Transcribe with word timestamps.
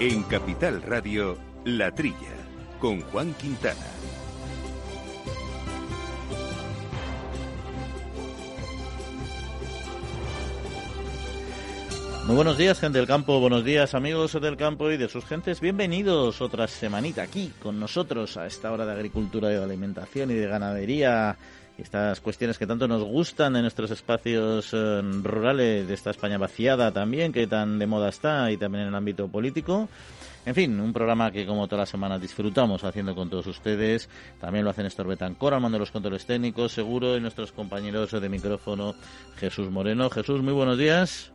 En 0.00 0.22
Capital 0.22 0.80
Radio, 0.82 1.36
La 1.64 1.90
Trilla, 1.90 2.14
con 2.78 3.00
Juan 3.00 3.34
Quintana. 3.34 3.74
Muy 12.26 12.36
buenos 12.36 12.56
días, 12.56 12.78
gente 12.78 12.98
del 12.98 13.08
campo, 13.08 13.40
buenos 13.40 13.64
días, 13.64 13.94
amigos 13.94 14.40
del 14.40 14.56
campo 14.56 14.88
y 14.92 14.96
de 14.96 15.08
sus 15.08 15.24
gentes. 15.24 15.60
Bienvenidos 15.60 16.40
otra 16.40 16.68
semanita 16.68 17.22
aquí 17.22 17.52
con 17.60 17.80
nosotros 17.80 18.36
a 18.36 18.46
esta 18.46 18.70
hora 18.70 18.86
de 18.86 18.92
agricultura, 18.92 19.48
de 19.48 19.60
alimentación 19.60 20.30
y 20.30 20.34
de 20.34 20.46
ganadería. 20.46 21.36
Estas 21.78 22.20
cuestiones 22.20 22.58
que 22.58 22.66
tanto 22.66 22.88
nos 22.88 23.04
gustan 23.04 23.54
en 23.54 23.62
nuestros 23.62 23.92
espacios 23.92 24.70
eh, 24.72 25.00
rurales 25.22 25.86
de 25.86 25.94
esta 25.94 26.10
España 26.10 26.36
vaciada 26.36 26.90
también, 26.90 27.32
que 27.32 27.46
tan 27.46 27.78
de 27.78 27.86
moda 27.86 28.08
está, 28.08 28.50
y 28.50 28.56
también 28.56 28.82
en 28.82 28.88
el 28.88 28.94
ámbito 28.96 29.28
político. 29.28 29.88
En 30.44 30.54
fin, 30.54 30.80
un 30.80 30.92
programa 30.92 31.30
que 31.30 31.46
como 31.46 31.68
todas 31.68 31.82
las 31.82 31.88
semanas 31.90 32.20
disfrutamos 32.20 32.82
haciendo 32.82 33.14
con 33.14 33.30
todos 33.30 33.46
ustedes. 33.46 34.08
También 34.40 34.64
lo 34.64 34.70
hacen 34.70 34.84
Néstor 34.84 35.06
Betancor, 35.06 35.54
al 35.54 35.60
mando 35.60 35.76
de 35.76 35.80
los 35.80 35.90
controles 35.92 36.26
técnicos, 36.26 36.72
seguro, 36.72 37.16
y 37.16 37.20
nuestros 37.20 37.52
compañeros 37.52 38.10
de 38.10 38.28
micrófono, 38.28 38.94
Jesús 39.36 39.70
Moreno. 39.70 40.10
Jesús, 40.10 40.42
muy 40.42 40.54
buenos 40.54 40.78
días. 40.78 41.32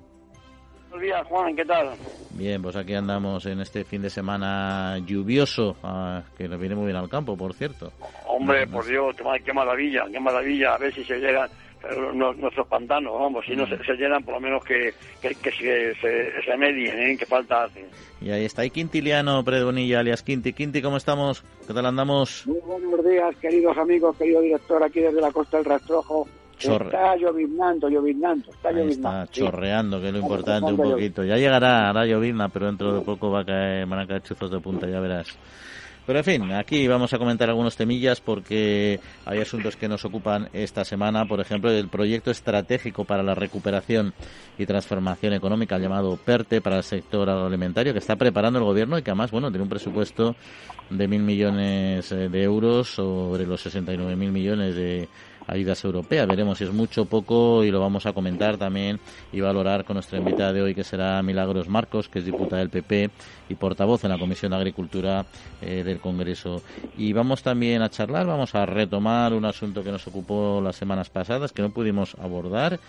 Buenos 0.93 1.09
días, 1.09 1.27
Juan, 1.27 1.55
¿qué 1.55 1.65
tal? 1.65 1.89
Bien, 2.35 2.61
pues 2.61 2.75
aquí 2.75 2.93
andamos 2.93 3.43
en 3.47 3.61
este 3.61 3.83
fin 3.83 4.03
de 4.03 4.11
semana 4.11 4.99
lluvioso, 4.99 5.75
ah, 5.81 6.21
que 6.37 6.47
nos 6.47 6.59
viene 6.59 6.75
muy 6.75 6.85
bien 6.85 6.97
al 6.97 7.09
campo, 7.09 7.35
por 7.35 7.55
cierto. 7.55 7.91
Hombre, 8.27 8.67
por 8.67 8.85
Dios, 8.85 9.15
qué 9.43 9.53
maravilla, 9.53 10.03
qué 10.11 10.19
maravilla, 10.19 10.75
a 10.75 10.77
ver 10.77 10.93
si 10.93 11.03
se 11.03 11.17
llegan 11.17 11.49
nuestros 12.13 12.67
pantanos, 12.67 13.11
vamos, 13.19 13.43
si 13.43 13.55
no 13.55 13.65
se, 13.65 13.75
llenan, 13.95 14.23
por 14.23 14.35
lo 14.35 14.39
menos 14.39 14.63
que, 14.63 14.93
que, 15.19 15.33
se, 15.51 15.95
se, 15.95 16.57
medien, 16.57 16.99
¿eh? 16.99 17.17
que 17.17 17.25
falta 17.25 17.63
hace. 17.63 17.87
Y 18.21 18.29
ahí 18.29 18.45
está, 18.45 18.63
y 18.63 18.69
Quintiliano 18.69 19.43
Predonilla, 19.43 20.01
alias 20.01 20.21
Quinti. 20.21 20.53
Quinti, 20.53 20.83
¿cómo 20.83 20.97
estamos? 20.97 21.43
¿Qué 21.65 21.73
tal 21.73 21.87
andamos? 21.87 22.45
Muy 22.45 22.59
buenos 22.59 23.03
días, 23.03 23.35
queridos 23.37 23.75
amigos, 23.79 24.15
querido 24.15 24.41
director, 24.41 24.83
aquí 24.83 24.99
desde 24.99 25.21
la 25.21 25.31
costa 25.31 25.57
del 25.57 25.65
Rastrojo. 25.65 26.27
Está 26.63 27.15
lloviznando, 27.15 27.89
lloviznando, 27.89 28.51
está 28.51 28.71
Está 28.71 29.27
chorreando, 29.27 29.99
que 29.99 30.07
es 30.07 30.13
lo 30.13 30.19
importante 30.19 30.71
un 30.71 30.77
poquito. 30.77 31.23
Ya 31.23 31.37
llegará, 31.37 31.89
hará 31.89 32.05
llovizna, 32.05 32.49
pero 32.49 32.67
dentro 32.67 32.93
de 32.93 33.01
poco 33.01 33.31
va 33.31 33.41
a 33.41 33.45
caer, 33.45 33.85
van 33.85 33.99
a 33.99 34.07
caer 34.07 34.21
chuzos 34.23 34.51
de 34.51 34.59
punta, 34.59 34.87
ya 34.87 34.99
verás. 34.99 35.37
Pero 36.05 36.19
en 36.19 36.25
fin, 36.25 36.51
aquí 36.51 36.85
vamos 36.85 37.13
a 37.13 37.17
comentar 37.17 37.49
algunos 37.49 37.77
temillas 37.77 38.19
porque 38.19 38.99
hay 39.25 39.39
asuntos 39.39 39.77
que 39.77 39.87
nos 39.87 40.03
ocupan 40.03 40.49
esta 40.51 40.83
semana. 40.83 41.25
Por 41.25 41.39
ejemplo, 41.39 41.71
el 41.71 41.87
proyecto 41.87 42.29
estratégico 42.29 43.05
para 43.05 43.23
la 43.23 43.35
recuperación 43.35 44.13
y 44.57 44.65
transformación 44.65 45.31
económica 45.31 45.77
llamado 45.77 46.17
PERTE 46.17 46.59
para 46.59 46.77
el 46.77 46.83
sector 46.83 47.29
agroalimentario 47.29 47.93
que 47.93 47.99
está 47.99 48.17
preparando 48.17 48.59
el 48.59 48.65
gobierno 48.65 48.97
y 48.97 49.01
que 49.01 49.11
además, 49.11 49.31
bueno, 49.31 49.49
tiene 49.49 49.63
un 49.63 49.69
presupuesto 49.69 50.35
de 50.89 51.07
mil 51.07 51.23
millones 51.23 52.11
eh, 52.11 52.27
de 52.27 52.43
euros 52.43 52.89
sobre 52.89 53.47
los 53.47 53.61
69 53.61 54.17
mil 54.17 54.31
millones 54.33 54.75
de 54.75 55.07
ayudas 55.47 55.83
europeas. 55.83 56.27
Veremos 56.27 56.57
si 56.57 56.63
es 56.63 56.71
mucho 56.71 57.03
o 57.03 57.05
poco 57.05 57.63
y 57.63 57.71
lo 57.71 57.79
vamos 57.79 58.05
a 58.05 58.13
comentar 58.13 58.57
también 58.57 58.99
y 59.31 59.41
valorar 59.41 59.85
con 59.85 59.95
nuestra 59.95 60.17
invitada 60.17 60.53
de 60.53 60.61
hoy 60.61 60.75
que 60.75 60.83
será 60.83 61.21
Milagros 61.21 61.67
Marcos, 61.67 62.09
que 62.09 62.19
es 62.19 62.25
diputada 62.25 62.59
del 62.59 62.69
PP 62.69 63.09
y 63.49 63.55
portavoz 63.55 64.03
en 64.03 64.11
la 64.11 64.17
Comisión 64.17 64.51
de 64.51 64.57
Agricultura 64.57 65.25
eh, 65.61 65.83
del 65.83 65.99
Congreso. 65.99 66.61
Y 66.97 67.13
vamos 67.13 67.43
también 67.43 67.81
a 67.81 67.89
charlar, 67.89 68.25
vamos 68.25 68.55
a 68.55 68.65
retomar 68.65 69.33
un 69.33 69.45
asunto 69.45 69.83
que 69.83 69.91
nos 69.91 70.07
ocupó 70.07 70.61
las 70.63 70.75
semanas 70.75 71.09
pasadas, 71.09 71.51
que 71.51 71.61
no 71.61 71.71
pudimos 71.71 72.15
abordar, 72.15 72.79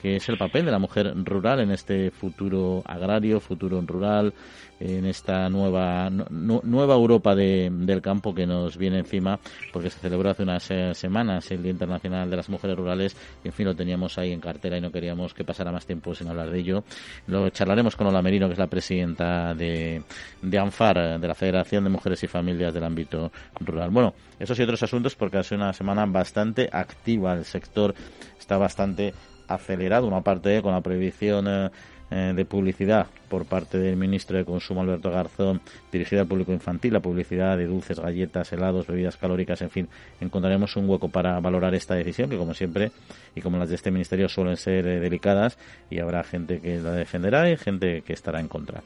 que 0.00 0.16
es 0.16 0.28
el 0.28 0.36
papel 0.36 0.64
de 0.64 0.72
la 0.72 0.80
mujer 0.80 1.14
rural 1.24 1.60
en 1.60 1.70
este 1.70 2.10
futuro 2.10 2.82
agrario, 2.84 3.38
futuro 3.38 3.80
rural, 3.80 4.34
en 4.80 5.06
esta 5.06 5.48
nueva 5.48 6.10
nueva 6.10 6.94
Europa 6.94 7.36
del 7.36 8.02
campo 8.02 8.34
que 8.34 8.46
nos 8.46 8.76
viene 8.76 8.98
encima, 8.98 9.38
porque 9.72 9.90
se 9.90 10.00
celebró 10.00 10.30
hace 10.30 10.42
unas 10.42 10.68
eh, 10.72 10.92
semanas 10.94 11.48
el 11.52 11.62
Día 11.62 11.70
Internacional 11.70 12.01
de 12.02 12.36
las 12.36 12.48
Mujeres 12.48 12.76
Rurales 12.76 13.16
y 13.44 13.48
en 13.48 13.54
fin 13.54 13.66
lo 13.66 13.74
teníamos 13.74 14.18
ahí 14.18 14.32
en 14.32 14.40
cartera 14.40 14.76
y 14.76 14.80
no 14.80 14.90
queríamos 14.90 15.34
que 15.34 15.44
pasara 15.44 15.70
más 15.70 15.86
tiempo 15.86 16.14
sin 16.14 16.28
hablar 16.28 16.50
de 16.50 16.58
ello. 16.58 16.84
Lo 17.26 17.48
charlaremos 17.50 17.96
con 17.96 18.06
Ola 18.06 18.22
Merino, 18.22 18.48
que 18.48 18.54
es 18.54 18.58
la 18.58 18.66
presidenta 18.66 19.54
de, 19.54 20.02
de 20.40 20.58
ANFAR, 20.58 21.20
de 21.20 21.28
la 21.28 21.34
Federación 21.34 21.84
de 21.84 21.90
Mujeres 21.90 22.22
y 22.24 22.26
Familias 22.26 22.74
del 22.74 22.84
Ámbito 22.84 23.30
Rural. 23.60 23.90
Bueno, 23.90 24.14
esos 24.38 24.58
y 24.58 24.62
otros 24.62 24.82
asuntos 24.82 25.14
porque 25.14 25.38
ha 25.38 25.42
sido 25.42 25.62
una 25.62 25.72
semana 25.72 26.04
bastante 26.06 26.68
activa, 26.72 27.34
el 27.34 27.44
sector 27.44 27.94
está 28.38 28.56
bastante 28.58 29.14
acelerado, 29.48 30.06
una 30.06 30.22
parte 30.22 30.62
con 30.62 30.72
la 30.72 30.80
prohibición 30.80 31.46
eh, 31.48 31.70
eh, 32.14 32.34
de 32.36 32.44
publicidad 32.44 33.06
por 33.30 33.46
parte 33.46 33.78
del 33.78 33.96
ministro 33.96 34.36
de 34.36 34.44
Consumo 34.44 34.82
Alberto 34.82 35.10
Garzón 35.10 35.62
dirigida 35.90 36.20
al 36.20 36.26
público 36.26 36.52
infantil, 36.52 36.92
la 36.92 37.00
publicidad 37.00 37.56
de 37.56 37.64
dulces, 37.64 37.98
galletas, 37.98 38.52
helados, 38.52 38.86
bebidas 38.86 39.16
calóricas, 39.16 39.62
en 39.62 39.70
fin, 39.70 39.88
encontraremos 40.20 40.76
un 40.76 40.90
hueco 40.90 41.08
para 41.08 41.40
valorar 41.40 41.74
esta 41.74 41.94
decisión 41.94 42.28
que 42.28 42.36
como 42.36 42.52
siempre 42.52 42.92
y 43.34 43.40
como 43.40 43.56
las 43.56 43.70
de 43.70 43.76
este 43.76 43.90
ministerio 43.90 44.28
suelen 44.28 44.58
ser 44.58 44.86
eh, 44.86 45.00
delicadas 45.00 45.56
y 45.88 46.00
habrá 46.00 46.22
gente 46.22 46.60
que 46.60 46.80
la 46.80 46.92
defenderá 46.92 47.48
y 47.48 47.56
gente 47.56 48.02
que 48.02 48.12
estará 48.12 48.40
en 48.40 48.48
contra. 48.48 48.82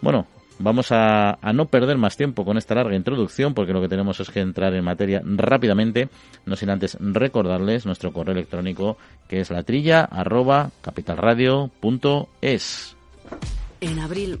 Bueno, 0.00 0.28
Vamos 0.62 0.92
a, 0.92 1.38
no 1.52 1.66
perder 1.66 1.98
más 1.98 2.16
tiempo 2.16 2.44
con 2.44 2.56
esta 2.56 2.76
larga 2.76 2.94
introducción 2.94 3.52
porque 3.52 3.72
lo 3.72 3.80
que 3.80 3.88
tenemos 3.88 4.20
es 4.20 4.30
que 4.30 4.38
entrar 4.38 4.72
en 4.74 4.84
materia 4.84 5.20
rápidamente, 5.24 6.08
no 6.46 6.54
sin 6.54 6.70
antes 6.70 6.96
recordarles 7.00 7.84
nuestro 7.84 8.12
correo 8.12 8.32
electrónico 8.32 8.96
que 9.28 9.40
es 9.40 9.50
la 9.50 9.64
trilla 9.64 10.04
arroba 10.04 10.70
capitalradio.es. 10.82 12.96
En 13.80 13.98
abril 13.98 14.40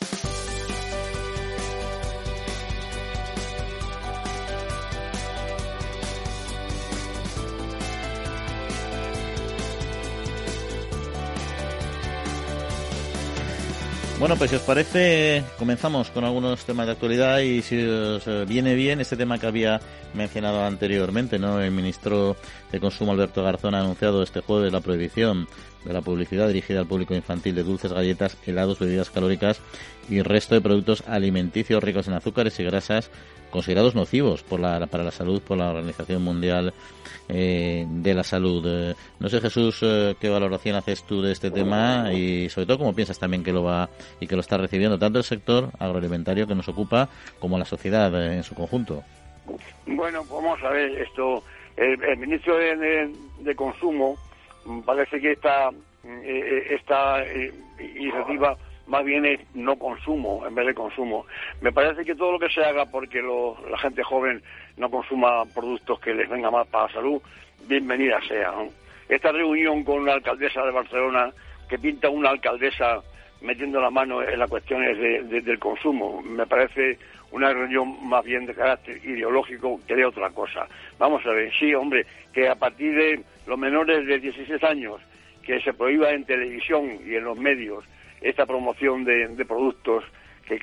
Bueno, 14.21 14.35
pues 14.35 14.51
si 14.51 14.55
os 14.55 14.61
parece, 14.61 15.43
comenzamos 15.57 16.11
con 16.11 16.23
algunos 16.23 16.63
temas 16.63 16.85
de 16.85 16.91
actualidad 16.91 17.39
y 17.39 17.63
si 17.63 17.83
os 17.83 18.27
eh, 18.27 18.45
viene 18.47 18.75
bien 18.75 19.01
este 19.01 19.17
tema 19.17 19.39
que 19.39 19.47
había 19.47 19.81
mencionado 20.13 20.63
anteriormente, 20.63 21.39
¿no? 21.39 21.59
El 21.59 21.71
ministro 21.71 22.37
de 22.71 22.79
Consumo 22.79 23.13
Alberto 23.13 23.41
Garzón 23.41 23.73
ha 23.73 23.79
anunciado 23.79 24.21
este 24.21 24.41
jueves 24.41 24.71
la 24.71 24.79
prohibición 24.79 25.47
de 25.85 25.93
la 25.93 26.01
publicidad 26.01 26.47
dirigida 26.47 26.79
al 26.79 26.87
público 26.87 27.15
infantil 27.15 27.55
de 27.55 27.63
dulces, 27.63 27.93
galletas, 27.93 28.37
helados, 28.45 28.79
bebidas 28.79 29.09
calóricas 29.09 29.61
y 30.09 30.21
resto 30.21 30.55
de 30.55 30.61
productos 30.61 31.03
alimenticios 31.07 31.83
ricos 31.83 32.07
en 32.07 32.13
azúcares 32.13 32.59
y 32.59 32.63
grasas 32.63 33.11
considerados 33.51 33.93
nocivos 33.93 34.43
por 34.43 34.59
la, 34.59 34.87
para 34.87 35.03
la 35.03 35.11
salud 35.11 35.41
por 35.41 35.57
la 35.57 35.69
Organización 35.69 36.23
Mundial 36.23 36.73
eh, 37.29 37.85
de 37.87 38.13
la 38.13 38.23
Salud. 38.23 38.63
Eh, 38.65 38.95
no 39.19 39.29
sé, 39.29 39.39
Jesús, 39.39 39.79
eh, 39.83 40.15
qué 40.19 40.29
valoración 40.29 40.75
haces 40.75 41.03
tú 41.03 41.21
de 41.21 41.31
este 41.33 41.51
tema 41.51 42.11
y 42.11 42.49
sobre 42.49 42.65
todo 42.65 42.79
cómo 42.79 42.95
piensas 42.95 43.19
también 43.19 43.43
que 43.43 43.53
lo 43.53 43.63
va 43.63 43.89
y 44.19 44.27
que 44.27 44.35
lo 44.35 44.41
está 44.41 44.57
recibiendo 44.57 44.97
tanto 44.97 45.19
el 45.19 45.25
sector 45.25 45.69
agroalimentario 45.77 46.47
que 46.47 46.55
nos 46.55 46.67
ocupa 46.67 47.09
como 47.39 47.59
la 47.59 47.65
sociedad 47.65 48.33
en 48.33 48.43
su 48.43 48.55
conjunto. 48.55 49.03
Bueno, 49.85 50.23
vamos 50.31 50.59
a 50.63 50.69
ver 50.69 51.01
esto. 51.01 51.43
El, 51.77 52.17
ministro 52.17 52.57
de, 52.57 53.55
Consumo 53.55 54.13
mm, 54.13 54.30
parece 54.85 55.19
que 55.19 55.31
esta, 55.33 55.69
esta 56.03 57.23
iniciativa 57.79 58.57
más 58.87 59.05
bien 59.05 59.25
es 59.25 59.39
no 59.55 59.77
consumo 59.77 60.45
en 60.45 60.53
vez 60.53 60.67
de 60.67 60.73
consumo. 60.73 61.25
Me 61.61 61.71
parece 61.71 62.03
que 62.03 62.15
todo 62.15 62.33
lo 62.33 62.39
que 62.39 62.49
se 62.49 62.63
haga 62.63 62.85
porque 62.85 63.21
la 63.69 63.77
gente 63.77 64.03
joven 64.03 64.43
no 64.77 64.89
consuma 64.89 65.45
productos 65.45 65.99
que 65.99 66.13
les 66.13 66.29
venga 66.29 66.51
más 66.51 66.67
para 66.67 66.87
la 66.87 66.93
salud, 66.93 67.21
bienvenida 67.67 68.19
sea. 68.27 68.53
Esta 69.07 69.31
reunión 69.31 69.83
con 69.83 69.99
una 69.99 70.13
alcaldesa 70.13 70.63
de 70.63 70.71
Barcelona 70.71 71.31
que 71.69 71.79
pinta 71.79 72.09
una 72.09 72.29
alcaldesa 72.29 73.01
metiendo 73.41 73.81
la 73.81 73.89
mano 73.89 74.21
en 74.21 74.39
las 74.39 74.49
cuestiones 74.49 74.97
del 74.99 75.59
consumo, 75.59 76.21
me 76.21 76.45
parece 76.45 76.97
una 77.31 77.53
reunión 77.53 78.07
más 78.07 78.23
bien 78.23 78.45
de 78.45 78.53
carácter 78.53 78.97
ideológico 79.03 79.79
que 79.87 79.95
de 79.95 80.05
otra 80.05 80.29
cosa. 80.29 80.67
Vamos 80.99 81.25
a 81.25 81.31
ver, 81.31 81.51
sí, 81.57 81.73
hombre, 81.73 82.05
que 82.33 82.47
a 82.47 82.55
partir 82.55 82.93
de 82.95 83.23
los 83.47 83.57
menores 83.57 84.05
de 84.05 84.19
16 84.19 84.63
años 84.63 85.01
que 85.43 85.59
se 85.61 85.73
prohíba 85.73 86.11
en 86.11 86.25
televisión 86.25 86.99
y 87.05 87.15
en 87.15 87.23
los 87.23 87.37
medios 87.37 87.83
esta 88.21 88.45
promoción 88.45 89.03
de, 89.03 89.45
productos 89.45 90.03
que, 90.45 90.59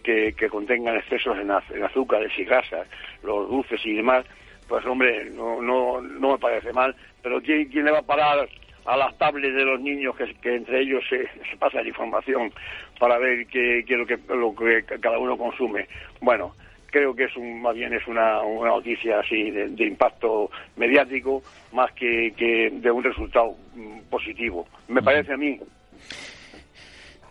que, 0.00 0.48
contengan 0.48 0.96
excesos 0.96 1.36
en, 1.38 1.50
azúcares 1.50 2.32
y 2.38 2.44
grasas, 2.44 2.86
los 3.22 3.48
dulces 3.48 3.84
y 3.84 3.94
demás, 3.94 4.24
pues 4.68 4.84
hombre, 4.86 5.30
no, 5.30 5.60
no, 5.60 6.00
no 6.00 6.32
me 6.32 6.38
parece 6.38 6.72
mal, 6.72 6.96
pero 7.22 7.42
¿quién, 7.42 7.68
le 7.84 7.90
va 7.90 7.98
a 7.98 8.02
parar 8.02 8.48
a 8.84 8.96
las 8.96 9.16
tablets 9.16 9.54
de 9.54 9.64
los 9.64 9.80
niños 9.80 10.14
que, 10.16 10.54
entre 10.54 10.82
ellos 10.82 11.02
se, 11.08 11.28
pasa 11.58 11.82
la 11.82 11.88
información 11.88 12.52
para 12.98 13.18
ver 13.18 13.46
qué, 13.46 13.80
es 13.80 13.90
lo 13.90 14.06
que, 14.06 14.18
lo 14.28 14.54
que 14.54 14.84
cada 15.00 15.18
uno 15.18 15.36
consume. 15.36 15.86
Bueno, 16.20 16.54
creo 16.86 17.14
que 17.14 17.24
es 17.24 17.36
un, 17.36 17.62
más 17.62 17.74
bien 17.74 17.92
es 17.92 18.06
una, 18.06 18.42
una 18.42 18.70
noticia 18.70 19.20
así 19.20 19.50
de, 19.50 19.86
impacto 19.86 20.50
mediático 20.76 21.42
más 21.72 21.92
que, 21.92 22.32
que, 22.36 22.70
de 22.72 22.90
un 22.90 23.02
resultado 23.02 23.56
mm, 23.74 24.10
positivo. 24.10 24.66
Me 24.88 25.02
parece 25.02 25.32
a 25.32 25.36
mí. 25.36 25.58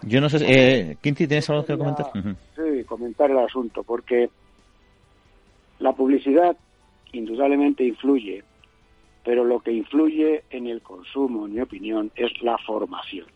Yo 0.01 0.19
no 0.19 0.27
sé, 0.27 0.43
eh, 0.45 0.97
Quinti, 1.01 1.27
¿tienes 1.27 1.49
algo 1.49 1.65
que 1.65 1.77
comentar? 1.77 2.07
Sí, 2.13 2.83
comentar 2.85 3.31
el 3.31 3.39
asunto, 3.39 3.83
porque 3.83 4.29
la 5.79 5.93
publicidad 5.93 6.57
indudablemente 7.13 7.85
influye 7.85 8.43
pero 9.23 9.43
lo 9.43 9.59
que 9.59 9.71
influye 9.71 10.43
en 10.49 10.67
el 10.67 10.81
consumo, 10.81 11.45
en 11.45 11.53
mi 11.53 11.61
opinión, 11.61 12.11
es 12.15 12.41
la 12.41 12.57
formación. 12.57 13.27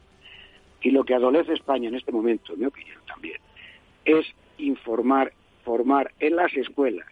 Y 0.81 0.91
lo 0.91 1.03
que 1.03 1.15
adolece 1.15 1.53
España 1.53 1.87
en 1.87 1.95
este 1.95 2.11
momento, 2.11 2.53
en 2.53 2.59
mi 2.59 2.65
opinión 2.65 2.99
también, 3.07 3.39
es 4.05 4.25
informar, 4.57 5.33
formar 5.63 6.11
en 6.19 6.35
las 6.35 6.53
escuelas 6.55 7.07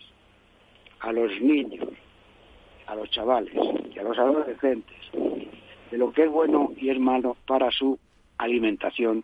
a 1.00 1.12
los 1.12 1.32
niños, 1.42 1.88
a 2.88 2.96
los 2.96 3.10
chavales 3.12 3.54
y 3.94 4.00
a 4.00 4.04
los 4.04 4.18
adolescentes 4.18 4.98
de 5.92 5.98
lo 5.98 6.12
que 6.12 6.24
es 6.24 6.30
bueno 6.30 6.72
y 6.78 6.90
es 6.90 7.00
malo 7.00 7.38
para 7.48 7.72
su 7.72 7.98
alimentación 8.38 9.24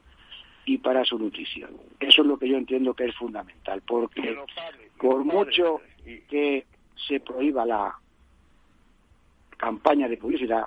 y 0.65 0.77
para 0.77 1.03
su 1.05 1.17
nutrición. 1.17 1.71
Eso 1.99 2.21
es 2.21 2.27
lo 2.27 2.37
que 2.37 2.47
yo 2.47 2.57
entiendo 2.57 2.93
que 2.93 3.05
es 3.05 3.15
fundamental, 3.15 3.81
porque 3.85 4.37
por 4.97 5.23
mucho 5.23 5.81
que 6.29 6.65
se 7.07 7.19
prohíba 7.19 7.65
la 7.65 7.95
campaña 9.61 10.09
de 10.09 10.17
publicidad, 10.17 10.65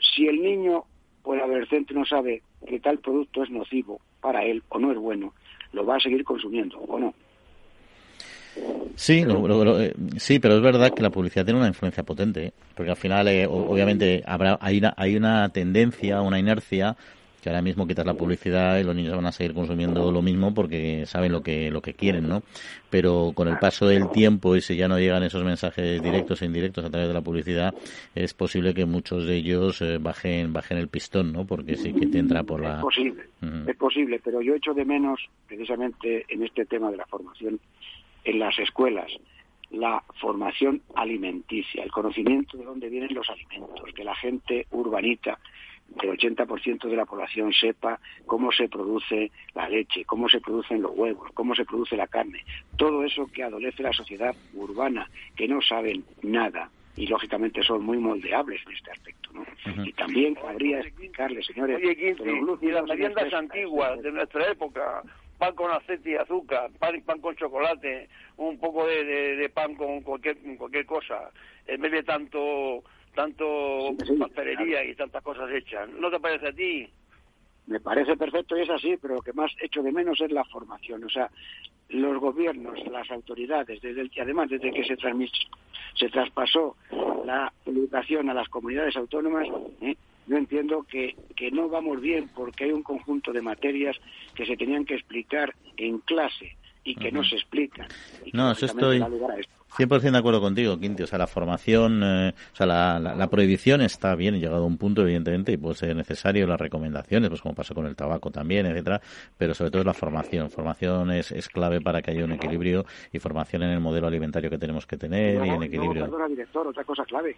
si 0.00 0.26
el 0.26 0.42
niño 0.42 0.84
o 1.22 1.34
el 1.34 1.40
adolescente 1.40 1.94
no 1.94 2.04
sabe 2.04 2.42
que 2.66 2.80
tal 2.80 2.98
producto 2.98 3.44
es 3.44 3.50
nocivo 3.50 4.00
para 4.20 4.44
él 4.44 4.62
o 4.68 4.78
no 4.80 4.90
es 4.90 4.98
bueno, 4.98 5.32
lo 5.72 5.86
va 5.86 5.96
a 5.96 6.00
seguir 6.00 6.24
consumiendo 6.24 6.78
o 6.78 6.98
no. 6.98 7.14
Sí, 8.96 9.24
eh, 9.24 9.94
sí, 10.18 10.38
pero 10.38 10.56
es 10.56 10.62
verdad 10.62 10.92
que 10.92 11.02
la 11.02 11.10
publicidad 11.10 11.44
tiene 11.44 11.58
una 11.58 11.68
influencia 11.68 12.02
potente, 12.02 12.46
¿eh? 12.46 12.52
porque 12.74 12.90
al 12.90 12.96
final, 12.96 13.26
eh, 13.28 13.46
obviamente, 13.46 14.22
habrá 14.26 14.58
hay 14.60 14.78
una, 14.78 14.92
hay 14.96 15.16
una 15.16 15.48
tendencia, 15.48 16.20
una 16.20 16.38
inercia 16.38 16.96
que 17.42 17.48
ahora 17.48 17.60
mismo 17.60 17.88
quitas 17.88 18.06
la 18.06 18.14
publicidad 18.14 18.78
y 18.78 18.84
los 18.84 18.94
niños 18.94 19.16
van 19.16 19.26
a 19.26 19.32
seguir 19.32 19.52
consumiendo 19.52 20.12
lo 20.12 20.22
mismo 20.22 20.54
porque 20.54 21.04
saben 21.06 21.32
lo 21.32 21.42
que 21.42 21.72
lo 21.72 21.82
que 21.82 21.94
quieren, 21.94 22.28
¿no? 22.28 22.42
Pero 22.88 23.32
con 23.34 23.48
el 23.48 23.58
paso 23.58 23.86
del 23.86 24.10
tiempo 24.10 24.54
y 24.54 24.60
si 24.60 24.76
ya 24.76 24.86
no 24.86 24.96
llegan 24.98 25.24
esos 25.24 25.42
mensajes 25.42 26.00
directos 26.00 26.40
e 26.40 26.46
indirectos 26.46 26.84
a 26.84 26.90
través 26.90 27.08
de 27.08 27.14
la 27.14 27.20
publicidad, 27.20 27.74
es 28.14 28.32
posible 28.32 28.74
que 28.74 28.86
muchos 28.86 29.26
de 29.26 29.36
ellos 29.36 29.82
eh, 29.82 29.98
bajen 30.00 30.52
bajen 30.52 30.78
el 30.78 30.86
pistón, 30.86 31.32
¿no? 31.32 31.44
Porque 31.44 31.76
sí 31.76 31.92
que 31.92 32.06
te 32.06 32.18
entra 32.18 32.44
por 32.44 32.60
la 32.60 32.76
Es 32.76 32.82
posible. 32.82 33.24
Es 33.66 33.76
posible, 33.76 34.20
pero 34.22 34.40
yo 34.40 34.54
echo 34.54 34.72
de 34.72 34.84
menos 34.84 35.20
precisamente 35.48 36.24
en 36.28 36.44
este 36.44 36.64
tema 36.64 36.92
de 36.92 36.98
la 36.98 37.06
formación 37.06 37.58
en 38.24 38.38
las 38.38 38.56
escuelas 38.60 39.10
la 39.72 40.02
formación 40.20 40.82
alimenticia, 40.94 41.82
el 41.82 41.90
conocimiento 41.90 42.58
de 42.58 42.64
dónde 42.64 42.90
vienen 42.90 43.14
los 43.14 43.28
alimentos, 43.30 43.90
que 43.94 44.04
la 44.04 44.14
gente 44.14 44.66
urbanita 44.70 45.38
que 45.98 46.08
el 46.08 46.18
80% 46.18 46.88
de 46.88 46.96
la 46.96 47.04
población 47.04 47.52
sepa 47.52 48.00
cómo 48.26 48.52
se 48.52 48.68
produce 48.68 49.30
la 49.54 49.68
leche, 49.68 50.04
cómo 50.04 50.28
se 50.28 50.40
producen 50.40 50.82
los 50.82 50.92
huevos, 50.96 51.30
cómo 51.34 51.54
se 51.54 51.64
produce 51.64 51.96
la 51.96 52.06
carne. 52.06 52.44
Todo 52.76 53.04
eso 53.04 53.26
que 53.32 53.42
adolece 53.42 53.82
la 53.82 53.92
sociedad 53.92 54.34
urbana, 54.54 55.08
que 55.36 55.48
no 55.48 55.60
saben 55.62 56.04
nada 56.22 56.70
y 56.96 57.06
lógicamente 57.06 57.62
son 57.62 57.84
muy 57.84 57.98
moldeables 57.98 58.60
en 58.66 58.72
este 58.72 58.90
aspecto. 58.90 59.30
¿no? 59.32 59.44
Y 59.84 59.92
también 59.92 60.36
habría 60.46 60.80
explicarle, 60.80 61.42
señores, 61.42 61.76
Oye, 61.78 62.14
y 62.60 62.70
las 62.70 62.84
meriendas 62.84 63.32
antiguas 63.32 64.02
de 64.02 64.12
nuestra 64.12 64.50
época, 64.50 65.02
pan 65.38 65.54
con 65.54 65.70
aceite 65.70 66.10
y 66.10 66.14
azúcar, 66.14 66.70
pan, 66.78 67.00
pan 67.02 67.20
con 67.20 67.34
chocolate, 67.36 68.08
un 68.36 68.58
poco 68.58 68.86
de, 68.86 69.50
pan 69.54 69.74
con 69.74 70.02
cualquier, 70.02 70.36
cualquier 70.58 70.86
cosa, 70.86 71.30
en 71.66 71.80
vez 71.80 71.92
de 71.92 72.02
tanto 72.02 72.84
tanto 73.14 73.94
pastelería 74.18 74.84
y 74.84 74.94
tantas 74.94 75.22
cosas 75.22 75.50
hechas. 75.50 75.88
¿No 75.90 76.10
te 76.10 76.20
parece 76.20 76.48
a 76.48 76.52
ti? 76.52 76.88
Me 77.66 77.80
parece 77.80 78.16
perfecto 78.16 78.56
y 78.56 78.62
es 78.62 78.70
así, 78.70 78.96
pero 79.00 79.14
lo 79.14 79.22
que 79.22 79.32
más 79.32 79.52
echo 79.60 79.82
de 79.82 79.92
menos 79.92 80.20
es 80.20 80.32
la 80.32 80.44
formación. 80.44 81.04
O 81.04 81.08
sea, 81.08 81.30
los 81.90 82.18
gobiernos, 82.18 82.78
las 82.90 83.10
autoridades, 83.10 83.80
desde 83.80 84.00
el, 84.00 84.10
además 84.20 84.50
desde 84.50 84.72
que 84.72 84.84
se, 84.84 84.96
se 84.96 86.08
traspasó 86.08 86.76
la 87.24 87.52
educación 87.66 88.30
a 88.30 88.34
las 88.34 88.48
comunidades 88.48 88.96
autónomas, 88.96 89.46
¿eh? 89.80 89.96
yo 90.26 90.36
entiendo 90.36 90.84
que, 90.84 91.14
que 91.36 91.50
no 91.50 91.68
vamos 91.68 92.00
bien 92.00 92.28
porque 92.34 92.64
hay 92.64 92.72
un 92.72 92.82
conjunto 92.82 93.32
de 93.32 93.42
materias 93.42 93.96
que 94.34 94.46
se 94.46 94.56
tenían 94.56 94.84
que 94.84 94.94
explicar 94.94 95.54
en 95.76 95.98
clase 95.98 96.56
y 96.84 96.94
que 96.94 97.12
no 97.12 97.22
se 97.24 97.36
explican. 97.36 97.88
no, 98.32 98.52
eso 98.52 98.66
estoy... 98.66 99.02
100% 99.76 100.10
de 100.10 100.18
acuerdo 100.18 100.40
contigo, 100.40 100.78
Quinti. 100.78 101.02
O 101.02 101.06
sea, 101.06 101.18
la 101.18 101.26
formación, 101.26 102.02
eh, 102.04 102.34
o 102.52 102.56
sea, 102.56 102.66
la, 102.66 102.98
la, 102.98 103.30
prohibición 103.30 103.80
está 103.80 104.14
bien, 104.14 104.38
llegado 104.38 104.64
a 104.64 104.66
un 104.66 104.76
punto, 104.76 105.02
evidentemente, 105.02 105.52
y 105.52 105.56
puede 105.56 105.76
ser 105.76 105.96
necesario 105.96 106.46
las 106.46 106.60
recomendaciones, 106.60 107.30
pues 107.30 107.40
como 107.40 107.54
pasó 107.54 107.74
con 107.74 107.86
el 107.86 107.96
tabaco 107.96 108.30
también, 108.30 108.66
etcétera, 108.66 109.00
pero 109.38 109.54
sobre 109.54 109.70
todo 109.70 109.80
es 109.80 109.86
la 109.86 109.94
formación. 109.94 110.50
Formación 110.50 111.10
es, 111.12 111.32
es 111.32 111.48
clave 111.48 111.80
para 111.80 112.02
que 112.02 112.10
haya 112.10 112.24
un 112.24 112.32
equilibrio 112.32 112.84
y 113.12 113.18
formación 113.18 113.62
en 113.62 113.70
el 113.70 113.80
modelo 113.80 114.08
alimentario 114.08 114.50
que 114.50 114.58
tenemos 114.58 114.86
que 114.86 114.98
tener 114.98 115.44
y 115.44 115.48
en 115.48 115.62
equilibrio. 115.62 116.04
No, 116.04 116.10
perdona, 116.10 116.28
director, 116.28 116.66
otra 116.66 116.84
cosa 116.84 117.04
clave, 117.06 117.36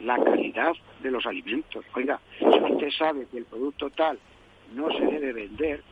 la 0.00 0.22
calidad 0.22 0.72
de 1.02 1.10
los 1.10 1.24
alimentos. 1.24 1.84
Oiga, 1.94 2.20
si 2.38 2.44
usted 2.44 2.90
sabe 2.90 3.26
que 3.30 3.38
el 3.38 3.46
producto 3.46 3.88
tal 3.90 4.18
no 4.74 4.90
se 4.90 5.04
debe 5.04 5.32
vender, 5.32 5.82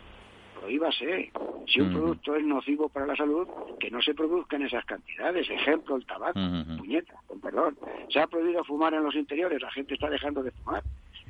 prohíbase. 0.60 1.30
Si 1.66 1.80
un 1.80 1.92
producto 1.92 2.36
es 2.36 2.44
nocivo 2.44 2.88
para 2.88 3.06
la 3.06 3.16
salud, 3.16 3.46
que 3.78 3.90
no 3.90 4.00
se 4.00 4.14
produzca 4.14 4.56
en 4.56 4.62
esas 4.62 4.84
cantidades. 4.84 5.48
Ejemplo, 5.50 5.96
el 5.96 6.06
tabaco, 6.06 6.40
puñeta, 6.78 7.14
con 7.26 7.40
perdón. 7.40 7.76
Se 8.08 8.20
ha 8.20 8.26
prohibido 8.26 8.64
fumar 8.64 8.94
en 8.94 9.04
los 9.04 9.14
interiores, 9.14 9.60
la 9.60 9.70
gente 9.70 9.94
está 9.94 10.08
dejando 10.08 10.42
de 10.42 10.50
fumar. 10.52 10.82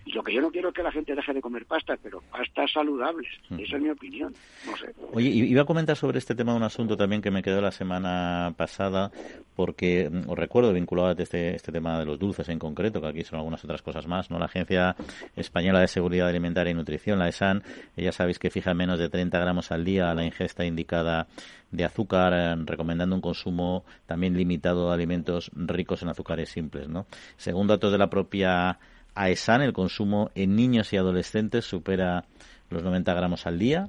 Y 0.09 0.13
lo 0.13 0.23
que 0.23 0.33
yo 0.33 0.41
no 0.41 0.51
quiero 0.51 0.71
es 0.71 0.75
que 0.75 0.83
la 0.83 0.91
gente 0.91 1.15
deje 1.15 1.35
de 1.35 1.43
comer 1.43 1.67
pasta, 1.67 1.95
pero 2.03 2.23
pastas 2.31 2.73
saludables. 2.73 3.29
Esa 3.51 3.77
es 3.77 3.83
mi 3.83 3.91
opinión. 3.91 4.33
No 4.65 4.75
sé. 4.79 4.95
Oye, 5.13 5.29
iba 5.29 5.61
a 5.61 5.65
comentar 5.67 5.97
sobre 5.97 6.17
este 6.17 6.35
tema 6.35 6.55
un 6.55 6.63
asunto 6.63 6.97
también 6.97 7.21
que 7.21 7.31
me 7.31 7.43
quedó 7.43 7.61
la 7.61 7.73
semana 7.73 8.55
pasada, 8.57 9.11
porque 9.55 10.09
mm, 10.09 10.31
os 10.31 10.39
recuerdo 10.39 10.73
vinculado 10.73 11.09
a 11.09 11.23
este, 11.23 11.55
este 11.55 11.73
tema 11.73 11.99
de 11.99 12.07
los 12.07 12.19
dulces 12.19 12.49
en 12.49 12.59
concreto, 12.59 13.03
que 13.03 13.09
aquí 13.09 13.23
son 13.23 13.39
algunas 13.41 13.63
otras 13.63 13.83
cosas 13.83 14.07
más, 14.07 14.31
¿no? 14.31 14.39
La 14.39 14.47
Agencia 14.47 14.97
Española 15.37 15.81
de 15.81 15.89
Seguridad 15.89 16.29
Alimentaria 16.29 16.71
y 16.71 16.75
Nutrición, 16.75 17.19
la 17.19 17.29
ESAN, 17.29 17.63
ya 17.95 18.13
sabéis 18.13 18.39
que 18.39 18.49
fija 18.49 18.73
menos 18.73 18.99
de 18.99 19.11
30 19.11 19.39
gramos 19.39 19.71
al 19.73 19.85
día 19.85 20.15
la 20.15 20.25
ingesta 20.25 20.65
indicada 20.65 21.27
de 21.71 21.85
azúcar, 21.85 22.33
eh, 22.33 22.57
recomendando 22.65 23.15
un 23.15 23.21
consumo 23.21 23.85
también 24.07 24.39
limitado 24.39 24.89
de 24.89 24.95
alimentos 24.95 25.51
ricos 25.55 26.03
en 26.03 26.09
azúcares 26.09 26.49
simples, 26.49 26.89
¿no? 26.89 27.05
Según 27.37 27.67
datos 27.67 27.93
de 27.93 27.99
la 27.99 28.09
propia 28.09 28.79
AESAN, 29.19 29.63
el 29.63 29.73
consumo 29.73 30.31
en 30.37 30.55
niños 30.55 30.93
y 30.93 30.97
adolescentes 30.97 31.65
supera 31.65 32.25
los 32.71 32.85
90 32.85 33.13
gramos 33.15 33.47
al 33.47 33.59
día. 33.59 33.89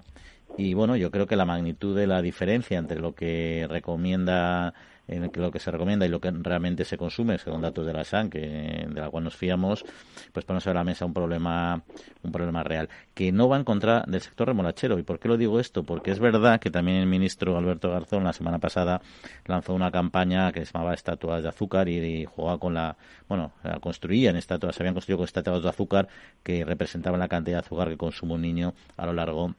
Y 0.57 0.73
bueno, 0.73 0.95
yo 0.95 1.11
creo 1.11 1.27
que 1.27 1.35
la 1.35 1.45
magnitud 1.45 1.95
de 1.95 2.07
la 2.07 2.23
diferencia 2.23 2.79
entre 2.79 2.99
lo 2.99 3.13
que 3.13 3.67
recomienda 3.69 4.73
en 5.09 5.31
lo 5.33 5.51
que 5.51 5.59
se 5.59 5.71
recomienda 5.71 6.05
y 6.05 6.09
lo 6.09 6.19
que 6.21 6.31
realmente 6.31 6.85
se 6.85 6.97
consume, 6.97 7.37
según 7.37 7.61
datos 7.61 7.85
de 7.85 7.93
la 7.93 8.03
SAN, 8.03 8.29
que, 8.29 8.39
de 8.87 9.01
la 9.01 9.09
cual 9.09 9.23
nos 9.23 9.35
fiamos, 9.35 9.83
pues 10.31 10.45
pone 10.45 10.61
sobre 10.61 10.75
la 10.75 10.83
mesa 10.83 11.05
un 11.05 11.13
problema, 11.13 11.81
un 12.23 12.31
problema 12.31 12.63
real, 12.63 12.89
que 13.13 13.31
no 13.31 13.49
va 13.49 13.57
en 13.57 13.63
contra 13.63 14.03
del 14.07 14.21
sector 14.21 14.47
remolachero. 14.47 14.99
¿Y 14.99 15.03
por 15.03 15.19
qué 15.19 15.27
lo 15.27 15.37
digo 15.37 15.59
esto? 15.59 15.83
Porque 15.83 16.11
es 16.11 16.19
verdad 16.19 16.59
que 16.59 16.69
también 16.69 16.97
el 16.97 17.07
ministro 17.07 17.57
Alberto 17.57 17.89
Garzón 17.89 18.23
la 18.23 18.33
semana 18.33 18.59
pasada 18.59 19.01
lanzó 19.45 19.73
una 19.73 19.91
campaña 19.91 20.51
que 20.51 20.65
se 20.65 20.73
llamaba 20.73 20.93
Estatuas 20.93 21.43
de 21.43 21.49
Azúcar 21.49 21.89
y, 21.89 22.25
jugaba 22.25 22.59
con 22.59 22.73
la, 22.73 22.97
bueno, 23.27 23.51
construían 23.81 24.35
estatuas, 24.35 24.75
se 24.75 24.83
habían 24.83 24.93
construido 24.93 25.17
con 25.17 25.25
estatuas 25.25 25.63
de 25.63 25.69
azúcar 25.69 26.07
que 26.43 26.63
representaban 26.63 27.19
la 27.19 27.27
cantidad 27.27 27.57
de 27.57 27.65
azúcar 27.65 27.89
que 27.89 27.97
consume 27.97 28.33
un 28.33 28.41
niño 28.41 28.73
a 28.97 29.05
lo 29.05 29.13
largo 29.13 29.55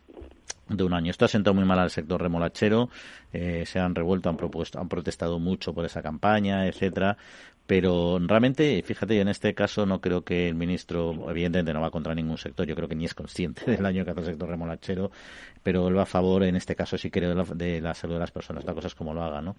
de 0.68 0.84
un 0.84 0.94
año. 0.94 1.10
Esto 1.10 1.24
ha 1.24 1.28
sentado 1.28 1.54
muy 1.54 1.64
mal 1.64 1.78
al 1.78 1.90
sector 1.90 2.22
remolachero, 2.22 2.88
eh, 3.32 3.64
se 3.66 3.78
han 3.78 3.94
revuelto, 3.94 4.28
han 4.28 4.36
propuesto, 4.36 4.78
han 4.78 4.88
protestado 4.88 5.38
mucho 5.38 5.74
por 5.74 5.84
esa 5.84 6.02
campaña, 6.02 6.66
etcétera, 6.66 7.16
pero 7.70 8.18
realmente, 8.18 8.82
fíjate, 8.82 9.20
en 9.20 9.28
este 9.28 9.54
caso 9.54 9.86
no 9.86 10.00
creo 10.00 10.24
que 10.24 10.48
el 10.48 10.56
ministro, 10.56 11.30
evidentemente 11.30 11.72
no 11.72 11.80
va 11.80 11.92
contra 11.92 12.16
ningún 12.16 12.36
sector, 12.36 12.66
yo 12.66 12.74
creo 12.74 12.88
que 12.88 12.96
ni 12.96 13.04
es 13.04 13.14
consciente 13.14 13.62
del 13.70 13.80
daño 13.80 14.04
que 14.04 14.10
hace 14.10 14.22
el 14.22 14.26
sector 14.26 14.48
remolachero, 14.48 15.12
pero 15.62 15.86
él 15.86 15.96
va 15.96 16.02
a 16.02 16.06
favor, 16.06 16.42
en 16.42 16.56
este 16.56 16.74
caso 16.74 16.98
sí 16.98 17.12
creo, 17.12 17.28
de 17.28 17.80
la, 17.80 17.94
salud 17.94 18.14
de 18.14 18.18
las 18.18 18.32
personas, 18.32 18.64
la 18.64 18.74
cosa 18.74 18.88
es 18.88 18.96
como 18.96 19.14
lo 19.14 19.22
haga, 19.22 19.40
¿no? 19.40 19.54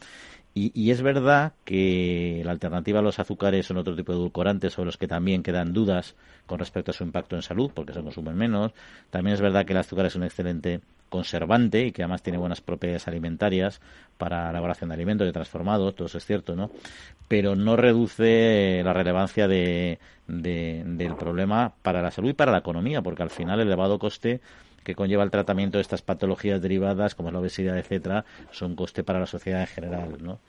Y, 0.53 0.73
y, 0.75 0.91
es 0.91 1.01
verdad 1.01 1.53
que 1.63 2.41
la 2.43 2.51
alternativa 2.51 2.99
a 2.99 3.01
los 3.01 3.17
azúcares 3.17 3.67
son 3.67 3.77
otro 3.77 3.95
tipo 3.95 4.11
de 4.11 4.17
edulcorantes 4.17 4.73
sobre 4.73 4.87
los 4.87 4.97
que 4.97 5.07
también 5.07 5.41
quedan 5.41 5.71
dudas 5.71 6.17
con 6.47 6.59
respecto 6.59 6.91
a 6.91 6.93
su 6.93 7.05
impacto 7.05 7.37
en 7.37 7.43
salud, 7.43 7.71
porque 7.73 7.93
se 7.93 8.03
consumen 8.03 8.35
menos. 8.35 8.73
También 9.09 9.35
es 9.35 9.39
verdad 9.39 9.65
que 9.65 9.71
el 9.71 9.79
azúcar 9.79 10.07
es 10.07 10.17
un 10.17 10.23
excelente 10.23 10.81
conservante 11.11 11.85
y 11.85 11.91
que 11.91 12.03
además 12.03 12.23
tiene 12.23 12.39
buenas 12.39 12.61
propiedades 12.61 13.07
alimentarias 13.07 13.81
para 14.17 14.45
la 14.45 14.51
elaboración 14.51 14.89
de 14.89 14.95
alimentos 14.95 15.29
y 15.29 15.31
transformados, 15.33 15.93
todo 15.93 16.07
eso 16.07 16.17
es 16.17 16.25
cierto, 16.25 16.55
¿no? 16.55 16.71
Pero 17.27 17.55
no 17.55 17.75
reduce 17.75 18.81
la 18.83 18.93
relevancia 18.93 19.47
de, 19.47 19.99
del 20.25 21.15
problema 21.15 21.73
para 21.81 22.01
la 22.01 22.11
salud 22.11 22.29
y 22.29 22.33
para 22.33 22.53
la 22.53 22.59
economía, 22.59 23.01
porque 23.01 23.23
al 23.23 23.29
final 23.29 23.59
el 23.59 23.67
elevado 23.67 23.99
coste 23.99 24.39
que 24.85 24.95
conlleva 24.95 25.23
el 25.23 25.31
tratamiento 25.31 25.77
de 25.77 25.81
estas 25.81 26.01
patologías 26.01 26.61
derivadas, 26.61 27.13
como 27.13 27.29
es 27.29 27.33
la 27.33 27.39
obesidad, 27.39 27.77
etcétera, 27.77 28.23
son 28.51 28.75
coste 28.75 29.03
para 29.03 29.19
la 29.19 29.27
sociedad 29.27 29.61
en 29.61 29.67
general, 29.67 30.17
¿no? 30.21 30.39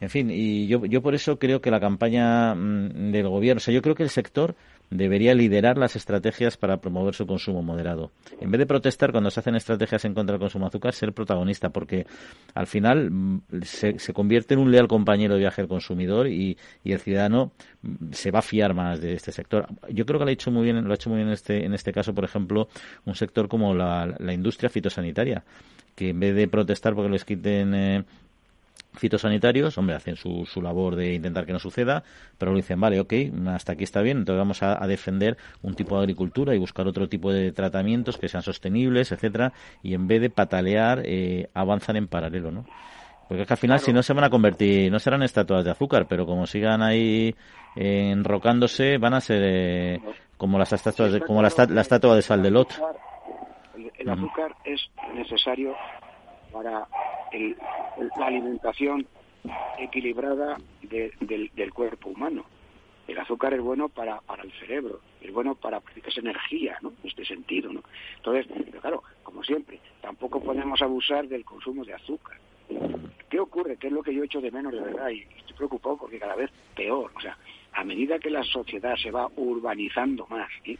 En 0.00 0.10
fin, 0.10 0.30
y 0.32 0.66
yo, 0.66 0.84
yo 0.84 1.00
por 1.00 1.14
eso 1.14 1.38
creo 1.38 1.60
que 1.60 1.70
la 1.70 1.78
campaña 1.78 2.56
mm, 2.56 3.12
del 3.12 3.28
gobierno, 3.28 3.58
o 3.58 3.60
sea, 3.60 3.72
yo 3.72 3.82
creo 3.82 3.94
que 3.94 4.02
el 4.02 4.10
sector 4.10 4.56
debería 4.92 5.34
liderar 5.34 5.78
las 5.78 5.96
estrategias 5.96 6.56
para 6.56 6.80
promover 6.80 7.14
su 7.14 7.26
consumo 7.26 7.62
moderado. 7.62 8.12
En 8.40 8.50
vez 8.50 8.58
de 8.58 8.66
protestar 8.66 9.10
cuando 9.10 9.30
se 9.30 9.40
hacen 9.40 9.54
estrategias 9.54 10.04
en 10.04 10.14
contra 10.14 10.34
del 10.34 10.40
consumo 10.40 10.66
de 10.66 10.68
azúcar, 10.68 10.92
ser 10.92 11.12
protagonista, 11.12 11.70
porque 11.70 12.06
al 12.54 12.66
final 12.66 13.10
mm, 13.10 13.42
se, 13.62 13.98
se 13.98 14.12
convierte 14.12 14.54
en 14.54 14.60
un 14.60 14.70
leal 14.70 14.88
compañero 14.88 15.34
de 15.34 15.40
viaje 15.40 15.62
al 15.62 15.68
consumidor 15.68 16.28
y, 16.28 16.56
y, 16.84 16.92
el 16.92 17.00
ciudadano 17.00 17.52
mm, 17.82 18.12
se 18.12 18.30
va 18.30 18.40
a 18.40 18.42
fiar 18.42 18.74
más 18.74 19.00
de 19.00 19.14
este 19.14 19.32
sector. 19.32 19.66
Yo 19.88 20.04
creo 20.04 20.18
que 20.18 20.24
lo 20.24 20.30
ha 20.30 20.32
hecho 20.32 20.50
muy 20.50 20.64
bien, 20.64 20.84
lo 20.84 20.92
ha 20.92 20.94
hecho 20.94 21.10
muy 21.10 21.16
bien 21.16 21.28
en 21.28 21.34
este, 21.34 21.64
en 21.64 21.74
este 21.74 21.92
caso, 21.92 22.14
por 22.14 22.24
ejemplo, 22.24 22.68
un 23.04 23.14
sector 23.14 23.48
como 23.48 23.74
la, 23.74 24.14
la 24.18 24.32
industria 24.32 24.68
fitosanitaria, 24.68 25.44
que 25.94 26.10
en 26.10 26.20
vez 26.20 26.34
de 26.34 26.48
protestar 26.48 26.94
porque 26.94 27.10
les 27.10 27.24
quiten 27.24 27.74
eh, 27.74 28.04
fitosanitarios, 28.94 29.76
hombre, 29.78 29.96
hacen 29.96 30.16
su, 30.16 30.46
su 30.46 30.60
labor 30.60 30.96
de 30.96 31.14
intentar 31.14 31.46
que 31.46 31.52
no 31.52 31.58
suceda, 31.58 32.02
pero 32.38 32.52
lo 32.52 32.56
dicen, 32.56 32.80
vale, 32.80 33.00
ok, 33.00 33.12
hasta 33.48 33.72
aquí 33.72 33.84
está 33.84 34.02
bien, 34.02 34.18
entonces 34.18 34.38
vamos 34.38 34.62
a, 34.62 34.86
defender 34.86 35.36
un 35.62 35.74
tipo 35.74 35.96
de 35.96 36.02
agricultura 36.02 36.54
y 36.54 36.58
buscar 36.58 36.86
otro 36.86 37.08
tipo 37.08 37.32
de 37.32 37.52
tratamientos 37.52 38.18
que 38.18 38.28
sean 38.28 38.42
sostenibles, 38.42 39.12
etcétera, 39.12 39.52
y 39.82 39.94
en 39.94 40.06
vez 40.06 40.20
de 40.20 40.30
patalear, 40.30 41.02
eh, 41.04 41.48
avanzan 41.54 41.96
en 41.96 42.08
paralelo, 42.08 42.50
¿no? 42.50 42.66
Porque 43.28 43.42
es 43.42 43.48
que 43.48 43.54
al 43.54 43.58
final, 43.58 43.80
si 43.80 43.92
no 43.92 44.02
se 44.02 44.12
van 44.12 44.24
a 44.24 44.30
convertir, 44.30 44.92
no 44.92 44.98
serán 44.98 45.22
estatuas 45.22 45.64
de 45.64 45.70
azúcar, 45.70 46.06
pero 46.06 46.26
como 46.26 46.46
sigan 46.46 46.82
ahí 46.82 47.34
eh, 47.76 48.10
enrocándose, 48.10 48.98
van 48.98 49.14
a 49.14 49.20
ser 49.22 49.42
eh, 49.42 50.00
como 50.36 50.58
las 50.58 50.72
estatuas, 50.72 51.12
de, 51.12 51.20
como 51.20 51.40
la, 51.40 51.50
la, 51.70 51.80
estatua 51.80 52.14
de 52.14 52.20
sal 52.20 52.42
de 52.42 52.50
Lot. 52.50 52.78
El, 53.74 53.90
el 53.96 54.10
azúcar 54.10 54.54
es 54.64 54.80
necesario 55.14 55.74
para 56.52 56.86
el, 57.32 57.56
la 58.18 58.26
alimentación 58.26 59.06
equilibrada 59.78 60.58
de, 60.82 61.12
del, 61.20 61.72
cuerpo 61.72 62.10
humano. 62.10 62.44
El 63.08 63.18
azúcar 63.18 63.52
es 63.54 63.60
bueno 63.60 63.88
para, 63.88 64.20
para 64.20 64.42
el 64.44 64.52
cerebro, 64.52 65.00
es 65.20 65.32
bueno 65.32 65.54
para 65.54 65.82
es 66.04 66.18
energía, 66.18 66.78
¿no? 66.82 66.92
En 67.02 67.08
este 67.08 67.24
sentido, 67.24 67.72
¿no? 67.72 67.82
Entonces, 68.16 68.46
pero 68.66 68.80
claro, 68.80 69.02
como 69.22 69.42
siempre, 69.42 69.80
tampoco 70.00 70.40
podemos 70.40 70.80
abusar 70.80 71.26
del 71.26 71.44
consumo 71.44 71.84
de 71.84 71.94
azúcar. 71.94 72.38
¿Qué 73.28 73.40
ocurre? 73.40 73.76
¿Qué 73.76 73.88
es 73.88 73.92
lo 73.92 74.02
que 74.02 74.14
yo 74.14 74.22
echo 74.22 74.40
de 74.40 74.50
menos 74.50 74.72
de 74.72 74.80
verdad? 74.80 75.10
Y 75.10 75.26
estoy 75.36 75.56
preocupado 75.56 75.96
porque 75.96 76.18
cada 76.18 76.36
vez 76.36 76.50
peor. 76.76 77.10
O 77.14 77.20
sea, 77.20 77.36
a 77.72 77.84
medida 77.84 78.18
que 78.18 78.30
la 78.30 78.44
sociedad 78.44 78.94
se 78.96 79.10
va 79.10 79.28
urbanizando 79.36 80.26
más, 80.28 80.48
¿sí? 80.64 80.78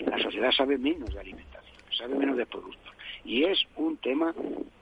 la 0.00 0.18
sociedad 0.18 0.50
sabe 0.50 0.78
menos 0.78 1.12
de 1.14 1.20
alimentación, 1.20 1.76
sabe 1.96 2.16
menos 2.16 2.36
de 2.36 2.46
productos. 2.46 2.92
Y 3.24 3.44
es 3.44 3.58
un 3.76 3.96
tema 3.98 4.34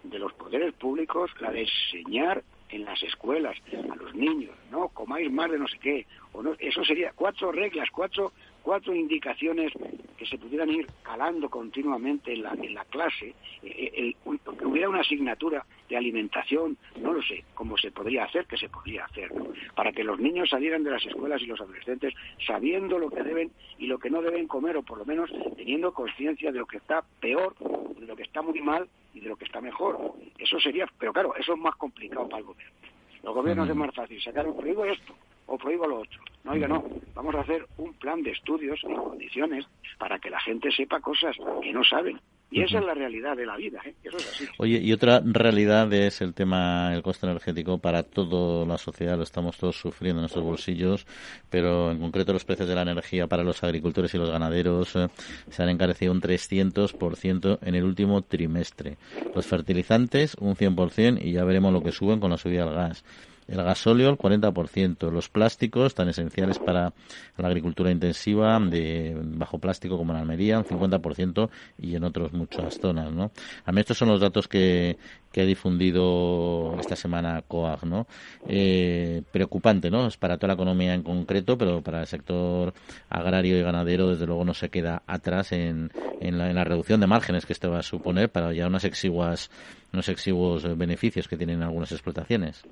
de 0.02 0.18
los 0.18 0.32
poderes 0.34 0.72
públicos 0.74 1.30
la 1.40 1.50
de 1.50 1.62
enseñar 1.62 2.42
en 2.70 2.84
las 2.84 3.02
escuelas 3.02 3.56
a 3.72 3.96
los 3.96 4.14
niños, 4.14 4.54
no 4.70 4.88
comáis 4.88 5.30
más 5.30 5.50
de 5.50 5.58
no 5.58 5.66
sé 5.66 5.78
qué, 5.78 6.06
o 6.32 6.42
no, 6.42 6.54
eso 6.58 6.84
sería 6.84 7.12
cuatro 7.14 7.50
reglas, 7.52 7.88
cuatro 7.90 8.32
cuatro 8.62 8.94
indicaciones 8.94 9.72
que 10.16 10.26
se 10.26 10.38
pudieran 10.38 10.70
ir 10.70 10.86
calando 11.02 11.48
continuamente 11.48 12.32
en 12.32 12.42
la, 12.42 12.52
en 12.52 12.74
la 12.74 12.84
clase, 12.84 13.34
eh, 13.62 13.90
el, 13.96 14.16
que 14.58 14.66
hubiera 14.66 14.88
una 14.88 15.00
asignatura 15.00 15.64
de 15.88 15.96
alimentación, 15.96 16.76
no 17.00 17.12
lo 17.12 17.22
sé, 17.22 17.44
cómo 17.54 17.78
se 17.78 17.90
podría 17.90 18.24
hacer, 18.24 18.46
que 18.46 18.56
se 18.56 18.68
podría 18.68 19.06
hacer, 19.06 19.34
¿no? 19.34 19.46
para 19.74 19.92
que 19.92 20.04
los 20.04 20.20
niños 20.20 20.50
salieran 20.50 20.84
de 20.84 20.90
las 20.90 21.04
escuelas 21.06 21.40
y 21.42 21.46
los 21.46 21.60
adolescentes 21.60 22.14
sabiendo 22.46 22.98
lo 22.98 23.10
que 23.10 23.22
deben 23.22 23.50
y 23.78 23.86
lo 23.86 23.98
que 23.98 24.10
no 24.10 24.20
deben 24.20 24.46
comer, 24.46 24.76
o 24.76 24.82
por 24.82 24.98
lo 24.98 25.06
menos 25.06 25.30
teniendo 25.56 25.94
conciencia 25.94 26.52
de 26.52 26.58
lo 26.58 26.66
que 26.66 26.76
está 26.76 27.02
peor, 27.20 27.56
de 27.98 28.06
lo 28.06 28.14
que 28.14 28.24
está 28.24 28.42
muy 28.42 28.60
mal 28.60 28.88
y 29.14 29.20
de 29.20 29.28
lo 29.28 29.36
que 29.36 29.46
está 29.46 29.60
mejor. 29.60 30.12
Eso 30.38 30.60
sería, 30.60 30.86
pero 30.98 31.12
claro, 31.12 31.34
eso 31.36 31.54
es 31.54 31.58
más 31.58 31.76
complicado 31.76 32.28
para 32.28 32.40
el 32.40 32.44
gobierno. 32.44 32.76
Los 33.22 33.34
gobiernos 33.34 33.68
es 33.68 33.76
más 33.76 33.94
fácil 33.94 34.20
sacar 34.22 34.46
un 34.46 34.56
prohíbo 34.56 34.84
esto 34.84 35.14
o 35.50 35.58
prohíbo 35.58 35.86
lo 35.86 36.00
otro. 36.00 36.20
No, 36.44 36.52
oiga, 36.52 36.68
no. 36.68 36.82
Vamos 37.14 37.34
a 37.34 37.40
hacer 37.40 37.66
un 37.76 37.92
plan 37.94 38.22
de 38.22 38.30
estudios 38.30 38.80
en 38.84 38.94
condiciones 38.94 39.66
para 39.98 40.18
que 40.18 40.30
la 40.30 40.40
gente 40.40 40.70
sepa 40.70 41.00
cosas 41.00 41.36
que 41.62 41.72
no 41.72 41.84
saben. 41.84 42.18
Y 42.52 42.62
esa 42.62 42.78
es 42.78 42.84
la 42.84 42.94
realidad 42.94 43.36
de 43.36 43.46
la 43.46 43.56
vida, 43.56 43.80
¿eh? 43.84 43.94
Eso 44.02 44.16
es 44.16 44.28
así. 44.28 44.44
Oye, 44.58 44.78
y 44.78 44.92
otra 44.92 45.20
realidad 45.24 45.92
es 45.92 46.20
el 46.20 46.34
tema 46.34 46.90
del 46.90 47.02
coste 47.02 47.26
energético 47.26 47.78
para 47.78 48.02
toda 48.02 48.66
la 48.66 48.76
sociedad. 48.76 49.16
Lo 49.16 49.22
estamos 49.22 49.56
todos 49.56 49.78
sufriendo 49.78 50.18
en 50.18 50.22
nuestros 50.22 50.44
bolsillos, 50.44 51.06
pero 51.48 51.92
en 51.92 52.00
concreto 52.00 52.32
los 52.32 52.44
precios 52.44 52.68
de 52.68 52.74
la 52.74 52.82
energía 52.82 53.28
para 53.28 53.44
los 53.44 53.62
agricultores 53.62 54.12
y 54.14 54.18
los 54.18 54.30
ganaderos 54.30 54.96
eh, 54.96 55.08
se 55.48 55.62
han 55.62 55.68
encarecido 55.68 56.10
un 56.10 56.20
300% 56.20 57.58
en 57.62 57.74
el 57.76 57.84
último 57.84 58.22
trimestre. 58.22 58.96
Los 59.32 59.46
fertilizantes 59.46 60.34
un 60.40 60.56
100% 60.56 61.22
y 61.22 61.32
ya 61.32 61.44
veremos 61.44 61.72
lo 61.72 61.84
que 61.84 61.92
suben 61.92 62.18
con 62.18 62.30
la 62.30 62.36
subida 62.36 62.64
del 62.64 62.74
gas 62.74 63.04
el 63.50 63.62
gasóleo 63.62 64.10
el 64.10 64.16
40%, 64.16 65.10
los 65.10 65.28
plásticos 65.28 65.94
tan 65.94 66.08
esenciales 66.08 66.58
para 66.58 66.92
la 67.36 67.48
agricultura 67.48 67.90
intensiva 67.90 68.58
de 68.60 69.18
bajo 69.20 69.58
plástico 69.58 69.98
como 69.98 70.12
en 70.12 70.20
Almería, 70.20 70.58
un 70.58 70.64
50% 70.64 71.50
y 71.78 71.96
en 71.96 72.04
otras 72.04 72.32
muchas 72.32 72.78
zonas, 72.78 73.12
¿no? 73.12 73.32
A 73.64 73.72
mí 73.72 73.80
estos 73.80 73.98
son 73.98 74.08
los 74.08 74.20
datos 74.20 74.46
que, 74.46 74.96
que 75.32 75.40
ha 75.40 75.44
difundido 75.44 76.76
esta 76.78 76.94
semana 76.94 77.42
COAG, 77.42 77.84
¿no? 77.86 78.06
Eh, 78.46 79.22
preocupante, 79.32 79.90
¿no? 79.90 80.06
Es 80.06 80.16
para 80.16 80.36
toda 80.36 80.48
la 80.48 80.54
economía 80.54 80.94
en 80.94 81.02
concreto, 81.02 81.58
pero 81.58 81.82
para 81.82 82.02
el 82.02 82.06
sector 82.06 82.72
agrario 83.08 83.58
y 83.58 83.62
ganadero, 83.62 84.08
desde 84.08 84.26
luego, 84.26 84.44
no 84.44 84.54
se 84.54 84.68
queda 84.68 85.02
atrás 85.08 85.50
en, 85.50 85.90
en, 86.20 86.38
la, 86.38 86.50
en 86.50 86.54
la 86.54 86.64
reducción 86.64 87.00
de 87.00 87.08
márgenes 87.08 87.46
que 87.46 87.52
esto 87.52 87.68
va 87.68 87.80
a 87.80 87.82
suponer 87.82 88.30
para 88.30 88.52
ya 88.52 88.68
unas 88.68 88.84
exiguas, 88.84 89.50
unos 89.92 90.08
exiguos 90.08 90.78
beneficios 90.78 91.26
que 91.26 91.36
tienen 91.36 91.62
algunas 91.62 91.90
explotaciones 91.90 92.64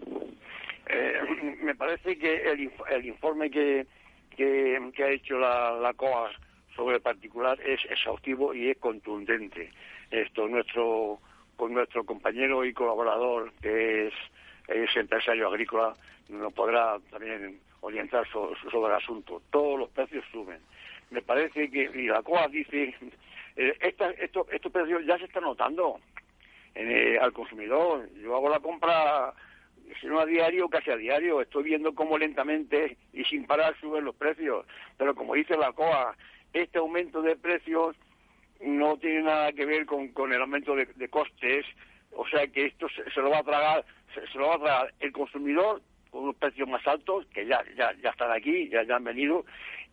parece 1.88 2.18
que 2.18 2.50
el, 2.50 2.70
el 2.90 3.06
informe 3.06 3.50
que, 3.50 3.86
que, 4.36 4.78
ha 4.98 5.08
hecho 5.08 5.38
la, 5.38 5.72
la 5.80 5.94
COA 5.94 6.30
sobre 6.76 6.96
el 6.96 7.02
particular 7.02 7.58
es 7.62 7.82
exhaustivo 7.86 8.52
y 8.52 8.68
es 8.68 8.76
contundente. 8.76 9.70
Esto 10.10 10.46
nuestro 10.48 11.18
con 11.56 11.72
nuestro 11.72 12.04
compañero 12.04 12.64
y 12.64 12.74
colaborador 12.74 13.52
que 13.62 14.08
es, 14.08 14.14
es 14.68 14.96
empresario 14.96 15.48
agrícola 15.48 15.94
nos 16.28 16.52
podrá 16.52 16.98
también 17.10 17.58
orientar 17.80 18.28
so, 18.28 18.54
sobre 18.70 18.92
el 18.92 19.00
asunto. 19.00 19.40
Todos 19.50 19.78
los 19.78 19.88
precios 19.88 20.24
suben. 20.30 20.60
Me 21.10 21.22
parece 21.22 21.70
que 21.70 21.90
y 21.94 22.06
la 22.06 22.22
COA 22.22 22.48
dice 22.48 22.94
eh, 23.56 23.74
esta, 23.80 24.10
esto, 24.10 24.46
estos 24.52 24.70
precios 24.70 25.06
ya 25.06 25.16
se 25.16 25.24
están 25.24 25.44
notando 25.44 25.98
en, 26.74 26.90
eh, 26.90 27.18
al 27.18 27.32
consumidor. 27.32 28.10
Yo 28.20 28.36
hago 28.36 28.50
la 28.50 28.60
compra 28.60 29.32
si 30.00 30.06
no 30.06 30.20
a 30.20 30.26
diario, 30.26 30.68
casi 30.68 30.90
a 30.90 30.96
diario, 30.96 31.40
estoy 31.40 31.64
viendo 31.64 31.94
cómo 31.94 32.18
lentamente 32.18 32.96
y 33.12 33.24
sin 33.24 33.46
parar 33.46 33.74
suben 33.80 34.04
los 34.04 34.14
precios. 34.14 34.66
Pero 34.96 35.14
como 35.14 35.34
dice 35.34 35.56
la 35.56 35.72
COA, 35.72 36.16
este 36.52 36.78
aumento 36.78 37.22
de 37.22 37.36
precios 37.36 37.96
no 38.60 38.96
tiene 38.98 39.22
nada 39.22 39.52
que 39.52 39.64
ver 39.64 39.86
con, 39.86 40.08
con 40.08 40.32
el 40.32 40.40
aumento 40.40 40.74
de, 40.74 40.86
de, 40.86 41.08
costes, 41.08 41.64
o 42.12 42.26
sea 42.28 42.46
que 42.48 42.66
esto 42.66 42.88
se, 42.88 43.08
se 43.10 43.20
lo 43.20 43.30
va 43.30 43.38
a 43.38 43.44
tragar, 43.44 43.84
se, 44.14 44.38
lo 44.38 44.48
va 44.48 44.54
a 44.54 44.58
tragar 44.58 44.94
el 45.00 45.12
consumidor 45.12 45.82
con 46.10 46.24
unos 46.24 46.36
precios 46.36 46.68
más 46.68 46.84
altos, 46.86 47.26
que 47.26 47.46
ya, 47.46 47.62
ya, 47.76 47.92
ya 48.02 48.10
están 48.10 48.32
aquí, 48.32 48.68
ya, 48.68 48.82
ya 48.82 48.96
han 48.96 49.04
venido, 49.04 49.44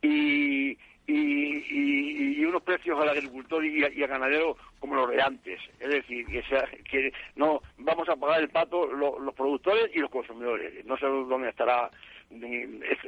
y, 0.02 0.78
y, 1.08 2.40
y, 2.40 2.46
unos 2.46 2.64
precios 2.64 3.00
al 3.00 3.10
agricultor 3.10 3.64
y, 3.66 3.84
al 3.84 4.08
ganadero 4.08 4.58
como 4.80 4.96
los 4.96 5.10
de 5.10 5.22
antes. 5.22 5.60
Es 5.80 5.90
decir, 5.90 6.26
que, 6.26 6.42
sea, 6.44 6.68
que 6.90 7.12
no 7.36 7.62
vamos 7.78 8.08
a 8.10 8.16
pagar 8.16 8.42
el 8.42 8.50
pato 8.50 8.88
lo, 8.88 9.20
los 9.20 9.34
productores 9.34 9.90
y 9.96 10.00
los 10.00 10.10
consumidores. 10.10 10.86
No 10.86 10.98
sé 10.98 11.06
dónde 11.06 11.50
estará 11.50 11.90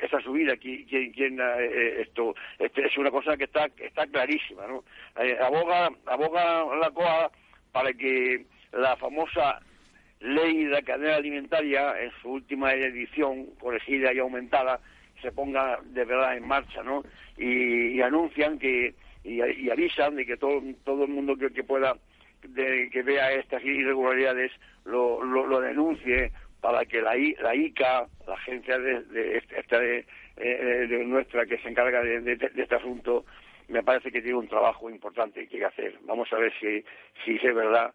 esa 0.01 0.21
subida, 0.21 0.55
quién, 0.57 0.85
quién 0.85 1.39
eh, 1.39 2.01
esto 2.01 2.35
este, 2.59 2.85
es 2.85 2.97
una 2.97 3.11
cosa 3.11 3.35
que 3.35 3.45
está 3.45 3.67
está 3.77 4.05
clarísima. 4.07 4.67
¿no? 4.67 4.83
Eh, 5.19 5.37
aboga, 5.41 5.89
aboga 6.05 6.65
la 6.75 6.91
COA 6.91 7.31
para 7.71 7.93
que 7.93 8.45
la 8.71 8.95
famosa 8.97 9.59
ley 10.19 10.65
de 10.65 10.71
la 10.71 10.81
cadena 10.81 11.15
alimentaria, 11.15 11.99
en 12.01 12.11
su 12.21 12.29
última 12.29 12.73
edición, 12.73 13.47
corregida 13.59 14.13
y 14.13 14.19
aumentada, 14.19 14.79
se 15.21 15.31
ponga 15.31 15.79
de 15.83 16.05
verdad 16.05 16.37
en 16.37 16.47
marcha, 16.47 16.83
¿no? 16.83 17.03
Y, 17.37 17.97
y 17.97 18.01
anuncian 18.01 18.57
que 18.57 18.95
y, 19.23 19.41
y, 19.43 19.69
avisan 19.69 20.15
de 20.15 20.25
que 20.25 20.37
todo 20.37 20.61
todo 20.83 21.03
el 21.03 21.09
mundo 21.09 21.35
que, 21.37 21.63
pueda 21.63 21.95
de, 22.43 22.89
que 22.91 23.03
vea 23.03 23.31
estas 23.33 23.63
irregularidades 23.63 24.51
lo, 24.85 25.23
lo, 25.23 25.59
denuncie 25.59 26.31
para 26.61 26.85
que 26.85 27.01
la, 27.01 27.15
la 27.41 27.55
ICA, 27.55 28.07
la 28.25 28.33
agencia 28.33 28.79
de, 28.79 29.03
de, 29.03 29.43
esta 29.55 29.79
de, 29.79 30.05
eh, 30.37 30.87
de, 30.89 31.05
nuestra 31.05 31.45
que 31.45 31.57
se 31.59 31.69
encarga 31.69 32.01
de, 32.01 32.51
este 32.55 32.75
asunto, 32.75 33.25
me 33.67 33.83
parece 33.83 34.11
que 34.11 34.21
tiene 34.21 34.37
un 34.37 34.47
trabajo 34.47 34.89
importante 34.89 35.47
que 35.47 35.59
que 35.59 35.65
hacer. 35.65 35.99
Vamos 36.03 36.31
a 36.31 36.37
ver 36.37 36.53
si, 36.59 36.83
si 37.23 37.35
es 37.35 37.53
verdad 37.53 37.93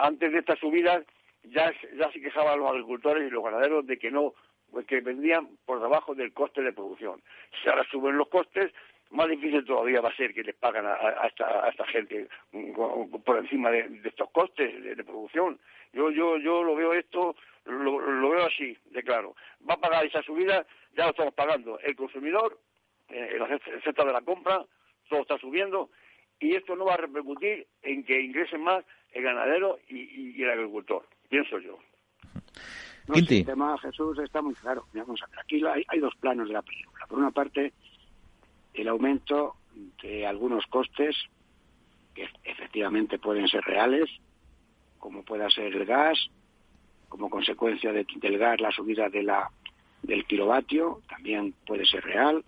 antes 0.00 0.32
de 0.32 0.38
estas 0.38 0.58
subidas 0.58 1.04
ya, 1.44 1.72
ya 1.98 2.10
se 2.10 2.20
quejaban 2.20 2.58
los 2.58 2.70
agricultores 2.70 3.26
y 3.26 3.30
los 3.30 3.44
ganaderos 3.44 3.86
de 3.86 3.98
que 3.98 4.10
no, 4.10 4.34
que 4.84 5.00
vendían 5.00 5.48
por 5.64 5.80
debajo 5.80 6.14
del 6.14 6.32
coste 6.32 6.62
de 6.62 6.72
producción. 6.72 7.22
Si 7.62 7.68
ahora 7.68 7.84
suben 7.90 8.16
los 8.16 8.28
costes, 8.28 8.72
más 9.10 9.28
difícil 9.28 9.64
todavía 9.64 10.00
va 10.00 10.10
a 10.10 10.16
ser 10.16 10.34
que 10.34 10.42
les 10.42 10.54
pagan 10.56 10.86
a, 10.86 11.26
esta, 11.26 11.86
gente 11.86 12.28
mm, 12.52 13.22
por 13.24 13.38
encima 13.38 13.70
de, 13.70 14.00
estos 14.04 14.30
costes 14.30 14.82
de, 14.82 15.04
producción. 15.04 15.58
Yo, 15.92 16.10
yo, 16.10 16.38
yo 16.38 16.62
lo 16.62 16.74
veo 16.74 16.92
esto, 16.92 17.36
lo, 17.64 18.28
veo 18.30 18.46
así, 18.46 18.76
de 18.86 19.02
claro. 19.02 19.34
Va 19.68 19.74
a 19.74 19.80
pagar 19.80 20.04
esa 20.04 20.22
subida, 20.22 20.66
ya 20.96 21.04
lo 21.04 21.10
estamos 21.10 21.34
pagando. 21.34 21.78
El 21.80 21.94
consumidor, 21.96 22.58
eh, 23.08 23.38
el 23.38 23.82
sector 23.82 24.06
de 24.06 24.12
la 24.12 24.22
compra, 24.22 24.64
todo 25.08 25.22
está 25.22 25.38
subiendo 25.38 25.90
y 26.38 26.54
esto 26.54 26.76
no 26.76 26.84
va 26.84 26.94
a 26.94 26.98
repercutir 26.98 27.66
en 27.82 28.04
que 28.04 28.20
ingresen 28.20 28.62
más 28.62 28.84
el 29.12 29.22
ganadero 29.22 29.78
y, 29.88 30.42
el 30.42 30.50
agricultor, 30.50 31.06
pienso 31.28 31.58
yo. 31.58 31.78
No, 33.08 33.14
el 33.14 33.26
tema, 33.26 33.78
Jesús, 33.78 34.18
está 34.18 34.42
muy 34.42 34.54
claro. 34.54 34.86
Vamos 34.92 35.22
a 35.22 35.26
ver, 35.28 35.38
aquí 35.40 35.62
hay, 35.88 36.00
dos 36.00 36.14
planos 36.16 36.48
de 36.48 36.54
la 36.54 36.62
película. 36.62 37.06
Por 37.06 37.18
una 37.18 37.30
parte, 37.30 37.72
el 38.74 38.88
aumento 38.88 39.56
de 40.02 40.26
algunos 40.26 40.66
costes 40.66 41.16
que 42.14 42.28
efectivamente 42.44 43.18
pueden 43.18 43.46
ser 43.46 43.62
reales, 43.62 44.10
como 44.98 45.22
pueda 45.22 45.48
ser 45.50 45.74
el 45.74 45.84
gas, 45.84 46.18
como 47.08 47.30
consecuencia 47.30 47.92
del 47.92 48.38
gas 48.38 48.60
la 48.60 48.72
subida 48.72 49.08
de 49.08 49.22
la, 49.22 49.50
del 50.02 50.24
kilovatio, 50.24 51.02
también 51.08 51.54
puede 51.66 51.86
ser 51.86 52.02
real, 52.02 52.44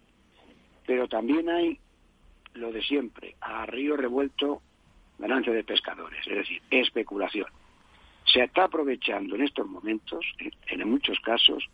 pero 0.86 1.06
también 1.06 1.48
hay 1.48 1.78
lo 2.54 2.72
de 2.72 2.82
siempre, 2.82 3.36
a 3.40 3.66
río 3.66 3.96
revuelto, 3.96 4.62
ganancia 5.18 5.52
de 5.52 5.64
pescadores, 5.64 6.26
es 6.26 6.36
decir, 6.36 6.62
especulación. 6.70 7.46
Se 8.32 8.42
está 8.42 8.64
aprovechando 8.64 9.37
en 9.37 9.42
estos 9.42 9.66
momentos, 9.66 10.25
en 10.68 10.90
muchos 10.90 11.18
casos, 11.20 11.68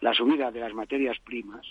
la 0.00 0.14
subida 0.14 0.50
de 0.50 0.60
las 0.60 0.74
materias 0.74 1.18
primas 1.20 1.66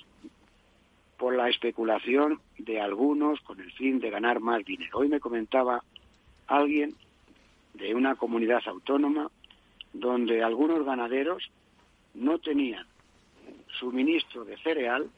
por 1.17 1.35
la 1.35 1.49
especulación 1.49 2.39
de 2.57 2.79
algunos 2.79 3.39
con 3.41 3.59
el 3.59 3.71
fin 3.73 3.99
de 3.99 4.09
ganar 4.09 4.39
más 4.39 4.63
dinero. 4.65 4.99
Hoy 4.99 5.07
me 5.07 5.19
comentaba 5.19 5.83
alguien 6.47 6.95
de 7.73 7.93
una 7.95 8.15
comunidad 8.15 8.61
autónoma 8.65 9.29
donde 9.93 10.43
algunos 10.43 10.85
ganaderos 10.85 11.51
no 12.13 12.39
tenían 12.39 12.85
suministro 13.79 14.45
de 14.45 14.57
cereal 14.57 15.09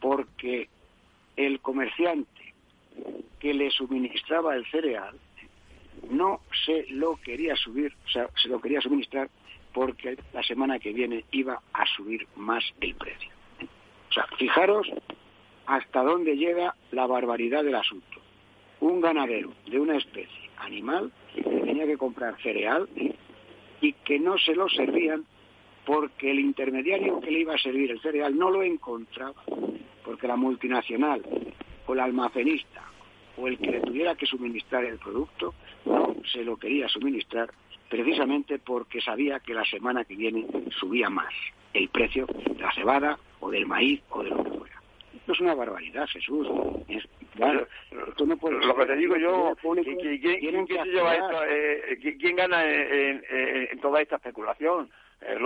porque 0.00 0.68
el 1.36 1.60
comerciante 1.60 2.54
que 3.38 3.54
le 3.54 3.70
suministraba 3.70 4.56
el 4.56 4.66
cereal 4.70 5.18
no 6.10 6.40
se 6.64 6.86
lo 6.90 7.16
quería 7.16 7.56
subir, 7.56 7.94
o 8.06 8.08
sea, 8.08 8.28
se 8.42 8.48
lo 8.48 8.60
quería 8.60 8.80
suministrar 8.80 9.28
porque 9.72 10.16
la 10.32 10.42
semana 10.42 10.78
que 10.78 10.92
viene 10.92 11.24
iba 11.32 11.60
a 11.72 11.86
subir 11.96 12.26
más 12.36 12.64
el 12.80 12.94
precio. 12.94 13.30
O 14.10 14.12
sea, 14.12 14.26
fijaros 14.38 14.88
hasta 15.66 16.02
dónde 16.02 16.36
llega 16.36 16.74
la 16.92 17.06
barbaridad 17.06 17.64
del 17.64 17.74
asunto. 17.74 18.20
Un 18.80 19.00
ganadero 19.00 19.52
de 19.66 19.80
una 19.80 19.96
especie 19.96 20.50
animal 20.58 21.12
tenía 21.34 21.86
que 21.86 21.96
comprar 21.96 22.40
cereal 22.42 22.88
y 23.80 23.92
que 23.92 24.18
no 24.18 24.38
se 24.38 24.54
lo 24.54 24.68
servían 24.68 25.24
porque 25.84 26.30
el 26.30 26.38
intermediario 26.38 27.20
que 27.20 27.30
le 27.30 27.40
iba 27.40 27.54
a 27.54 27.58
servir 27.58 27.90
el 27.90 28.00
cereal 28.00 28.36
no 28.36 28.50
lo 28.50 28.62
encontraba 28.62 29.42
porque 30.04 30.28
la 30.28 30.36
multinacional 30.36 31.22
o 31.86 31.92
el 31.92 32.00
almacenista 32.00 32.82
o 33.36 33.48
el 33.48 33.58
que 33.58 33.70
le 33.70 33.80
tuviera 33.80 34.14
que 34.14 34.26
suministrar 34.26 34.84
el 34.84 34.98
producto 34.98 35.54
no 35.84 36.14
se 36.32 36.44
lo 36.44 36.56
quería 36.56 36.88
suministrar 36.88 37.50
precisamente 37.88 38.58
porque 38.58 39.00
sabía 39.00 39.40
que 39.40 39.54
la 39.54 39.64
semana 39.64 40.04
que 40.04 40.16
viene 40.16 40.46
subía 40.78 41.10
más 41.10 41.32
el 41.72 41.88
precio 41.88 42.26
de 42.26 42.60
la 42.60 42.72
cebada 42.72 43.18
o 43.40 43.50
del 43.50 43.66
maíz 43.66 44.00
o 44.10 44.22
de 44.22 44.30
lo 44.30 44.42
que 44.42 44.50
fuera. 44.50 44.82
Esto 45.14 45.32
es 45.32 45.40
una 45.40 45.54
barbaridad, 45.54 46.06
Jesús. 46.06 46.46
claro, 47.34 47.66
lo 47.92 48.76
que 48.76 48.86
te 48.86 48.96
digo 48.96 49.16
yo, 49.16 49.56
¿quién, 49.60 50.66
¿quién, 52.18 52.36
gana 52.36 52.64
en 52.64 53.80
toda 53.80 54.02
esta 54.02 54.16
especulación? 54.16 54.90
Eh, 55.26 55.38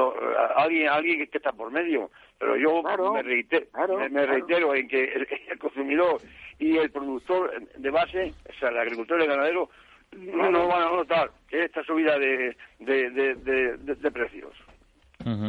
alguien 0.56 0.88
alguien 0.88 1.26
que 1.28 1.38
está 1.38 1.52
por 1.52 1.70
medio. 1.70 2.10
Pero 2.38 2.56
yo 2.56 2.82
me, 2.82 3.22
reitero, 3.22 4.74
en 4.74 4.88
que 4.88 5.04
el, 5.50 5.58
consumidor 5.58 6.20
y 6.58 6.76
el 6.76 6.90
productor 6.90 7.66
de 7.76 7.90
base 7.90 8.34
o 8.48 8.52
sea 8.58 8.68
el 8.70 8.78
agricultor 8.78 9.20
y 9.20 9.22
el 9.24 9.28
ganadero 9.28 9.70
no, 10.16 10.68
van 10.68 10.82
a 10.82 10.90
notar 10.90 11.30
esta 11.50 11.84
subida 11.84 12.18
de, 12.18 12.56
de, 12.78 14.10
precios. 14.10 14.54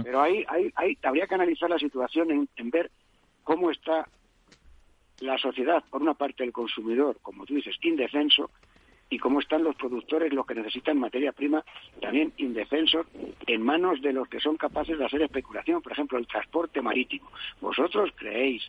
Pero 0.03 0.21
ahí, 0.21 0.43
ahí, 0.49 0.71
ahí 0.75 0.97
habría 1.03 1.27
que 1.27 1.35
analizar 1.35 1.69
la 1.69 1.79
situación 1.79 2.31
en, 2.31 2.49
en 2.57 2.69
ver 2.69 2.91
cómo 3.43 3.71
está 3.71 4.07
la 5.21 5.37
sociedad, 5.37 5.83
por 5.89 6.01
una 6.01 6.13
parte 6.13 6.43
el 6.43 6.51
consumidor, 6.51 7.17
como 7.21 7.45
tú 7.45 7.55
dices, 7.55 7.75
indefenso, 7.81 8.51
y 9.09 9.17
cómo 9.17 9.39
están 9.39 9.63
los 9.63 9.75
productores, 9.75 10.31
los 10.33 10.45
que 10.45 10.55
necesitan 10.55 10.99
materia 10.99 11.31
prima, 11.31 11.63
también 11.99 12.31
indefensos, 12.37 13.07
en 13.47 13.61
manos 13.61 14.01
de 14.01 14.13
los 14.13 14.27
que 14.27 14.39
son 14.39 14.57
capaces 14.57 14.97
de 14.97 15.05
hacer 15.05 15.21
especulación. 15.21 15.81
Por 15.81 15.91
ejemplo, 15.91 16.17
el 16.17 16.27
transporte 16.27 16.81
marítimo. 16.81 17.31
¿Vosotros 17.59 18.11
creéis 18.15 18.63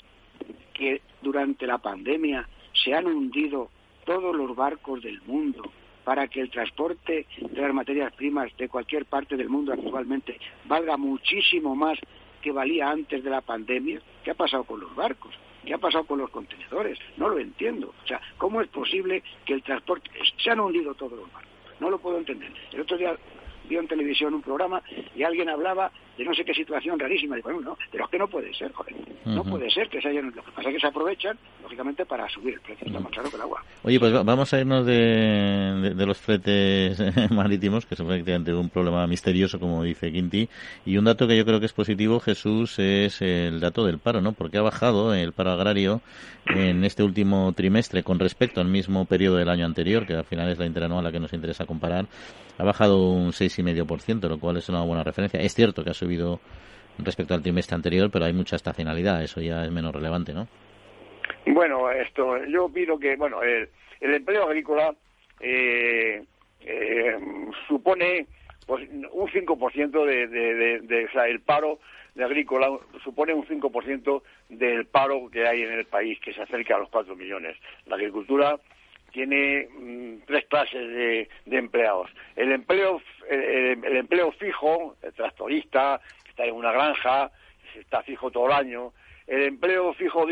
que 0.73 1.03
durante 1.21 1.67
la 1.67 1.79
pandemia 1.79 2.49
se 2.73 2.95
han 2.95 3.07
hundido 3.07 3.71
todos 4.05 4.35
los 4.35 4.57
barcos 4.57 5.03
del 5.03 5.21
mundo 5.23 5.63
para 6.05 6.27
que 6.29 6.41
el 6.41 6.51
transporte 6.51 7.27
de 7.39 7.61
las 7.61 7.75
materias 7.75 8.13
primas 8.15 8.51
de 8.57 8.69
cualquier 8.69 9.05
parte 9.05 9.37
del 9.37 9.51
mundo 9.51 9.73
actualmente 9.73 10.39
valga 10.65 10.97
muchísimo 10.97 11.77
más 11.77 11.99
que 12.41 12.53
valía 12.53 12.91
antes 12.91 13.23
de 13.23 13.31
la 13.31 13.43
pandemia? 13.43 14.01
¿Qué 14.25 14.31
ha 14.31 14.35
pasado 14.35 14.65
con 14.65 14.81
los 14.81 14.95
barcos? 14.97 15.35
¿Qué 15.65 15.75
ha 15.75 15.79
pasado 15.79 16.05
con 16.05 16.19
los 16.19 16.31
contenedores? 16.31 16.99
No 17.17 17.29
lo 17.29 17.39
entiendo. 17.39 17.93
O 18.03 18.07
sea, 18.07 18.21
¿cómo 18.39 18.61
es 18.61 18.69
posible 18.69 19.23
que 19.45 19.55
el 19.55 19.63
transporte... 19.63 20.11
Se 20.43 20.51
han 20.51 20.61
hundido 20.61 20.95
todos 20.95 21.13
los 21.13 21.33
barcos. 21.33 21.51
No 21.81 21.91
lo 21.91 21.99
puedo 21.99 22.19
entender. 22.19 22.53
El 22.73 22.81
otro 22.81 22.97
día 22.97 23.17
vi 23.69 23.77
en 23.77 23.89
televisión 23.89 24.35
un 24.35 24.43
programa 24.43 24.83
y 25.15 25.23
alguien 25.23 25.49
hablaba 25.49 25.93
de 26.21 26.27
no 26.27 26.35
sé 26.35 26.45
qué 26.45 26.53
situación 26.53 26.99
rarísima. 26.99 27.37
Digo, 27.37 27.51
no, 27.63 27.79
pero 27.91 28.05
es 28.05 28.11
que 28.11 28.19
no 28.19 28.29
puede 28.29 28.53
ser, 28.53 28.71
joder. 28.73 28.95
No 29.25 29.43
puede 29.43 29.71
ser 29.71 29.89
que 29.89 30.03
se 30.03 30.09
hayan... 30.09 30.27
Lo 30.27 30.43
que 30.43 30.51
pasa 30.53 30.69
es 30.69 30.75
que 30.75 30.81
se 30.81 30.87
aprovechan, 30.87 31.39
lógicamente, 31.63 32.05
para 32.05 32.29
subir 32.29 32.55
el 32.55 32.61
precio. 32.61 32.87
Está 32.87 33.01
más 33.01 33.11
claro 33.11 33.31
que 33.31 33.37
el 33.37 33.43
agua. 33.43 33.65
Oye, 33.83 33.99
pues 33.99 34.13
vamos 34.13 34.53
a 34.53 34.61
irnos 34.61 34.85
de, 34.85 35.95
de, 35.97 36.07
los 36.07 36.19
fletes 36.19 37.01
marítimos, 37.31 37.87
que 37.87 37.95
es 37.95 38.01
efectivamente 38.01 38.53
un 38.53 38.69
problema 38.69 39.07
misterioso, 39.07 39.59
como 39.59 39.83
dice 39.83 40.13
Quinti. 40.13 40.47
Y 40.85 40.99
un 40.99 41.07
dato 41.07 41.27
que 41.27 41.37
yo 41.39 41.47
creo 41.47 41.59
que 41.59 41.67
es 41.67 41.73
positivo, 41.73 42.21
Jesús, 42.21 42.79
es 42.79 43.23
el 43.23 43.59
dato 43.61 43.87
del 43.87 43.99
paro, 43.99 44.21
¿no? 44.21 44.33
Porque 44.33 44.59
ha 44.59 44.63
bajado 44.63 45.15
el 45.15 45.33
paro 45.33 45.53
agrario 45.53 46.03
en 46.47 46.85
este 46.85 47.03
último 47.03 47.53
trimestre 47.55 48.03
con 48.03 48.19
respecto 48.19 48.61
al 48.61 48.69
mismo 48.69 49.07
periodo 49.07 49.37
del 49.37 49.49
año 49.49 49.65
anterior, 49.65 50.07
que 50.07 50.15
al 50.15 50.25
final 50.25 50.51
es 50.51 50.59
la 50.59 50.67
interanual 50.67 51.01
a 51.01 51.09
la 51.09 51.13
que 51.13 51.21
nos 51.21 51.33
interesa 51.33 51.65
comparar. 51.65 52.07
Ha 52.59 52.65
bajado 52.65 53.09
un 53.09 53.33
6,5%, 53.33 54.29
lo 54.29 54.39
cual 54.39 54.59
es 54.59 54.69
una 54.69 54.83
buena 54.83 55.03
referencia. 55.03 55.41
Es 55.41 55.55
cierto 55.55 55.83
que 55.83 55.91
ha 55.91 55.95
subido 55.95 56.10
respecto 56.99 57.35
al 57.35 57.43
trimestre 57.43 57.75
anterior, 57.75 58.11
pero 58.11 58.25
hay 58.25 58.33
mucha 58.33 58.57
estacionalidad, 58.57 59.23
eso 59.23 59.41
ya 59.41 59.65
es 59.65 59.71
menos 59.71 59.95
relevante, 59.95 60.33
¿no? 60.33 60.49
Bueno, 61.47 61.91
esto, 61.91 62.45
yo 62.47 62.67
opino 62.67 62.99
que, 62.99 63.17
bueno, 63.17 63.43
el, 63.43 63.69
empleo 64.01 64.45
agrícola 64.45 64.95
eh, 65.41 66.23
eh, 66.61 67.19
supone 67.69 68.27
pues 68.67 68.89
un 68.91 69.29
5% 69.29 70.05
de, 70.05 70.27
de, 70.29 70.81
de, 70.81 71.05
o 71.07 71.11
sea, 71.11 71.27
el 71.27 71.41
paro 71.41 71.81
de 72.15 72.25
agrícola 72.25 72.71
supone 73.03 73.35
un 73.35 73.47
5% 73.47 74.23
del 74.49 74.87
paro 74.87 75.29
que 75.31 75.47
hay 75.47 75.63
en 75.63 75.73
el 75.73 75.87
país, 75.87 76.19
que 76.21 76.33
se 76.33 76.43
acerca 76.43 76.77
a 76.77 76.81
los 76.81 76.89
4 76.91 77.17
millones. 77.17 77.57
La 77.87 77.97
agricultura 77.97 78.59
tiene 79.11 79.69
mm, 79.73 80.27
tres 80.27 80.47
clases 80.47 80.89
de, 80.89 81.29
empleados. 81.47 82.11
El 82.37 82.53
empleo, 82.53 83.01
el, 83.29 83.97
empleo 83.97 84.33
fijo, 84.33 84.97
el 85.03 85.13
tractorista, 85.13 86.01
que 86.25 86.31
está 86.31 86.45
en 86.45 86.55
una 86.55 86.73
granja, 86.73 87.31
está 87.75 88.03
fijo 88.03 88.31
todo 88.31 88.47
el 88.47 88.53
año. 88.53 88.93
El 89.27 89.43
empleo 89.43 89.93
fijo, 89.95 90.27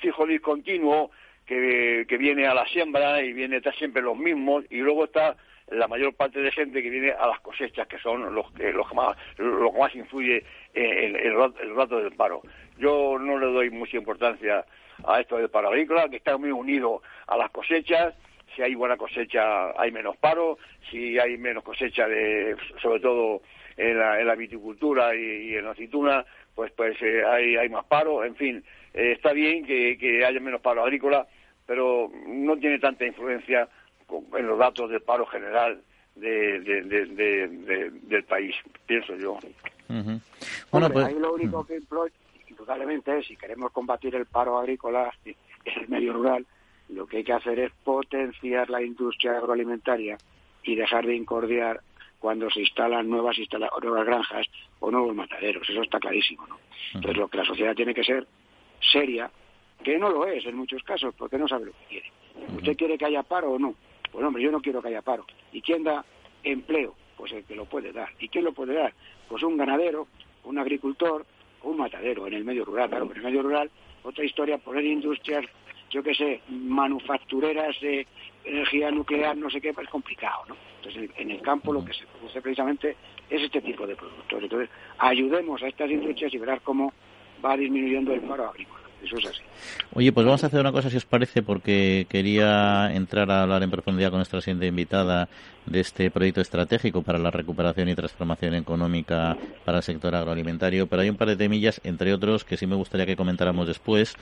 fijo 0.00 0.26
discontinuo, 0.26 1.10
que, 1.46 2.06
que 2.08 2.16
viene 2.16 2.46
a 2.46 2.54
la 2.54 2.66
siembra 2.66 3.22
y 3.22 3.32
viene 3.32 3.56
está 3.56 3.72
siempre 3.72 4.02
los 4.02 4.16
mismos. 4.16 4.64
Y 4.70 4.78
luego 4.78 5.04
está 5.04 5.36
la 5.68 5.88
mayor 5.88 6.14
parte 6.14 6.40
de 6.40 6.52
gente 6.52 6.82
que 6.82 6.90
viene 6.90 7.12
a 7.12 7.26
las 7.26 7.40
cosechas, 7.40 7.86
que 7.86 7.98
son 7.98 8.34
los 8.34 8.50
que, 8.52 8.72
los 8.72 8.92
más, 8.94 9.16
lo 9.38 9.72
que 9.72 9.78
más 9.78 9.94
influye 9.94 10.44
en 10.74 11.16
el, 11.16 11.26
el 11.60 11.74
rato 11.74 11.98
del 11.98 12.12
paro. 12.12 12.42
Yo 12.78 13.18
no 13.18 13.38
le 13.38 13.46
doy 13.46 13.70
mucha 13.70 13.96
importancia 13.96 14.64
a 15.06 15.20
esto 15.20 15.36
del 15.36 15.48
paro 15.48 15.68
agrícola, 15.68 16.08
que 16.08 16.16
está 16.16 16.36
muy 16.36 16.50
unido 16.50 17.02
a 17.26 17.36
las 17.36 17.50
cosechas. 17.50 18.14
Si 18.54 18.62
hay 18.62 18.74
buena 18.74 18.96
cosecha, 18.96 19.78
hay 19.80 19.90
menos 19.90 20.16
paro. 20.16 20.58
Si 20.90 21.18
hay 21.18 21.36
menos 21.38 21.64
cosecha, 21.64 22.06
de, 22.06 22.56
sobre 22.80 23.00
todo 23.00 23.42
en 23.76 23.98
la, 23.98 24.20
en 24.20 24.26
la 24.26 24.34
viticultura 24.34 25.14
y, 25.14 25.56
en 25.56 25.64
la 25.64 25.72
aceituna, 25.72 26.24
pues, 26.54 26.72
pues 26.72 26.96
eh, 27.02 27.24
hay, 27.24 27.56
hay 27.56 27.68
más 27.68 27.84
paro. 27.86 28.24
En 28.24 28.36
fin, 28.36 28.62
eh, 28.92 29.12
está 29.12 29.32
bien 29.32 29.66
que, 29.66 29.98
que 29.98 30.24
haya 30.24 30.40
menos 30.40 30.60
paro 30.60 30.82
agrícola, 30.82 31.26
pero 31.66 32.10
no 32.26 32.56
tiene 32.56 32.78
tanta 32.78 33.04
influencia 33.04 33.68
en 34.36 34.46
los 34.46 34.58
datos 34.58 34.90
del 34.90 35.00
paro 35.00 35.26
general 35.26 35.80
de, 36.14 36.60
del 38.02 38.24
país, 38.24 38.54
pienso 38.86 39.16
yo. 39.16 39.38
Bueno, 40.70 40.90
pues... 40.90 41.06
Ahí 41.06 41.18
lo 41.18 41.34
único 41.34 41.66
que 41.66 41.80
indudablemente 42.54 43.22
si 43.24 43.36
queremos 43.36 43.72
combatir 43.72 44.14
el 44.14 44.26
paro 44.26 44.58
agrícola 44.58 45.12
en 45.24 45.34
el 45.64 45.88
medio 45.88 46.12
rural, 46.12 46.46
lo 46.88 47.06
que 47.06 47.18
hay 47.18 47.24
que 47.24 47.32
hacer 47.32 47.58
es 47.58 47.72
potenciar 47.82 48.70
la 48.70 48.82
industria 48.82 49.38
agroalimentaria 49.38 50.16
y 50.62 50.76
dejar 50.76 51.06
de 51.06 51.16
incordiar 51.16 51.80
cuando 52.20 52.48
se 52.50 52.60
instalan 52.60 53.10
nuevas, 53.10 53.36
nuevas 53.82 54.06
granjas 54.06 54.46
o 54.80 54.90
nuevos 54.90 55.14
mataderos. 55.14 55.68
Eso 55.68 55.82
está 55.82 55.98
clarísimo. 55.98 56.46
¿no? 56.46 56.58
Entonces, 56.94 57.16
lo 57.16 57.28
que 57.28 57.38
la 57.38 57.44
sociedad 57.44 57.74
tiene 57.74 57.92
que 57.92 58.04
ser 58.04 58.26
seria, 58.80 59.30
que 59.82 59.98
no 59.98 60.08
lo 60.08 60.26
es 60.26 60.46
en 60.46 60.56
muchos 60.56 60.82
casos, 60.84 61.14
porque 61.18 61.38
no 61.38 61.48
sabe 61.48 61.66
lo 61.66 61.72
que 61.72 61.86
quiere. 61.88 62.12
¿Usted 62.56 62.76
quiere 62.76 62.96
que 62.96 63.06
haya 63.06 63.22
paro 63.22 63.52
o 63.52 63.58
no? 63.58 63.74
Pues 64.10 64.24
hombre, 64.24 64.42
yo 64.42 64.50
no 64.50 64.60
quiero 64.60 64.80
que 64.80 64.88
haya 64.88 65.02
paro. 65.02 65.26
¿Y 65.52 65.60
quién 65.60 65.84
da 65.84 66.04
empleo? 66.42 66.94
Pues 67.16 67.32
el 67.32 67.44
que 67.44 67.56
lo 67.56 67.66
puede 67.66 67.92
dar. 67.92 68.08
¿Y 68.18 68.28
quién 68.28 68.44
lo 68.44 68.52
puede 68.52 68.74
dar? 68.74 68.94
Pues 69.28 69.42
un 69.42 69.56
ganadero, 69.56 70.06
un 70.44 70.58
agricultor 70.58 71.26
un 71.64 71.78
matadero 71.78 72.26
en 72.26 72.34
el 72.34 72.44
medio 72.44 72.64
rural. 72.64 72.88
Claro, 72.88 73.06
en 73.10 73.16
el 73.16 73.22
medio 73.22 73.42
rural, 73.42 73.70
otra 74.02 74.24
historia, 74.24 74.58
poner 74.58 74.84
industrias, 74.84 75.44
yo 75.90 76.02
qué 76.02 76.14
sé, 76.14 76.40
manufactureras 76.48 77.78
de 77.80 78.06
energía 78.44 78.90
nuclear, 78.90 79.36
no 79.36 79.50
sé 79.50 79.60
qué, 79.60 79.72
pues 79.72 79.86
es 79.86 79.90
complicado, 79.90 80.44
¿no? 80.48 80.56
Entonces, 80.76 81.10
en 81.16 81.30
el 81.30 81.40
campo 81.40 81.72
lo 81.72 81.84
que 81.84 81.94
se 81.94 82.06
produce 82.06 82.42
precisamente 82.42 82.96
es 83.30 83.42
este 83.42 83.62
tipo 83.62 83.86
de 83.86 83.96
productos. 83.96 84.42
Entonces, 84.42 84.68
ayudemos 84.98 85.62
a 85.62 85.68
estas 85.68 85.90
industrias 85.90 86.32
y 86.34 86.38
verás 86.38 86.60
cómo 86.62 86.92
va 87.44 87.56
disminuyendo 87.56 88.12
el 88.12 88.20
paro 88.20 88.48
agrícola. 88.48 88.83
Oye, 89.92 90.12
pues 90.12 90.26
vamos 90.26 90.42
a 90.42 90.48
hacer 90.48 90.60
una 90.60 90.72
cosa, 90.72 90.90
si 90.90 90.96
os 90.96 91.04
parece, 91.04 91.42
porque 91.42 92.06
quería 92.08 92.90
entrar 92.92 93.30
a 93.30 93.42
hablar 93.42 93.62
en 93.62 93.70
profundidad 93.70 94.10
con 94.10 94.18
nuestra 94.18 94.40
siguiente 94.40 94.66
invitada 94.66 95.28
de 95.66 95.80
este 95.80 96.10
proyecto 96.10 96.40
estratégico 96.40 97.02
para 97.02 97.18
la 97.18 97.30
recuperación 97.30 97.88
y 97.88 97.94
transformación 97.94 98.54
económica 98.54 99.36
para 99.64 99.78
el 99.78 99.82
sector 99.82 100.14
agroalimentario, 100.14 100.86
pero 100.86 101.02
hay 101.02 101.08
un 101.08 101.16
par 101.16 101.28
de 101.28 101.36
temillas, 101.36 101.80
entre 101.84 102.12
otros, 102.12 102.44
que 102.44 102.56
sí 102.56 102.66
me 102.66 102.76
gustaría 102.76 103.06
que 103.06 103.16
comentáramos 103.16 103.66
después, 103.66 104.14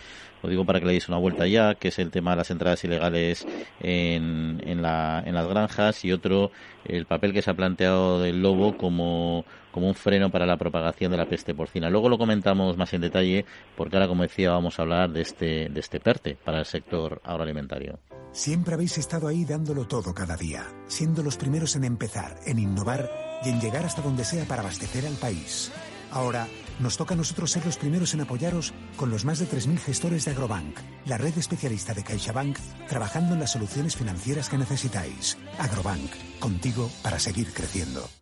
lo 0.43 0.49
digo 0.49 0.65
para 0.65 0.79
que 0.79 0.87
le 0.87 0.93
deis 0.93 1.09
una 1.09 1.19
vuelta 1.19 1.47
ya, 1.47 1.75
que 1.75 1.89
es 1.89 1.99
el 1.99 2.11
tema 2.11 2.33
de 2.33 2.37
las 2.39 2.51
entradas 2.51 2.85
ilegales 2.85 3.47
en, 3.81 4.63
en, 4.67 4.83
la, 4.83 5.23
en 5.25 5.35
las 5.35 5.49
granjas 5.49 6.05
y 6.05 6.13
otro, 6.13 6.53
el 6.85 7.07
papel 7.07 7.33
que 7.33 7.43
se 7.43 7.51
ha 7.51 7.55
planteado 7.55 8.21
del 8.21 8.43
lobo 8.43 8.77
como, 8.77 9.45
como 9.73 9.89
un 9.89 9.95
freno 9.95 10.31
para 10.31 10.47
la 10.47 10.57
propagación 10.57 11.11
de 11.11 11.17
la 11.17 11.27
peste 11.27 11.55
porcina. 11.55 11.91
Luego 11.91 12.09
lo 12.09 12.19
comentamos 12.19 12.77
más 12.77 12.93
en 12.93 13.01
detalle, 13.01 13.45
porque 13.77 13.97
ahora, 13.97 14.07
como 14.07 14.23
decía, 14.23 14.51
vamos 14.51 14.79
a 14.79 14.83
hablar 14.83 15.11
de 15.11 15.23
este, 15.23 15.69
de 15.69 15.81
este 15.81 15.99
PERTE 15.99 16.37
para 16.45 16.61
el 16.61 16.67
sector 16.67 17.21
agroalimentario. 17.25 17.99
Siempre 18.33 18.75
habéis 18.75 18.97
estado 18.99 19.29
ahí 19.29 19.45
dándolo 19.45 19.87
todo 19.87 20.15
cada 20.15 20.37
día, 20.37 20.65
siendo 20.87 21.23
los 21.23 21.37
primeros 21.37 21.77
en 21.77 21.85
empezar, 21.85 22.37
en 22.47 22.59
innovar 22.59 23.11
y 23.45 23.51
en 23.51 23.61
llegar 23.61 23.85
hasta 23.85 24.03
donde 24.03 24.25
sea 24.25 24.45
para 24.45 24.63
abastecer 24.63 25.07
al 25.07 25.17
país. 25.17 25.73
Ahora, 26.11 26.47
nos 26.79 26.97
toca 26.97 27.15
a 27.15 27.17
nosotros 27.17 27.51
ser 27.51 27.65
los 27.65 27.77
primeros 27.77 28.13
en 28.15 28.21
apoyaros 28.21 28.73
con 28.97 29.11
los 29.11 29.25
más 29.25 29.39
de 29.39 29.47
3.000 29.47 29.79
gestores 29.79 30.25
de 30.25 30.33
Agrobank, 30.33 30.79
la 31.07 31.19
red 31.19 31.37
especialista 31.37 31.95
de 31.95 32.05
CaixaBank, 32.05 32.59
trabajando 32.89 33.35
en 33.35 33.41
las 33.41 33.53
soluciones 33.53 33.97
financieras 33.97 34.49
que 34.49 34.59
necesitáis. 34.59 35.39
Agrobank, 35.59 36.11
contigo 36.39 36.91
para 37.03 37.19
seguir 37.19 37.53
creciendo. 37.53 38.22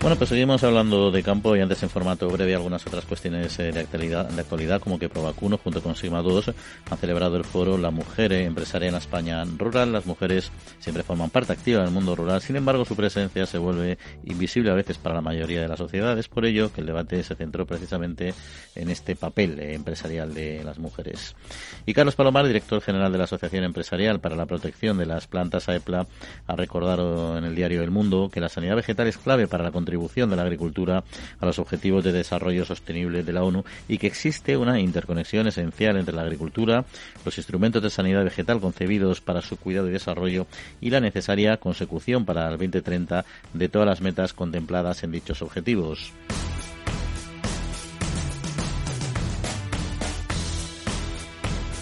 Bueno, 0.00 0.16
pues 0.16 0.30
seguimos 0.30 0.64
hablando 0.64 1.10
de 1.10 1.22
campo 1.22 1.54
y 1.54 1.60
antes 1.60 1.82
en 1.82 1.90
formato 1.90 2.26
breve 2.30 2.54
algunas 2.54 2.86
otras 2.86 3.04
cuestiones 3.04 3.58
eh, 3.58 3.70
de 3.70 3.80
actualidad, 3.80 4.30
de 4.30 4.40
actualidad 4.40 4.80
como 4.80 4.98
que 4.98 5.10
Provacuno 5.10 5.58
junto 5.58 5.82
con 5.82 5.94
Sigma 5.94 6.22
2 6.22 6.52
han 6.90 6.96
celebrado 6.96 7.36
el 7.36 7.44
foro 7.44 7.76
La 7.76 7.90
Mujer 7.90 8.32
Empresaria 8.32 8.88
en 8.88 8.94
España 8.94 9.44
Rural. 9.58 9.92
Las 9.92 10.06
mujeres 10.06 10.52
siempre 10.78 11.02
forman 11.02 11.28
parte 11.28 11.52
activa 11.52 11.82
del 11.82 11.90
mundo 11.90 12.16
rural, 12.16 12.40
sin 12.40 12.56
embargo 12.56 12.86
su 12.86 12.96
presencia 12.96 13.44
se 13.44 13.58
vuelve 13.58 13.98
invisible 14.24 14.70
a 14.70 14.74
veces 14.74 14.96
para 14.96 15.16
la 15.16 15.20
mayoría 15.20 15.60
de 15.60 15.68
la 15.68 15.76
sociedad. 15.76 16.18
Es 16.18 16.28
por 16.28 16.46
ello 16.46 16.72
que 16.72 16.80
el 16.80 16.86
debate 16.86 17.22
se 17.22 17.34
centró 17.34 17.66
precisamente 17.66 18.32
en 18.76 18.88
este 18.88 19.16
papel 19.16 19.60
eh, 19.60 19.74
empresarial 19.74 20.32
de 20.32 20.64
las 20.64 20.78
mujeres. 20.78 21.36
Y 21.84 21.92
Carlos 21.92 22.16
Palomar, 22.16 22.46
director 22.46 22.80
general 22.80 23.12
de 23.12 23.18
la 23.18 23.24
Asociación 23.24 23.64
Empresarial 23.64 24.18
para 24.18 24.34
la 24.34 24.46
Protección 24.46 24.96
de 24.96 25.04
las 25.04 25.26
Plantas 25.26 25.68
AEPLA, 25.68 26.06
ha 26.46 26.56
recordado 26.56 27.36
en 27.36 27.44
el 27.44 27.54
diario 27.54 27.82
El 27.82 27.90
Mundo 27.90 28.30
que 28.32 28.40
la 28.40 28.48
sanidad 28.48 28.76
vegetal 28.76 29.06
es 29.06 29.18
clave 29.18 29.46
para 29.46 29.62
la 29.62 29.70
contribución 29.90 30.30
de 30.30 30.36
la 30.36 30.42
agricultura 30.42 31.02
a 31.40 31.46
los 31.46 31.58
objetivos 31.58 32.04
de 32.04 32.12
desarrollo 32.12 32.64
sostenible 32.64 33.24
de 33.24 33.32
la 33.32 33.42
ONU 33.42 33.64
y 33.88 33.98
que 33.98 34.06
existe 34.06 34.56
una 34.56 34.78
interconexión 34.78 35.48
esencial 35.48 35.96
entre 35.96 36.14
la 36.14 36.22
agricultura, 36.22 36.84
los 37.24 37.36
instrumentos 37.36 37.82
de 37.82 37.90
sanidad 37.90 38.22
vegetal 38.22 38.60
concebidos 38.60 39.20
para 39.20 39.42
su 39.42 39.56
cuidado 39.56 39.88
y 39.88 39.92
desarrollo 39.92 40.46
y 40.80 40.90
la 40.90 41.00
necesaria 41.00 41.56
consecución 41.56 42.24
para 42.24 42.44
el 42.44 42.52
2030 42.52 43.24
de 43.52 43.68
todas 43.68 43.88
las 43.88 44.00
metas 44.00 44.32
contempladas 44.32 45.02
en 45.02 45.10
dichos 45.10 45.42
objetivos. 45.42 46.12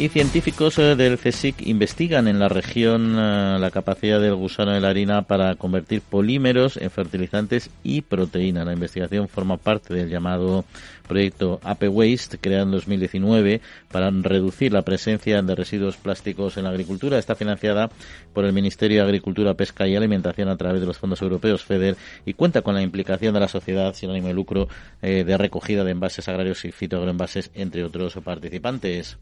Y 0.00 0.10
científicos 0.10 0.78
eh, 0.78 0.94
del 0.94 1.18
CSIC 1.18 1.66
investigan 1.66 2.28
en 2.28 2.38
la 2.38 2.48
región 2.48 3.16
eh, 3.18 3.56
la 3.58 3.72
capacidad 3.72 4.20
del 4.20 4.36
gusano 4.36 4.70
de 4.70 4.80
la 4.80 4.90
harina 4.90 5.22
para 5.22 5.56
convertir 5.56 6.02
polímeros 6.02 6.76
en 6.76 6.88
fertilizantes 6.92 7.70
y 7.82 8.02
proteína. 8.02 8.64
La 8.64 8.74
investigación 8.74 9.26
forma 9.26 9.56
parte 9.56 9.94
del 9.94 10.08
llamado 10.08 10.64
proyecto 11.08 11.58
AP 11.64 11.88
Waste, 11.90 12.38
creado 12.38 12.66
en 12.66 12.70
2019 12.70 13.60
para 13.90 14.08
reducir 14.12 14.72
la 14.72 14.82
presencia 14.82 15.42
de 15.42 15.54
residuos 15.56 15.96
plásticos 15.96 16.56
en 16.58 16.64
la 16.64 16.70
agricultura. 16.70 17.18
Está 17.18 17.34
financiada 17.34 17.90
por 18.32 18.44
el 18.44 18.52
Ministerio 18.52 18.98
de 18.98 19.04
Agricultura, 19.04 19.54
Pesca 19.54 19.88
y 19.88 19.96
Alimentación 19.96 20.48
a 20.48 20.56
través 20.56 20.80
de 20.80 20.86
los 20.86 20.98
fondos 20.98 21.22
europeos 21.22 21.64
FEDER 21.64 21.96
y 22.24 22.34
cuenta 22.34 22.62
con 22.62 22.76
la 22.76 22.82
implicación 22.82 23.34
de 23.34 23.40
la 23.40 23.48
sociedad 23.48 23.92
sin 23.94 24.10
ánimo 24.10 24.28
de 24.28 24.34
lucro 24.34 24.68
eh, 25.02 25.24
de 25.24 25.36
recogida 25.36 25.82
de 25.82 25.90
envases 25.90 26.28
agrarios 26.28 26.64
y 26.64 26.70
fitoagroenvases, 26.70 27.50
entre 27.54 27.82
otros 27.82 28.14
participantes. 28.22 29.18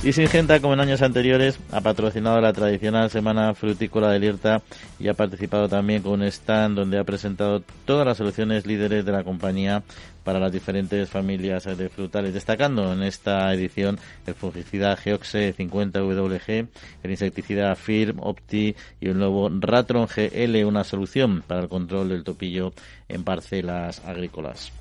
Y 0.00 0.12
Singenta, 0.12 0.60
como 0.60 0.74
en 0.74 0.80
años 0.80 1.02
anteriores, 1.02 1.58
ha 1.72 1.80
patrocinado 1.80 2.40
la 2.40 2.52
tradicional 2.52 3.10
Semana 3.10 3.52
Frutícola 3.54 4.12
de 4.12 4.20
Lierta 4.20 4.62
y 5.00 5.08
ha 5.08 5.14
participado 5.14 5.68
también 5.68 6.02
con 6.02 6.12
un 6.12 6.22
stand 6.22 6.76
donde 6.76 7.00
ha 7.00 7.04
presentado 7.04 7.64
todas 7.84 8.06
las 8.06 8.16
soluciones 8.16 8.64
líderes 8.64 9.04
de 9.04 9.10
la 9.10 9.24
compañía 9.24 9.82
para 10.22 10.38
las 10.38 10.52
diferentes 10.52 11.10
familias 11.10 11.64
de 11.64 11.88
frutales, 11.88 12.32
destacando 12.32 12.92
en 12.92 13.02
esta 13.02 13.52
edición 13.52 13.98
el 14.26 14.34
fungicida 14.34 14.94
Geoxe 14.94 15.52
50WG, 15.56 16.68
el 17.02 17.10
insecticida 17.10 17.74
Firm 17.74 18.20
Opti 18.20 18.76
y 19.00 19.08
el 19.08 19.18
nuevo 19.18 19.50
Ratron 19.50 20.06
GL, 20.06 20.64
una 20.64 20.84
solución 20.84 21.42
para 21.44 21.62
el 21.62 21.68
control 21.68 22.10
del 22.10 22.22
topillo 22.22 22.72
en 23.08 23.24
parcelas 23.24 24.04
agrícolas. 24.04 24.72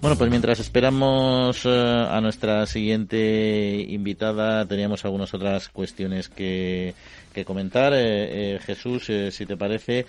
Bueno, 0.00 0.16
pues 0.16 0.30
mientras 0.30 0.60
esperamos 0.60 1.62
eh, 1.64 2.06
a 2.08 2.20
nuestra 2.20 2.66
siguiente 2.66 3.84
invitada, 3.88 4.64
teníamos 4.64 5.04
algunas 5.04 5.34
otras 5.34 5.68
cuestiones 5.70 6.28
que, 6.28 6.94
que 7.34 7.44
comentar. 7.44 7.92
Eh, 7.94 8.54
eh, 8.54 8.58
Jesús, 8.60 9.10
si 9.30 9.44
te 9.44 9.56
parece, 9.56 10.06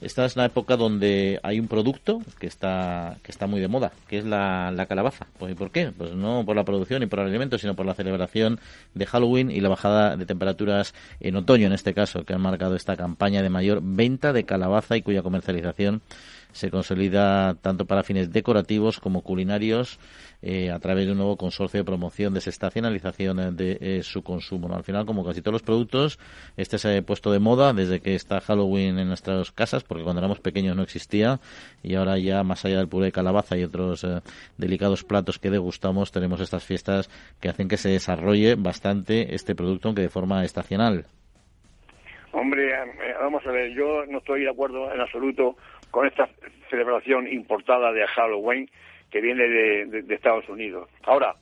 esta 0.00 0.24
es 0.24 0.34
una 0.34 0.46
época 0.46 0.76
donde 0.76 1.38
hay 1.44 1.60
un 1.60 1.68
producto 1.68 2.22
que 2.40 2.48
está 2.48 3.18
que 3.22 3.30
está 3.30 3.46
muy 3.46 3.60
de 3.60 3.68
moda, 3.68 3.92
que 4.08 4.18
es 4.18 4.24
la, 4.24 4.72
la 4.72 4.86
calabaza. 4.86 5.28
Pues, 5.38 5.52
¿Y 5.52 5.54
por 5.54 5.70
qué? 5.70 5.92
Pues 5.96 6.12
no 6.12 6.44
por 6.44 6.56
la 6.56 6.64
producción 6.64 7.04
y 7.04 7.06
por 7.06 7.20
el 7.20 7.26
alimento, 7.26 7.56
sino 7.56 7.76
por 7.76 7.86
la 7.86 7.94
celebración 7.94 8.58
de 8.94 9.06
Halloween 9.06 9.52
y 9.52 9.60
la 9.60 9.68
bajada 9.68 10.16
de 10.16 10.26
temperaturas 10.26 10.92
en 11.20 11.36
otoño, 11.36 11.68
en 11.68 11.72
este 11.72 11.94
caso, 11.94 12.24
que 12.24 12.34
han 12.34 12.40
marcado 12.40 12.74
esta 12.74 12.96
campaña 12.96 13.42
de 13.42 13.48
mayor 13.50 13.80
venta 13.80 14.32
de 14.32 14.44
calabaza 14.44 14.96
y 14.96 15.02
cuya 15.02 15.22
comercialización 15.22 16.02
se 16.52 16.70
consolida 16.70 17.54
tanto 17.54 17.86
para 17.86 18.02
fines 18.02 18.32
decorativos 18.32 19.00
como 19.00 19.22
culinarios 19.22 19.98
eh, 20.42 20.70
a 20.70 20.78
través 20.78 21.04
de 21.04 21.12
un 21.12 21.18
nuevo 21.18 21.36
consorcio 21.36 21.80
de 21.80 21.84
promoción, 21.84 22.32
desestacionalización 22.32 23.56
de 23.56 23.76
eh, 23.80 24.02
su 24.02 24.22
consumo. 24.22 24.74
Al 24.74 24.84
final, 24.84 25.04
como 25.04 25.24
casi 25.24 25.42
todos 25.42 25.52
los 25.52 25.62
productos, 25.62 26.18
este 26.56 26.78
se 26.78 26.96
ha 26.96 27.02
puesto 27.02 27.30
de 27.30 27.38
moda 27.38 27.74
desde 27.74 28.00
que 28.00 28.14
está 28.14 28.40
Halloween 28.40 28.98
en 28.98 29.08
nuestras 29.08 29.52
casas, 29.52 29.84
porque 29.84 30.02
cuando 30.02 30.20
éramos 30.20 30.40
pequeños 30.40 30.76
no 30.76 30.82
existía 30.82 31.40
y 31.82 31.94
ahora 31.94 32.16
ya 32.18 32.42
más 32.42 32.64
allá 32.64 32.78
del 32.78 32.88
puré 32.88 33.06
de 33.06 33.12
calabaza 33.12 33.58
y 33.58 33.64
otros 33.64 34.02
eh, 34.04 34.20
delicados 34.56 35.04
platos 35.04 35.38
que 35.38 35.50
degustamos, 35.50 36.10
tenemos 36.10 36.40
estas 36.40 36.64
fiestas 36.64 37.10
que 37.40 37.50
hacen 37.50 37.68
que 37.68 37.76
se 37.76 37.90
desarrolle 37.90 38.54
bastante 38.54 39.34
este 39.34 39.54
producto, 39.54 39.88
aunque 39.88 40.02
de 40.02 40.08
forma 40.08 40.42
estacional. 40.44 41.04
Hombre, 42.32 42.72
vamos 43.20 43.44
a 43.44 43.50
ver, 43.50 43.72
yo 43.74 44.06
no 44.06 44.18
estoy 44.18 44.42
de 44.42 44.50
acuerdo 44.50 44.92
en 44.92 45.00
absoluto 45.00 45.56
con 45.90 46.06
esta 46.06 46.28
celebración 46.68 47.26
importada 47.28 47.92
de 47.92 48.06
Halloween, 48.06 48.70
que 49.10 49.20
viene 49.20 49.48
de, 49.48 50.14
Estados 50.14 50.48
Unidos. 50.48 50.88
Ahora, 51.02 51.34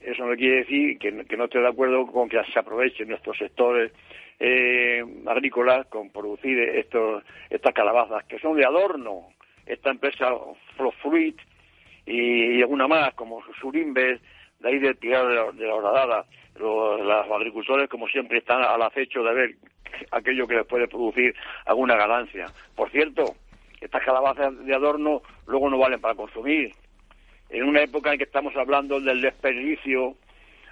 eso 0.00 0.24
no 0.24 0.34
quiere 0.36 0.58
decir 0.58 0.98
que, 0.98 1.10
no 1.12 1.44
esté 1.44 1.58
de 1.58 1.68
acuerdo 1.68 2.06
con 2.06 2.28
que 2.28 2.40
se 2.52 2.58
aprovechen 2.58 3.08
nuestros 3.08 3.36
sectores 3.36 3.92
eh, 4.38 5.04
agrícolas 5.26 5.86
con 5.86 6.10
producir 6.10 6.58
estos, 6.58 7.22
estas 7.50 7.74
calabazas, 7.74 8.24
que 8.24 8.38
son 8.38 8.56
de 8.56 8.64
adorno. 8.64 9.28
Esta 9.66 9.90
empresa 9.90 10.32
Fruit 11.02 11.36
y, 12.06 12.58
y 12.58 12.62
alguna 12.62 12.88
más, 12.88 13.14
como 13.14 13.42
Surimbes, 13.60 14.20
de 14.60 14.68
ahí 14.68 14.78
de 14.78 14.94
de 14.94 15.08
la, 15.10 15.52
de 15.52 15.66
la 15.66 15.74
horadada. 15.74 16.24
Los, 16.58 17.00
agricultores, 17.30 17.88
como 17.88 18.06
siempre, 18.08 18.38
están 18.38 18.62
al 18.62 18.82
acecho 18.82 19.22
de 19.22 19.34
ver 19.34 19.54
aquello 20.10 20.46
que 20.46 20.56
les 20.56 20.66
puede 20.66 20.88
producir 20.88 21.34
alguna 21.64 21.96
ganancia. 21.96 22.46
Por 22.76 22.90
cierto, 22.90 23.34
estas 23.80 24.04
calabazas 24.04 24.64
de 24.64 24.74
adorno 24.74 25.22
luego 25.46 25.70
no 25.70 25.78
valen 25.78 26.00
para 26.00 26.14
consumir. 26.14 26.72
En 27.48 27.64
una 27.64 27.82
época 27.82 28.12
en 28.12 28.18
que 28.18 28.24
estamos 28.24 28.54
hablando 28.56 29.00
del 29.00 29.20
desperdicio 29.20 30.16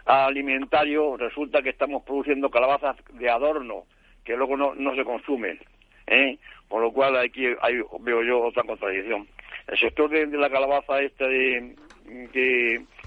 alimentario, 0.05 1.17
resulta 1.17 1.63
que 1.63 1.71
estamos 1.71 2.03
produciendo 2.05 2.51
calabazas 2.51 2.97
de 3.15 3.29
adorno 3.29 3.85
que 4.25 4.37
luego 4.37 4.57
no, 4.57 4.75
no 4.75 4.95
se 4.95 5.05
consumen. 5.05 5.59
¿eh? 6.07 6.39
Por 6.69 6.83
lo 6.83 6.93
cual 6.93 7.17
aquí 7.17 7.47
hay, 7.61 7.81
veo 8.01 8.23
yo 8.23 8.43
otra 8.43 8.63
contradicción. 8.63 9.27
El 9.67 9.79
sector 9.79 10.11
de, 10.11 10.27
la 10.27 10.51
calabaza 10.51 11.01
esta 11.01 11.27
de, 11.27 11.75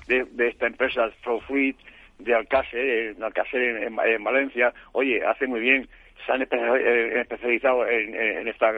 de, 0.08 0.48
esta 0.48 0.68
empresa 0.68 1.12
Fruit 1.48 1.78
de 2.20 2.36
Alcácer, 2.36 3.16
en 3.16 3.24
Alcácer 3.24 3.84
en, 3.84 4.24
Valencia, 4.24 4.74
oye, 4.94 5.24
hace 5.26 5.48
muy 5.48 5.60
bien, 5.60 5.88
se 6.26 6.32
han 6.32 6.42
eh, 6.42 7.22
especializado 7.22 7.88
en, 7.88 8.48
esta 8.48 8.72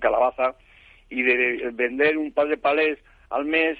calabaza 0.00 0.54
y 1.10 1.22
de 1.22 1.70
vender 1.72 2.16
un 2.16 2.32
par 2.32 2.48
de 2.48 2.56
palés 2.56 2.98
al 3.30 3.44
mes 3.44 3.78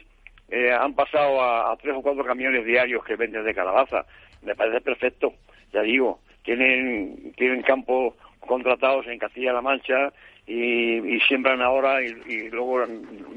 eh, 0.51 0.73
han 0.73 0.95
pasado 0.95 1.41
a, 1.43 1.77
tres 1.77 1.95
o 1.97 2.03
cuatro 2.03 2.25
camiones 2.25 2.65
diarios 2.65 3.05
que 3.05 3.17
venden 3.17 3.45
de 3.45 3.55
calabaza. 3.55 4.05
Me 4.43 4.55
parece 4.55 4.81
perfecto, 4.81 5.35
ya 5.73 5.83
digo, 5.83 6.21
tienen, 6.43 7.33
tienen 7.37 7.63
campos 7.63 8.15
contratados 8.41 9.07
en 9.07 9.19
Castilla-La 9.19 9.63
Mancha 9.63 10.13
y, 10.47 11.21
siembran 11.29 11.63
ahora 11.63 12.03
y, 12.03 12.51
luego 12.51 12.85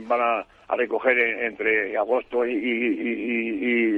van 0.07 0.21
a, 0.21 0.45
recoger 0.75 1.19
entre 1.19 1.95
agosto 1.95 2.45
y, 2.45 2.55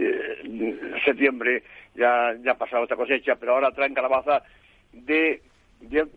eh, 0.03 0.79
septiembre. 1.05 1.63
Ya, 1.95 2.35
ya 2.43 2.51
ha 2.51 2.57
pasado 2.57 2.83
esta 2.83 2.97
cosecha, 2.97 3.37
pero 3.37 3.53
ahora 3.53 3.71
traen 3.71 3.93
calabaza 3.93 4.43
de, 4.91 5.41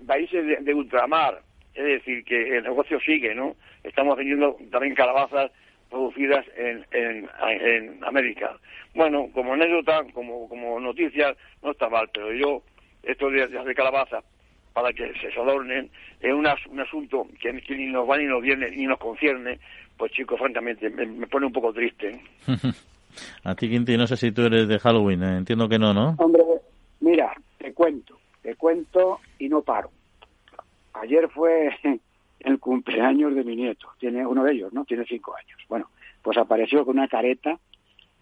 países 0.05 0.65
de, 0.65 0.75
ultramar, 0.75 1.41
es 1.79 1.85
decir, 1.85 2.25
que 2.25 2.57
el 2.57 2.65
negocio 2.65 2.99
sigue, 3.01 3.35
¿no? 3.35 3.55
Estamos 3.85 4.17
vendiendo 4.17 4.57
también 4.71 4.97
calabazas 4.97 5.53
producidas 5.89 6.45
en, 6.57 6.85
en, 6.91 8.05
América. 8.05 8.59
Bueno, 8.95 9.29
como 9.33 9.53
anécdota, 9.53 10.03
como, 10.13 10.49
como 10.49 10.81
noticia, 10.81 11.35
no 11.63 11.71
está 11.71 11.89
mal, 11.89 12.11
pero 12.13 12.33
yo, 12.33 12.63
estos 13.05 13.33
días 13.33 13.51
de 13.51 13.75
calabaza, 13.75 14.23
para 14.73 14.93
que 14.93 15.13
se 15.15 15.41
adornen, 15.41 15.89
es 16.21 16.33
un 16.33 16.81
asunto 16.81 17.27
que, 17.41 17.53
ni 17.53 17.87
nos 17.87 18.09
va 18.09 18.19
ni 18.19 18.25
nos 18.25 18.43
viene 18.43 18.71
ni 18.71 18.87
nos 18.87 18.99
concierne, 18.99 19.61
pues 19.97 20.11
chicos, 20.13 20.39
francamente, 20.39 20.91
me, 20.91 21.27
pone 21.29 21.47
un 21.47 21.53
poco 21.53 21.73
triste. 21.73 22.21
A 23.45 23.55
ti, 23.55 23.69
Quinti, 23.69 23.97
no 23.97 24.07
sé 24.07 24.17
si 24.17 24.33
tú 24.33 24.43
eres 24.43 24.69
de 24.69 24.79
Halloween, 24.79 25.23
¿eh? 25.23 25.37
entiendo 25.39 25.69
que 25.69 25.79
no, 25.79 25.95
¿no? 25.95 26.15
Hombre, 26.19 26.43
mira, 27.01 27.33
te 27.57 27.73
cuento, 27.73 28.19
te 28.43 28.55
cuento 28.57 29.21
y 29.39 29.49
no 29.49 29.63
paro. 29.63 29.91
Ayer 31.01 31.29
fue 31.29 31.77
el 32.41 32.59
cumpleaños 32.59 33.35
de 33.35 33.45
mi 33.45 33.57
nieto, 33.57 33.89
tiene 33.99 34.27
uno 34.27 34.45
de 34.45 34.53
ellos, 34.53 34.73
¿no? 34.73 34.85
Tiene 34.85 35.05
cinco 35.07 35.35
años. 35.37 35.61
Bueno, 35.69 35.91
pues 36.23 36.37
apareció 36.39 36.85
con 36.85 36.99
una 36.99 37.09
careta, 37.09 37.59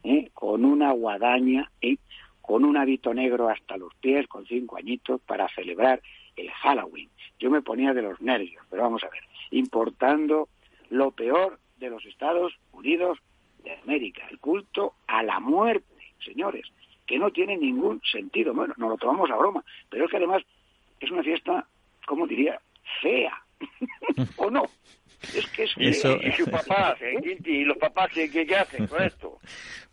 ¿eh? 0.02 0.30
con 0.32 0.64
una 0.64 0.92
guadaña, 0.92 1.70
¿eh? 1.80 1.96
con 2.40 2.64
un 2.64 2.76
hábito 2.76 3.12
negro 3.12 3.48
hasta 3.48 3.76
los 3.76 3.94
pies, 3.96 4.28
con 4.28 4.46
cinco 4.46 4.76
añitos, 4.76 5.20
para 5.22 5.48
celebrar 5.48 6.00
el 6.36 6.50
Halloween. 6.50 7.10
Yo 7.38 7.50
me 7.50 7.62
ponía 7.62 7.92
de 7.92 8.02
los 8.02 8.20
nervios, 8.20 8.64
pero 8.70 8.82
vamos 8.82 9.02
a 9.04 9.08
ver, 9.08 9.22
importando 9.50 10.48
lo 10.90 11.10
peor 11.10 11.58
de 11.78 11.90
los 11.90 12.04
Estados 12.06 12.54
Unidos 12.72 13.18
de 13.64 13.72
América, 13.72 14.22
el 14.30 14.38
culto 14.38 14.94
a 15.06 15.22
la 15.22 15.40
muerte, 15.40 16.14
señores, 16.24 16.66
que 17.04 17.18
no 17.18 17.30
tiene 17.30 17.56
ningún 17.56 18.00
sentido. 18.02 18.54
Bueno, 18.54 18.74
nos 18.76 18.90
lo 18.90 18.96
tomamos 18.96 19.30
a 19.30 19.36
broma, 19.36 19.64
pero 19.90 20.04
es 20.04 20.10
que 20.10 20.16
además 20.16 20.42
es 21.00 21.10
una 21.10 21.22
fiesta, 21.22 21.66
¿cómo 22.06 22.26
diría? 22.26 22.60
Fea, 23.02 23.32
¿o 24.36 24.50
no? 24.50 24.64
Es 25.34 25.46
que 25.48 25.64
es 25.64 25.72
Eso... 25.76 26.16
y 26.22 26.32
sus 26.32 26.48
papás, 26.48 27.00
¿eh? 27.02 27.38
¿Y 27.44 27.64
los 27.64 27.76
papás 27.78 28.10
qué, 28.12 28.30
qué 28.30 28.56
hacen 28.56 28.86
con 28.86 29.02
esto? 29.02 29.38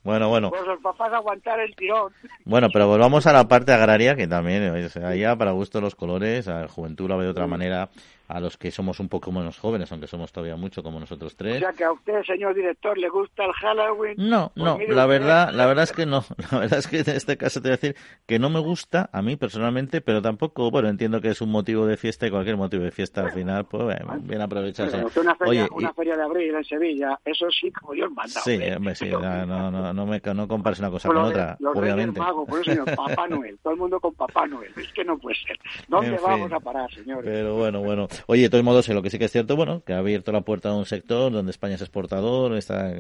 Bueno, 0.04 0.28
bueno. 0.28 0.50
Pues 0.50 0.66
los 0.66 0.82
papás 0.82 1.14
aguantar 1.14 1.60
el 1.62 1.76
tirón. 1.76 2.12
Bueno, 2.44 2.68
pero 2.72 2.88
volvamos 2.88 3.26
a 3.26 3.34
la 3.34 3.48
parte 3.48 3.72
agraria, 3.72 4.16
que 4.16 4.28
también, 4.28 4.64
allá 5.04 5.36
para 5.36 5.52
gusto 5.52 5.80
los 5.80 5.96
colores, 5.96 6.48
a 6.50 6.62
la 6.62 6.68
juventud 6.68 7.10
la 7.10 7.16
ve 7.16 7.24
de 7.24 7.30
otra 7.30 7.48
manera, 7.48 7.90
a 8.28 8.40
los 8.40 8.58
que 8.58 8.72
somos 8.72 9.00
un 9.00 9.10
poco 9.10 9.32
menos 9.32 9.60
jóvenes, 9.60 9.92
aunque 9.92 10.08
somos 10.08 10.32
todavía 10.32 10.56
mucho 10.56 10.82
como 10.82 11.00
nosotros 11.00 11.36
tres. 11.36 11.58
O 11.58 11.60
sea, 11.60 11.74
que 11.74 11.84
a 11.84 11.92
usted, 11.92 12.24
señor 12.24 12.56
director, 12.56 12.98
le 12.98 13.10
gusta 13.10 13.46
el 13.46 13.54
Halloween. 13.54 14.16
No, 14.18 14.52
pues 14.56 14.66
no, 14.66 14.96
la 14.96 15.06
verdad, 15.06 15.52
la 15.54 15.66
verdad 15.66 15.84
es 15.84 15.92
que 15.92 16.06
no. 16.06 16.24
La 16.52 16.60
verdad 16.60 16.80
es 16.80 16.88
que 16.88 17.00
en 17.00 17.10
este 17.10 17.38
caso 17.38 17.62
te 17.62 17.70
voy 17.70 17.74
a 17.74 17.78
decir 17.78 17.96
que 18.26 18.38
no 18.38 18.50
me 18.50 18.60
gusta 18.60 19.10
a 19.12 19.22
mí 19.22 19.36
personalmente, 19.36 20.02
pero 20.02 20.22
tampoco, 20.22 20.70
bueno, 20.70 20.90
entiendo 20.90 21.20
que 21.22 21.30
es 21.30 21.42
un 21.42 21.50
motivo 21.50 21.86
de 21.86 21.98
fiesta 21.98 22.28
y 22.28 22.32
cualquier 22.32 22.58
motivo 22.58 22.84
de 22.84 22.92
fiesta 22.92 23.22
al 23.22 23.32
final, 23.32 23.66
pues 23.66 23.98
bien 24.22 24.42
aprovecharse. 24.42 25.04
una 25.20 25.36
feria, 25.36 25.68
una 25.72 25.94
feria 25.94 26.16
de 26.16 26.24
abril 26.24 26.56
en 26.56 26.64
Sevilla, 26.64 27.20
eso 27.26 27.50
sí, 27.50 27.72
como 27.72 27.94
Dios 27.94 28.12
manda. 28.12 28.42
Sí, 28.42 28.60
hombre, 28.76 28.96
sí, 28.96 29.10
no, 29.12 29.46
no, 29.46 29.94
no, 29.94 30.06
me, 30.06 30.22
no 30.34 30.48
compares 30.48 30.80
una 30.80 30.90
cosa 30.90 31.08
con 31.10 31.18
otra, 31.18 31.58
obviamente. 31.74 32.20
Mago, 32.20 32.46
por 32.46 32.62
eso, 32.62 32.72
señor, 32.72 32.86
Papá 32.96 33.28
Noel, 33.28 33.58
todo 33.62 33.74
el 33.74 33.80
mundo 33.80 34.00
con 34.00 34.14
Papá 34.14 34.46
Noel, 34.48 34.72
es 34.76 34.92
que 34.94 35.04
no 35.04 35.18
puede 35.18 35.36
ser. 35.36 35.60
¿Dónde 35.88 36.18
vamos 36.18 36.52
a 36.52 36.60
parar, 36.60 36.92
señores? 36.94 37.24
Pero 37.26 37.56
bueno, 37.56 37.82
bueno. 37.82 38.08
Oye, 38.28 38.44
de 38.44 38.50
todos 38.50 38.64
modos, 38.64 38.88
lo 38.90 39.02
que 39.02 39.10
sí 39.10 39.20
que 39.20 39.26
es 39.26 39.32
cierto, 39.32 39.56
bueno, 39.56 39.84
que 39.86 39.94
ha 39.94 40.00
abierto 40.00 40.32
la 40.32 40.42
puerta 40.42 40.70
a 40.70 40.76
un 40.76 40.86
sector 40.86 41.32
donde 41.32 41.52
España 41.52 41.76
es 41.76 41.82
exportador, 41.82 42.56
está, 42.56 42.94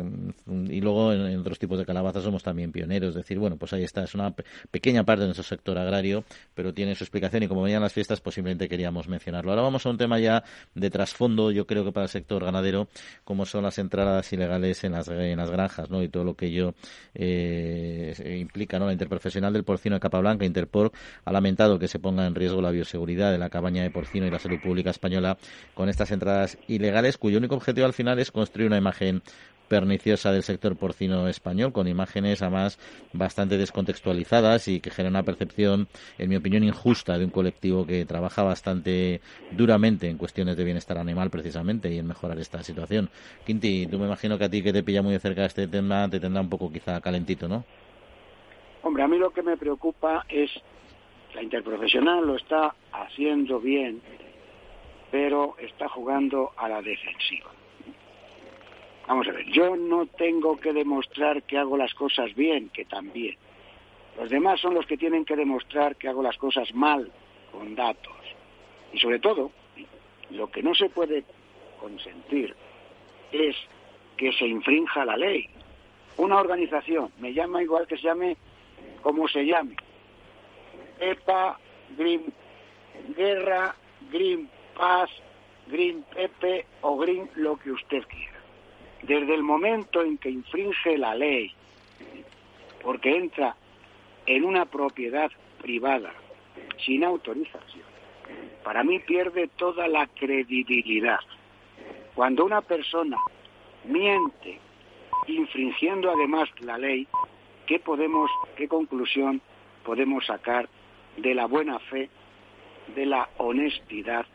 y 0.47 0.81
luego 0.81 1.13
en, 1.13 1.39
otros 1.39 1.59
tipos 1.59 1.77
de 1.77 1.85
calabazas 1.85 2.23
somos 2.23 2.43
también 2.43 2.71
pioneros. 2.71 3.09
Es 3.09 3.15
decir, 3.15 3.39
bueno, 3.39 3.57
pues 3.57 3.73
ahí 3.73 3.83
está, 3.83 4.03
es 4.03 4.13
una 4.15 4.33
pequeña 4.71 5.03
parte 5.03 5.21
de 5.21 5.27
nuestro 5.27 5.43
sector 5.43 5.77
agrario, 5.77 6.23
pero 6.53 6.73
tiene 6.73 6.95
su 6.95 7.03
explicación 7.03 7.43
y 7.43 7.47
como 7.47 7.63
venían 7.63 7.81
las 7.81 7.93
fiestas, 7.93 8.21
posiblemente 8.21 8.67
queríamos 8.67 9.07
mencionarlo. 9.07 9.51
Ahora 9.51 9.63
vamos 9.63 9.85
a 9.85 9.89
un 9.89 9.97
tema 9.97 10.19
ya 10.19 10.43
de 10.73 10.89
trasfondo, 10.89 11.51
yo 11.51 11.67
creo 11.67 11.83
que 11.83 11.91
para 11.91 12.05
el 12.05 12.09
sector 12.09 12.43
ganadero, 12.43 12.87
como 13.23 13.45
son 13.45 13.63
las 13.63 13.77
entradas 13.77 14.31
ilegales 14.33 14.83
en 14.83 14.93
las, 14.93 15.07
en 15.07 15.37
las 15.37 15.49
granjas, 15.49 15.89
¿no? 15.89 16.03
Y 16.03 16.09
todo 16.09 16.23
lo 16.23 16.35
que 16.35 16.47
ello 16.47 16.73
eh, 17.13 18.39
implica, 18.39 18.79
¿no? 18.79 18.87
La 18.87 18.93
interprofesional 18.93 19.53
del 19.53 19.63
porcino 19.63 19.95
de 19.95 19.99
capa 19.99 20.19
blanca, 20.19 20.45
Interporc, 20.45 20.95
ha 21.25 21.31
lamentado 21.31 21.79
que 21.79 21.87
se 21.87 21.99
ponga 21.99 22.25
en 22.25 22.35
riesgo 22.35 22.61
la 22.61 22.71
bioseguridad 22.71 23.31
de 23.31 23.37
la 23.37 23.49
cabaña 23.49 23.83
de 23.83 23.91
porcino 23.91 24.25
y 24.25 24.31
la 24.31 24.39
salud 24.39 24.59
pública 24.61 24.89
española 25.03 25.37
con 25.73 25.89
estas 25.89 26.11
entradas 26.11 26.57
ilegales, 26.67 27.17
cuyo 27.17 27.37
único 27.37 27.55
objetivo 27.55 27.85
al 27.85 27.93
final 27.93 28.19
es 28.19 28.31
construir 28.31 28.67
una 28.67 28.77
imagen 28.77 29.21
perniciosa 29.67 30.31
del 30.31 30.43
sector 30.43 30.77
porcino 30.77 31.27
español, 31.27 31.73
con 31.73 31.87
imágenes 31.87 32.41
además 32.41 32.79
bastante 33.11 33.57
descontextualizadas 33.57 34.67
y 34.67 34.79
que 34.79 34.91
generan 34.91 35.13
una 35.13 35.23
percepción, 35.23 35.87
en 36.17 36.29
mi 36.29 36.35
opinión, 36.37 36.63
injusta 36.63 37.17
de 37.17 37.25
un 37.25 37.31
colectivo 37.31 37.85
que 37.85 38.05
trabaja 38.05 38.43
bastante 38.43 39.19
duramente 39.51 40.09
en 40.09 40.17
cuestiones 40.17 40.55
de 40.55 40.63
bienestar 40.63 40.97
animal 40.97 41.29
precisamente 41.29 41.91
y 41.91 41.97
en 41.97 42.07
mejorar 42.07 42.39
esta 42.39 42.63
situación. 42.63 43.09
Quinti, 43.45 43.87
tú 43.87 43.99
me 43.99 44.05
imagino 44.05 44.37
que 44.37 44.45
a 44.45 44.49
ti 44.49 44.61
que 44.61 44.71
te 44.71 44.83
pilla 44.83 45.01
muy 45.01 45.13
de 45.13 45.19
cerca 45.19 45.45
este 45.45 45.67
tema 45.67 46.07
te 46.09 46.19
tendrá 46.19 46.41
un 46.41 46.49
poco 46.49 46.71
quizá 46.71 47.01
calentito, 47.01 47.47
¿no? 47.47 47.65
Hombre, 48.83 49.03
a 49.03 49.07
mí 49.07 49.17
lo 49.17 49.31
que 49.31 49.41
me 49.41 49.57
preocupa 49.57 50.25
es 50.29 50.51
la 51.33 51.41
interprofesional 51.41 52.25
lo 52.25 52.35
está 52.35 52.75
haciendo 52.91 53.59
bien 53.59 54.01
pero 55.13 55.55
está 55.59 55.87
jugando 55.89 56.53
a 56.57 56.67
la 56.67 56.81
defensiva. 56.81 57.51
Vamos 59.07 59.27
a 59.27 59.31
ver, 59.31 59.45
yo 59.51 59.75
no 59.75 60.07
tengo 60.07 60.59
que 60.59 60.73
demostrar 60.73 61.43
que 61.43 61.59
hago 61.59 61.77
las 61.77 61.93
cosas 61.93 62.33
bien, 62.33 62.69
que 62.69 62.85
también. 62.85 63.37
Los 64.17 64.31
demás 64.31 64.59
son 64.59 64.73
los 64.73 64.87
que 64.87 64.97
tienen 64.97 65.23
que 65.23 65.35
demostrar 65.35 65.97
que 65.97 66.07
hago 66.07 66.23
las 66.23 66.35
cosas 66.37 66.73
mal, 66.73 67.11
con 67.51 67.75
datos. 67.75 68.15
Y 68.91 68.97
sobre 68.97 69.19
todo, 69.19 69.51
lo 70.31 70.49
que 70.49 70.63
no 70.63 70.73
se 70.73 70.89
puede 70.89 71.23
consentir 71.79 72.55
es 73.31 73.55
que 74.17 74.33
se 74.33 74.47
infrinja 74.47 75.05
la 75.05 75.15
ley. 75.15 75.47
Una 76.17 76.39
organización, 76.39 77.11
me 77.19 77.35
llama 77.35 77.61
igual 77.61 77.85
que 77.85 77.97
se 77.97 78.03
llame 78.07 78.35
como 79.03 79.27
se 79.27 79.45
llame. 79.45 79.75
EPA, 80.99 81.59
Green 81.95 82.33
Guerra, 83.15 83.75
Green 84.11 84.49
Paz, 84.75 85.09
Green 85.67 86.03
Pepe 86.13 86.65
o 86.81 86.97
Green 86.97 87.29
lo 87.35 87.57
que 87.57 87.71
usted 87.71 88.03
quiera. 88.07 88.39
Desde 89.01 89.33
el 89.33 89.43
momento 89.43 90.01
en 90.01 90.17
que 90.17 90.29
infringe 90.29 90.97
la 90.97 91.15
ley, 91.15 91.51
porque 92.81 93.15
entra 93.15 93.55
en 94.25 94.45
una 94.45 94.65
propiedad 94.65 95.31
privada 95.61 96.13
sin 96.85 97.03
autorización, 97.03 97.85
para 98.63 98.83
mí 98.83 98.99
pierde 98.99 99.49
toda 99.57 99.87
la 99.87 100.07
credibilidad. 100.07 101.19
Cuando 102.15 102.45
una 102.45 102.61
persona 102.61 103.17
miente 103.85 104.59
infringiendo 105.27 106.11
además 106.11 106.49
la 106.61 106.77
ley, 106.77 107.07
¿qué 107.65 107.79
podemos, 107.79 108.29
qué 108.55 108.67
conclusión 108.67 109.41
podemos 109.83 110.25
sacar 110.25 110.69
de 111.17 111.33
la 111.33 111.45
buena 111.45 111.79
fe, 111.79 112.09
de 112.95 113.05
la 113.05 113.29
honestidad 113.37 114.25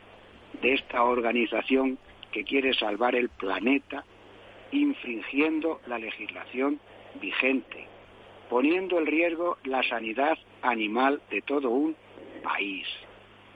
de 0.61 0.73
esta 0.73 1.03
organización 1.03 1.97
que 2.31 2.43
quiere 2.43 2.73
salvar 2.73 3.15
el 3.15 3.29
planeta, 3.29 4.03
infringiendo 4.71 5.81
la 5.87 5.97
legislación 5.97 6.79
vigente, 7.19 7.87
poniendo 8.49 8.99
en 8.99 9.05
riesgo 9.05 9.57
la 9.63 9.81
sanidad 9.83 10.37
animal 10.61 11.21
de 11.29 11.41
todo 11.41 11.69
un 11.69 11.95
país? 12.43 12.87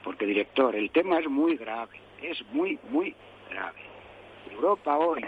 Porque, 0.03 0.25
director, 0.25 0.75
el 0.75 0.89
tema 0.91 1.19
es 1.19 1.29
muy 1.29 1.55
grave, 1.55 1.99
es 2.21 2.43
muy, 2.51 2.79
muy 2.89 3.15
grave. 3.49 3.79
Europa 4.51 4.97
hoy 4.97 5.23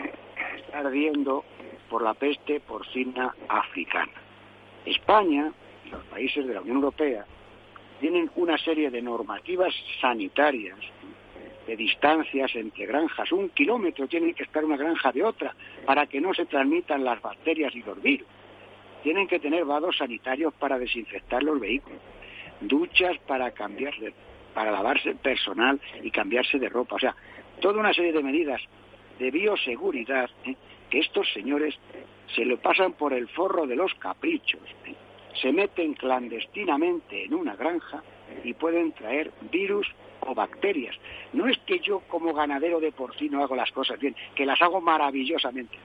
está 0.58 0.80
ardiendo 0.80 1.44
por 1.90 2.02
la 2.02 2.14
peste 2.14 2.60
porcina 2.60 3.34
africana. 3.48 4.12
España 4.86 5.52
y 5.86 5.90
los 5.90 6.04
países 6.06 6.46
de 6.46 6.54
la 6.54 6.62
Unión 6.62 6.78
Europea 6.78 7.26
tienen 8.00 8.30
una 8.36 8.58
serie 8.58 8.90
de 8.90 9.02
normativas 9.02 9.74
sanitarias, 10.02 10.78
de 11.68 11.76
distancias 11.76 12.56
entre 12.56 12.86
granjas. 12.86 13.32
Un 13.32 13.50
kilómetro 13.50 14.08
tiene 14.08 14.34
que 14.34 14.44
estar 14.44 14.64
una 14.64 14.78
granja 14.78 15.12
de 15.12 15.24
otra 15.24 15.56
para 15.86 16.06
que 16.08 16.22
no 16.22 16.34
se 16.34 16.46
transmitan 16.46 17.04
las 17.04 17.22
bacterias 17.22 17.76
y 17.76 17.82
los 17.82 18.02
virus. 18.02 18.28
Tienen 19.04 19.28
que 19.28 19.40
tener 19.40 19.66
vados 19.66 19.98
sanitarios 19.98 20.54
para 20.56 20.80
desinfectar 20.80 21.44
los 21.44 21.60
vehículos, 21.60 22.00
duchas 22.62 23.18
para 23.28 23.52
cambiar 23.52 23.94
para 24.54 24.72
lavarse 24.72 25.14
personal 25.16 25.80
y 26.02 26.10
cambiarse 26.10 26.58
de 26.58 26.70
ropa. 26.70 26.96
O 26.96 27.00
sea, 27.00 27.14
toda 27.60 27.80
una 27.80 27.94
serie 27.94 28.14
de 28.14 28.24
medidas 28.24 28.62
de 29.20 29.30
bioseguridad 29.30 30.30
¿eh? 30.46 30.56
que 30.90 31.00
estos 31.00 31.32
señores 31.34 31.76
se 32.34 32.46
lo 32.46 32.58
pasan 32.58 32.94
por 32.94 33.14
el 33.14 33.28
forro 33.28 33.68
de 33.68 33.76
los 33.76 33.94
caprichos. 33.96 34.62
¿eh? 34.86 34.96
Se 35.42 35.52
meten 35.52 35.94
clandestinamente 35.94 37.26
en 37.26 37.34
una 37.34 37.56
granja 37.56 38.02
y 38.44 38.54
pueden 38.54 38.94
traer 38.94 39.32
virus 39.52 39.88
o 40.26 40.36
bacterias. 40.36 40.96
No 41.34 41.48
es 41.48 41.58
que 41.60 41.80
yo 41.80 42.02
como 42.08 42.34
ganadero 42.34 42.80
de 42.80 42.92
porcino 42.92 43.42
hago 43.42 43.56
las 43.56 43.72
cosas 43.72 44.00
bien, 44.00 44.16
que 44.36 44.46
las 44.46 44.62
hago 44.62 44.82
maravillosamente. 44.82 45.78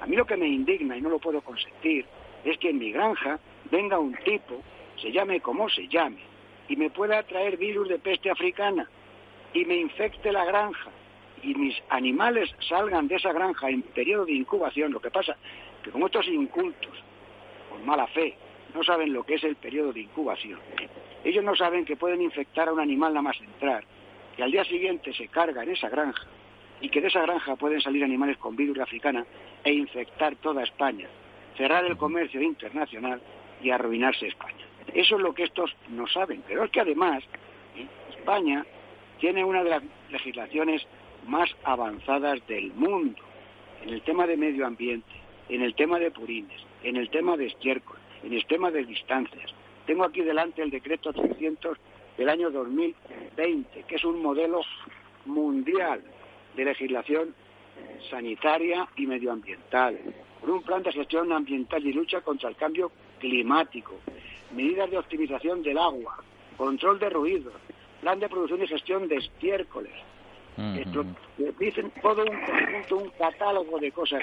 A 0.00 0.06
mí 0.06 0.16
lo 0.16 0.26
que 0.26 0.36
me 0.36 0.46
indigna 0.46 0.96
y 0.96 1.00
no 1.00 1.08
lo 1.08 1.18
puedo 1.18 1.40
consentir 1.40 2.04
es 2.44 2.58
que 2.58 2.70
en 2.70 2.78
mi 2.78 2.92
granja 2.92 3.38
venga 3.70 3.98
un 3.98 4.14
tipo, 4.24 4.62
se 5.00 5.10
llame 5.10 5.40
como 5.40 5.68
se 5.68 5.88
llame, 5.88 6.18
y 6.68 6.76
me 6.76 6.90
pueda 6.90 7.22
traer 7.22 7.56
virus 7.56 7.88
de 7.88 7.98
peste 7.98 8.30
africana 8.30 8.88
y 9.52 9.64
me 9.64 9.76
infecte 9.76 10.32
la 10.32 10.44
granja 10.44 10.90
y 11.42 11.54
mis 11.54 11.76
animales 11.90 12.50
salgan 12.68 13.08
de 13.08 13.16
esa 13.16 13.32
granja 13.32 13.70
en 13.70 13.82
periodo 13.82 14.24
de 14.26 14.32
incubación, 14.32 14.92
lo 14.92 15.00
que 15.00 15.10
pasa 15.10 15.36
que 15.82 15.90
como 15.90 16.06
estos 16.06 16.26
incultos, 16.26 16.92
con 17.70 17.86
mala 17.86 18.06
fe, 18.08 18.36
no 18.76 18.84
saben 18.84 19.12
lo 19.12 19.24
que 19.24 19.34
es 19.34 19.44
el 19.44 19.56
periodo 19.56 19.92
de 19.92 20.00
incubación, 20.00 20.60
ellos 21.24 21.42
no 21.42 21.56
saben 21.56 21.84
que 21.84 21.96
pueden 21.96 22.20
infectar 22.20 22.68
a 22.68 22.72
un 22.72 22.80
animal 22.80 23.14
nada 23.14 23.22
más 23.22 23.40
entrar, 23.40 23.84
que 24.36 24.42
al 24.42 24.52
día 24.52 24.64
siguiente 24.64 25.14
se 25.14 25.28
carga 25.28 25.62
en 25.62 25.70
esa 25.70 25.88
granja 25.88 26.26
y 26.80 26.90
que 26.90 27.00
de 27.00 27.08
esa 27.08 27.22
granja 27.22 27.56
pueden 27.56 27.80
salir 27.80 28.04
animales 28.04 28.36
con 28.36 28.54
virus 28.54 28.78
africana 28.78 29.24
e 29.64 29.72
infectar 29.72 30.36
toda 30.36 30.62
España, 30.62 31.08
cerrar 31.56 31.86
el 31.86 31.96
comercio 31.96 32.42
internacional 32.42 33.20
y 33.62 33.70
arruinarse 33.70 34.26
España. 34.26 34.66
Eso 34.92 35.16
es 35.16 35.22
lo 35.22 35.34
que 35.34 35.44
estos 35.44 35.74
no 35.88 36.06
saben. 36.06 36.42
Pero 36.46 36.64
es 36.64 36.70
que 36.70 36.80
además 36.80 37.24
¿eh? 37.76 37.86
España 38.10 38.64
tiene 39.18 39.42
una 39.42 39.64
de 39.64 39.70
las 39.70 39.82
legislaciones 40.10 40.86
más 41.26 41.48
avanzadas 41.64 42.46
del 42.46 42.72
mundo 42.74 43.22
en 43.82 43.88
el 43.88 44.02
tema 44.02 44.26
de 44.26 44.36
medio 44.36 44.66
ambiente, 44.66 45.10
en 45.48 45.62
el 45.62 45.74
tema 45.74 45.98
de 45.98 46.10
purines, 46.10 46.60
en 46.82 46.96
el 46.96 47.08
tema 47.08 47.36
de 47.36 47.46
estiércol, 47.46 47.95
el 48.34 48.46
tema 48.46 48.70
de 48.70 48.84
distancias. 48.84 49.52
Tengo 49.86 50.04
aquí 50.04 50.22
delante 50.22 50.62
el 50.62 50.70
decreto 50.70 51.12
300 51.12 51.78
del 52.16 52.28
año 52.28 52.50
2020, 52.50 53.82
que 53.84 53.94
es 53.94 54.04
un 54.04 54.22
modelo 54.22 54.60
mundial 55.26 56.02
de 56.56 56.64
legislación 56.64 57.34
sanitaria 58.10 58.88
y 58.96 59.06
medioambiental, 59.06 59.98
con 60.40 60.50
un 60.50 60.62
plan 60.62 60.82
de 60.82 60.92
gestión 60.92 61.32
ambiental 61.32 61.86
y 61.86 61.92
lucha 61.92 62.20
contra 62.20 62.48
el 62.48 62.56
cambio 62.56 62.90
climático, 63.18 63.94
medidas 64.54 64.90
de 64.90 64.98
optimización 64.98 65.62
del 65.62 65.78
agua, 65.78 66.16
control 66.56 66.98
de 66.98 67.10
ruidos, 67.10 67.54
plan 68.00 68.18
de 68.18 68.28
producción 68.28 68.62
y 68.62 68.66
gestión 68.66 69.08
de 69.08 69.16
estiércoles. 69.16 69.92
Dicen 71.58 71.92
todo 72.02 72.22
un 72.22 72.40
conjunto, 72.44 72.96
un 72.96 73.10
catálogo 73.10 73.78
de 73.78 73.92
cosas. 73.92 74.22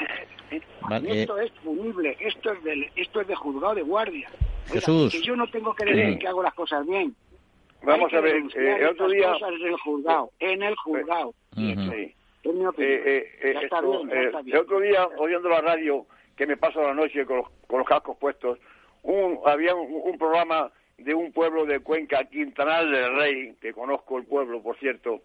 ¿eh? 0.51 0.61
esto 1.07 1.39
es 1.39 1.51
punible, 1.63 2.17
esto 2.19 2.51
es, 2.51 2.63
de, 2.63 2.91
esto 2.95 3.21
es 3.21 3.27
de 3.27 3.35
juzgado 3.35 3.75
de 3.75 3.81
guardia. 3.83 4.29
Jesús. 4.67 5.11
Que 5.11 5.21
yo 5.21 5.35
no 5.35 5.47
tengo 5.47 5.73
que 5.75 5.85
decir 5.85 6.19
que 6.19 6.27
hago 6.27 6.43
las 6.43 6.53
cosas 6.53 6.85
bien. 6.87 7.15
Vamos 7.83 8.13
a 8.13 8.21
ver, 8.21 8.37
eh, 8.55 8.77
el 8.79 8.87
otro 8.87 9.09
día... 9.09 9.33
Cosas 9.33 9.51
en 9.59 9.67
el 9.67 9.77
juzgado, 9.77 10.31
en 10.39 10.63
el 10.63 10.75
juzgado. 10.77 11.33
sí. 11.55 12.15
El 12.43 12.67
otro 14.57 14.79
día, 14.81 15.07
oyendo 15.17 15.47
la 15.49 15.61
radio, 15.61 16.05
que 16.35 16.45
me 16.45 16.57
paso 16.57 16.81
la 16.81 16.93
noche 16.93 17.25
con 17.25 17.37
los, 17.37 17.47
con 17.67 17.79
los 17.79 17.87
cascos 17.87 18.17
puestos, 18.17 18.59
un, 19.03 19.39
había 19.45 19.75
un, 19.75 20.17
programa 20.17 20.71
de 20.97 21.13
un 21.13 21.31
pueblo 21.31 21.65
de 21.65 21.79
Cuenca, 21.79 22.25
Quintanal 22.25 22.91
del 22.91 23.15
Rey, 23.15 23.55
que 23.61 23.73
conozco 23.73 24.17
el 24.17 24.25
pueblo, 24.25 24.61
por 24.61 24.77
cierto, 24.77 25.21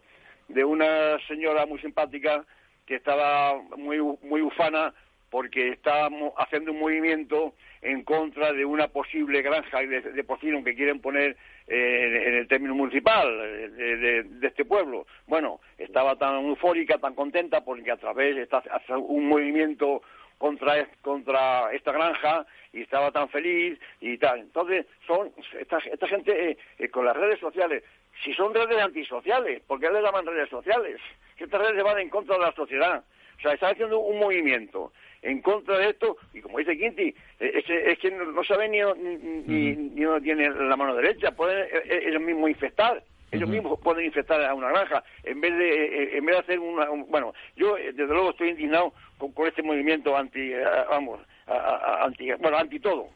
de 0.49 0.65
una 0.65 1.19
señora 1.27 1.67
muy 1.67 1.79
simpática 1.81 2.45
que 2.87 2.97
estaba 2.97 3.61
muy, 3.77 3.99
muy 4.23 4.43
ufana 4.43 4.95
porque 5.31 5.71
estaba 5.71 6.09
haciendo 6.39 6.73
un 6.73 6.81
movimiento 6.81 7.55
en 7.83 8.03
contra 8.03 8.53
de 8.53 8.65
una 8.65 8.89
posible 8.89 9.43
granja 9.43 9.81
de, 9.81 10.01
de 10.01 10.25
porcino 10.25 10.65
que 10.65 10.75
quieren 10.75 11.01
poner 11.01 11.37
eh, 11.71 12.25
en 12.29 12.35
el 12.35 12.49
término 12.49 12.75
municipal 12.75 13.29
de, 13.77 14.27
este 14.41 14.65
pueblo. 14.65 15.07
Bueno, 15.27 15.61
estaba 15.77 16.17
tan 16.17 16.47
eufórica, 16.47 16.97
tan 16.97 17.15
contenta 17.15 17.63
porque 17.63 17.91
a 17.91 17.99
través 17.99 18.37
de 18.37 18.49
hace 18.51 18.95
un 18.95 19.29
movimiento 19.29 20.01
contra, 20.39 20.89
contra 21.03 21.71
esta 21.75 21.93
granja 21.93 22.47
y 22.73 22.81
estaba 22.81 23.11
tan 23.11 23.29
feliz 23.29 23.79
y 24.01 24.17
tal. 24.17 24.41
Entonces, 24.41 24.87
son 25.07 25.31
esta, 25.61 25.77
esta 25.79 26.07
gente 26.09 26.53
eh, 26.53 26.59
eh, 26.79 26.89
con 26.89 27.05
las 27.05 27.17
redes 27.17 27.39
sociales, 27.39 27.85
si 28.25 28.33
son 28.35 28.55
redes 28.55 28.79
antisociales, 28.81 29.63
¿por 29.63 29.81
qué 29.81 29.91
le 29.91 30.03
llaman 30.03 30.27
redes 30.27 30.49
sociales? 30.49 31.01
Que 31.37 31.45
estas 31.45 31.61
redes 31.61 31.83
van 31.83 31.99
en 31.99 32.09
contra 32.09 32.37
de 32.37 32.43
la 32.43 32.53
sociedad. 32.53 33.05
O 33.39 33.41
sea, 33.41 33.53
están 33.53 33.73
haciendo 33.73 34.01
un 34.01 34.19
movimiento 34.19 34.93
en 35.23 35.41
contra 35.41 35.79
de 35.79 35.91
esto, 35.91 36.17
y 36.33 36.41
como 36.41 36.59
dice 36.59 36.77
Quinti, 36.77 37.15
eh, 37.41 37.65
es, 37.65 37.99
que 37.99 38.11
no, 38.11 38.45
saben 38.45 38.73
ni, 38.73 38.81
ni, 39.47 39.77
ni, 39.77 40.05
uno 40.05 40.21
tiene 40.21 40.51
la 40.51 40.77
mano 40.77 40.95
derecha, 40.95 41.33
pueden 41.33 41.67
ellos 41.85 42.23
mismos 42.23 42.51
infectar. 42.51 43.03
Ellos 43.31 43.51
mismos 43.51 43.79
pueden 43.81 44.07
infectar 44.07 44.43
a 44.43 44.55
una 44.55 44.71
granja 44.71 45.05
en 45.23 45.39
vez 45.43 45.55
de 45.55 46.17
en 46.17 46.25
vez 46.25 46.35
de 46.35 46.41
hacer 46.41 46.59
una 46.59 46.89
bueno 47.09 47.35
yo 47.57 47.75
desde 47.75 48.07
luego 48.07 48.31
estoy 48.31 48.49
indignado 48.49 48.95
con, 49.19 49.47
este 49.47 49.63
movimiento 49.63 50.17
anti 50.17 50.51
vamos 50.89 51.21
bueno, 52.41 52.59
anti 52.59 52.81
todo. 52.81 53.09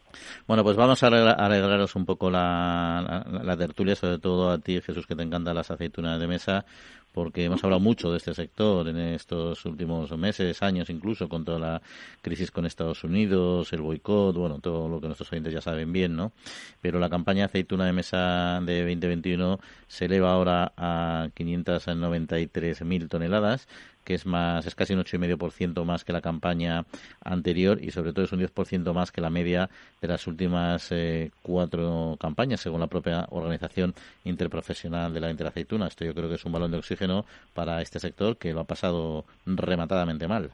Bueno, 0.46 0.62
pues 0.62 0.76
vamos 0.76 1.02
a 1.02 1.06
alegraros 1.06 1.94
un 1.96 2.04
poco 2.04 2.30
la, 2.30 3.24
la, 3.42 3.56
tertulia, 3.56 3.96
sobre 3.96 4.18
todo 4.18 4.50
a 4.50 4.58
ti, 4.58 4.80
Jesús, 4.80 5.06
que 5.06 5.16
te 5.16 5.22
encantan 5.22 5.54
las 5.54 5.70
aceitunas 5.70 6.20
de 6.20 6.26
mesa, 6.26 6.64
porque 7.12 7.44
hemos 7.44 7.62
hablado 7.62 7.80
mucho 7.80 8.10
de 8.10 8.18
este 8.18 8.34
sector 8.34 8.88
en 8.88 8.98
estos 8.98 9.64
últimos 9.64 10.16
meses, 10.16 10.62
años 10.62 10.90
incluso, 10.90 11.28
con 11.28 11.44
toda 11.44 11.58
la 11.58 11.82
crisis 12.22 12.50
con 12.50 12.66
Estados 12.66 13.04
Unidos, 13.04 13.72
el 13.72 13.82
boicot, 13.82 14.36
bueno, 14.36 14.58
todo 14.60 14.88
lo 14.88 15.00
que 15.00 15.06
nuestros 15.06 15.30
oyentes 15.32 15.52
ya 15.52 15.60
saben 15.60 15.92
bien, 15.92 16.16
¿no? 16.16 16.32
Pero 16.80 16.98
la 16.98 17.10
campaña 17.10 17.46
aceituna 17.46 17.86
de 17.86 17.92
mesa 17.92 18.60
de 18.62 18.80
2021 18.80 19.60
se 19.88 20.06
eleva 20.06 20.32
ahora 20.32 20.72
a 20.76 21.28
593.000 21.34 23.08
toneladas, 23.08 23.68
que 24.04 24.14
es 24.14 24.26
más 24.26 24.66
es 24.66 24.74
casi 24.74 24.94
un 24.94 25.00
8,5% 25.00 25.84
más 25.84 26.04
que 26.04 26.12
la 26.12 26.20
campaña 26.20 26.84
anterior 27.24 27.78
y 27.80 27.90
sobre 27.90 28.12
todo 28.12 28.24
es 28.24 28.32
un 28.32 28.40
10% 28.40 28.92
más 28.92 29.12
que 29.12 29.20
la 29.20 29.30
media 29.30 29.68
de 30.00 30.08
las 30.08 30.26
últimas 30.26 30.90
eh, 30.92 31.30
cuatro 31.42 32.16
campañas, 32.20 32.60
según 32.60 32.80
la 32.80 32.86
propia 32.86 33.26
organización 33.30 33.94
interprofesional 34.24 35.12
de 35.12 35.20
la 35.20 35.30
interaceituna. 35.30 35.86
Esto 35.86 36.04
yo 36.04 36.14
creo 36.14 36.28
que 36.28 36.36
es 36.36 36.44
un 36.44 36.52
balón 36.52 36.70
de 36.70 36.78
oxígeno 36.78 37.24
para 37.54 37.80
este 37.80 37.98
sector 37.98 38.36
que 38.36 38.52
lo 38.52 38.60
ha 38.60 38.64
pasado 38.64 39.24
rematadamente 39.46 40.28
mal. 40.28 40.50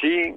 Sí, 0.00 0.34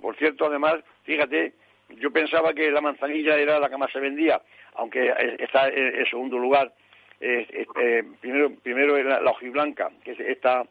por 0.00 0.16
cierto, 0.16 0.46
además, 0.46 0.76
fíjate, 1.04 1.52
yo 2.00 2.10
pensaba 2.10 2.54
que 2.54 2.70
la 2.70 2.80
manzanilla 2.80 3.36
era 3.36 3.58
la 3.58 3.68
que 3.68 3.76
más 3.76 3.92
se 3.92 4.00
vendía, 4.00 4.40
aunque 4.74 5.12
está 5.38 5.68
en 5.68 6.06
segundo 6.06 6.38
lugar 6.38 6.72
eh, 7.22 8.04
primero, 8.20 8.50
primero 8.62 9.02
la, 9.02 9.20
la 9.20 9.30
hojiblanca, 9.30 9.90
que 10.04 10.12
es 10.12 10.20
esta, 10.20 10.64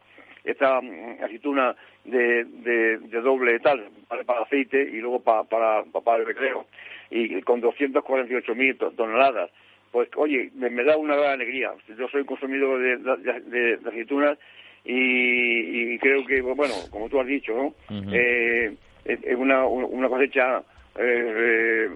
esta 0.43 0.81
mm, 0.81 1.23
aceituna 1.23 1.75
de, 2.03 2.43
de, 2.43 2.97
de 2.97 3.21
doble 3.21 3.59
tal, 3.59 3.87
para, 4.07 4.23
para, 4.23 4.41
aceite 4.41 4.81
y 4.81 4.99
luego 4.99 5.21
para, 5.21 5.43
para, 5.45 5.83
para 5.83 6.17
el 6.17 6.25
recreo, 6.25 6.65
y 7.09 7.41
con 7.41 7.61
248.000 7.61 8.95
toneladas. 8.95 9.49
Pues, 9.91 10.09
oye, 10.15 10.51
me, 10.55 10.83
da 10.83 10.95
una 10.95 11.15
gran 11.15 11.33
alegría. 11.33 11.73
Yo 11.97 12.07
soy 12.07 12.23
consumidor 12.23 12.79
de, 12.79 12.97
de, 12.97 13.77
de 13.77 13.89
aceitunas 13.89 14.37
y, 14.85 15.93
y, 15.93 15.99
creo 15.99 16.25
que, 16.25 16.41
bueno, 16.41 16.73
como 16.89 17.09
tú 17.09 17.19
has 17.19 17.27
dicho, 17.27 17.53
¿no? 17.53 17.73
eh, 18.13 18.73
es 19.03 19.35
una, 19.35 19.65
una 19.65 20.07
cosecha 20.07 20.63
eh, 20.97 21.89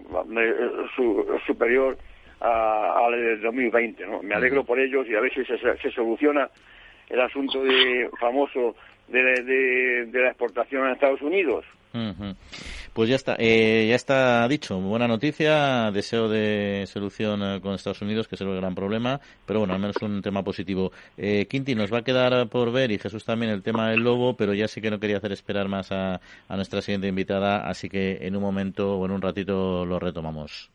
superior 1.47 1.97
a, 2.45 3.09
la 3.09 3.17
del 3.17 3.41
2020. 3.41 4.05
¿no? 4.05 4.21
Me 4.21 4.35
alegro 4.35 4.63
por 4.63 4.79
ellos 4.79 5.07
y 5.09 5.15
a 5.15 5.21
ver 5.21 5.33
si 5.33 5.43
se, 5.45 5.91
soluciona 5.91 6.49
el 7.09 7.21
asunto 7.21 7.63
de, 7.63 8.09
famoso 8.19 8.75
de, 9.07 10.07
la 10.11 10.29
exportación 10.29 10.87
a 10.87 10.93
Estados 10.93 11.21
Unidos. 11.21 11.65
Pues 12.91 13.09
ya 13.09 13.15
está, 13.15 13.35
eh, 13.39 13.87
ya 13.89 13.95
está 13.95 14.45
dicho. 14.49 14.77
Buena 14.79 15.07
noticia, 15.07 15.91
deseo 15.91 16.27
de 16.27 16.85
solución 16.87 17.41
eh, 17.41 17.61
con 17.61 17.73
Estados 17.73 18.01
Unidos, 18.01 18.27
que 18.27 18.35
es 18.35 18.41
el 18.41 18.53
gran 18.53 18.75
problema, 18.75 19.21
pero 19.45 19.59
bueno, 19.59 19.73
al 19.73 19.79
menos 19.79 19.95
un 20.01 20.21
tema 20.21 20.43
positivo. 20.43 20.91
Eh, 21.17 21.45
Quinti, 21.49 21.73
nos 21.73 21.93
va 21.93 21.99
a 21.99 22.03
quedar 22.03 22.49
por 22.49 22.73
ver, 22.73 22.91
y 22.91 22.99
Jesús 22.99 23.23
también, 23.23 23.51
el 23.51 23.63
tema 23.63 23.89
del 23.89 24.01
lobo, 24.01 24.35
pero 24.35 24.53
ya 24.53 24.67
sí 24.67 24.81
que 24.81 24.91
no 24.91 24.99
quería 24.99 25.17
hacer 25.17 25.31
esperar 25.31 25.69
más 25.69 25.93
a, 25.93 26.19
a 26.49 26.55
nuestra 26.57 26.81
siguiente 26.81 27.07
invitada, 27.07 27.65
así 27.67 27.87
que 27.87 28.17
en 28.21 28.35
un 28.35 28.41
momento 28.41 28.97
o 28.97 29.05
en 29.05 29.11
un 29.11 29.21
ratito 29.21 29.85
lo 29.85 29.97
retomamos. 29.99 30.74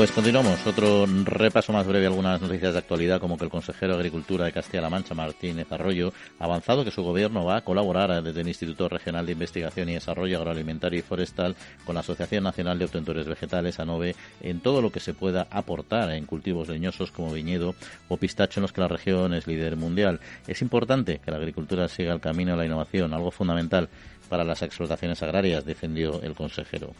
Pues 0.00 0.12
continuamos. 0.12 0.66
Otro 0.66 1.04
repaso 1.24 1.74
más 1.74 1.86
breve 1.86 2.06
algunas 2.06 2.40
noticias 2.40 2.72
de 2.72 2.78
actualidad, 2.78 3.20
como 3.20 3.36
que 3.36 3.44
el 3.44 3.50
consejero 3.50 3.92
de 3.92 3.98
Agricultura 3.98 4.46
de 4.46 4.52
Castilla-La 4.52 4.88
Mancha, 4.88 5.14
Martínez 5.14 5.70
Arroyo, 5.70 6.14
ha 6.38 6.44
avanzado 6.44 6.86
que 6.86 6.90
su 6.90 7.02
gobierno 7.02 7.44
va 7.44 7.58
a 7.58 7.64
colaborar 7.64 8.22
desde 8.22 8.40
el 8.40 8.48
Instituto 8.48 8.88
Regional 8.88 9.26
de 9.26 9.32
Investigación 9.32 9.90
y 9.90 9.92
Desarrollo 9.92 10.38
Agroalimentario 10.38 10.98
y 10.98 11.02
Forestal 11.02 11.54
con 11.84 11.96
la 11.96 12.00
Asociación 12.00 12.44
Nacional 12.44 12.78
de 12.78 12.86
Obtentores 12.86 13.26
Vegetales, 13.26 13.78
ANOVE, 13.78 14.16
en 14.40 14.60
todo 14.60 14.80
lo 14.80 14.90
que 14.90 15.00
se 15.00 15.12
pueda 15.12 15.48
aportar 15.50 16.10
en 16.12 16.24
cultivos 16.24 16.70
leñosos 16.70 17.10
como 17.10 17.34
viñedo 17.34 17.74
o 18.08 18.16
pistacho 18.16 18.60
en 18.60 18.62
los 18.62 18.72
que 18.72 18.80
la 18.80 18.88
región 18.88 19.34
es 19.34 19.46
líder 19.46 19.76
mundial. 19.76 20.18
Es 20.46 20.62
importante 20.62 21.20
que 21.22 21.30
la 21.30 21.36
agricultura 21.36 21.88
siga 21.88 22.14
el 22.14 22.22
camino 22.22 22.52
de 22.52 22.56
la 22.56 22.64
innovación, 22.64 23.12
algo 23.12 23.30
fundamental 23.30 23.90
para 24.30 24.44
las 24.44 24.62
explotaciones 24.62 25.22
agrarias, 25.22 25.66
defendió 25.66 26.22
el 26.22 26.34
consejero. 26.34 26.94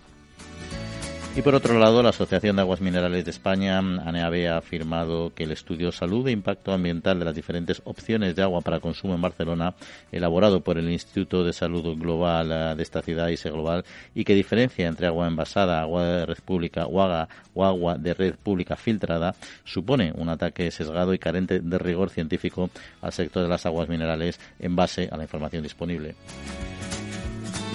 Y 1.36 1.42
por 1.42 1.54
otro 1.54 1.78
lado, 1.78 2.02
la 2.02 2.08
Asociación 2.08 2.56
de 2.56 2.62
Aguas 2.62 2.80
Minerales 2.80 3.24
de 3.24 3.30
España, 3.30 3.78
ANEAB, 3.78 4.52
ha 4.52 4.56
afirmado 4.56 5.32
que 5.32 5.44
el 5.44 5.52
estudio 5.52 5.92
Salud 5.92 6.26
e 6.26 6.32
Impacto 6.32 6.72
Ambiental 6.72 7.20
de 7.20 7.24
las 7.24 7.36
diferentes 7.36 7.80
opciones 7.84 8.34
de 8.34 8.42
agua 8.42 8.62
para 8.62 8.80
consumo 8.80 9.14
en 9.14 9.22
Barcelona, 9.22 9.74
elaborado 10.10 10.60
por 10.64 10.76
el 10.76 10.90
Instituto 10.90 11.44
de 11.44 11.52
Salud 11.52 11.96
Global 11.96 12.50
eh, 12.50 12.74
de 12.74 12.82
esta 12.82 13.00
ciudad, 13.00 13.28
ISE 13.28 13.48
Global, 13.48 13.84
y 14.12 14.24
que 14.24 14.34
diferencia 14.34 14.88
entre 14.88 15.06
agua 15.06 15.28
envasada, 15.28 15.80
agua 15.80 16.04
de 16.04 16.26
red 16.26 16.38
pública 16.44 16.86
o 16.86 17.00
agua, 17.00 17.28
o 17.54 17.64
agua 17.64 17.96
de 17.96 18.12
red 18.12 18.34
pública 18.34 18.74
filtrada, 18.74 19.36
supone 19.64 20.12
un 20.16 20.30
ataque 20.30 20.68
sesgado 20.72 21.14
y 21.14 21.20
carente 21.20 21.60
de 21.60 21.78
rigor 21.78 22.10
científico 22.10 22.70
al 23.02 23.12
sector 23.12 23.44
de 23.44 23.48
las 23.48 23.64
aguas 23.66 23.88
minerales 23.88 24.40
en 24.58 24.74
base 24.74 25.08
a 25.12 25.16
la 25.16 25.22
información 25.22 25.62
disponible. 25.62 26.16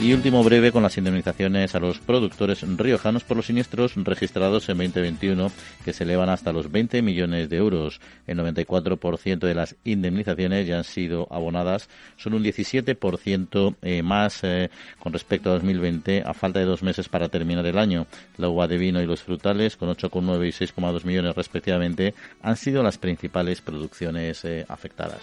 Y 0.02 0.14
último 0.14 0.44
breve 0.44 0.74
con 0.74 0.84
las 0.84 0.98
indemnizaciones 0.98 1.74
a 1.74 1.80
los 1.80 2.00
productores 2.00 2.62
riojanos 2.78 3.24
por 3.24 3.38
los 3.38 3.46
siniestros 3.46 3.96
registrados 3.96 4.68
en 4.68 4.78
2021, 4.78 5.52
que 5.84 5.94
se 5.94 6.04
elevan 6.04 6.30
hasta 6.30 6.52
los 6.52 6.70
20 6.70 7.02
millones 7.02 7.50
de 7.50 7.58
euros. 7.58 8.02
El 8.28 8.38
94% 8.38 9.40
de 9.40 9.56
las 9.56 9.78
indemnizaciones 9.86 10.68
ya 10.68 10.78
han 10.78 10.84
sido 10.84 11.28
abonadas, 11.32 11.90
son 12.18 12.34
un 12.34 12.44
17% 12.44 13.76
eh, 13.82 14.04
más 14.04 14.44
eh, 14.44 14.70
con 15.00 15.14
respecto 15.14 15.50
a 15.50 15.54
2020, 15.54 16.24
a 16.26 16.34
falta 16.34 16.60
de 16.60 16.66
dos 16.66 16.84
meses 16.84 17.08
para 17.08 17.30
terminar 17.30 17.66
el 17.66 17.78
año. 17.78 18.06
La 18.38 18.50
uva 18.50 18.68
de 18.68 18.78
vino 18.78 19.02
y 19.02 19.08
los 19.08 19.24
frutales, 19.24 19.78
con 19.78 19.90
8,9 19.90 20.46
y 20.46 20.52
6,2 20.52 21.06
millones 21.06 21.36
respectivamente, 21.36 22.14
han 22.42 22.58
sido 22.58 22.84
las 22.84 22.98
principales 22.98 23.62
producciones 23.62 24.44
eh, 24.44 24.66
afectadas. 24.68 25.22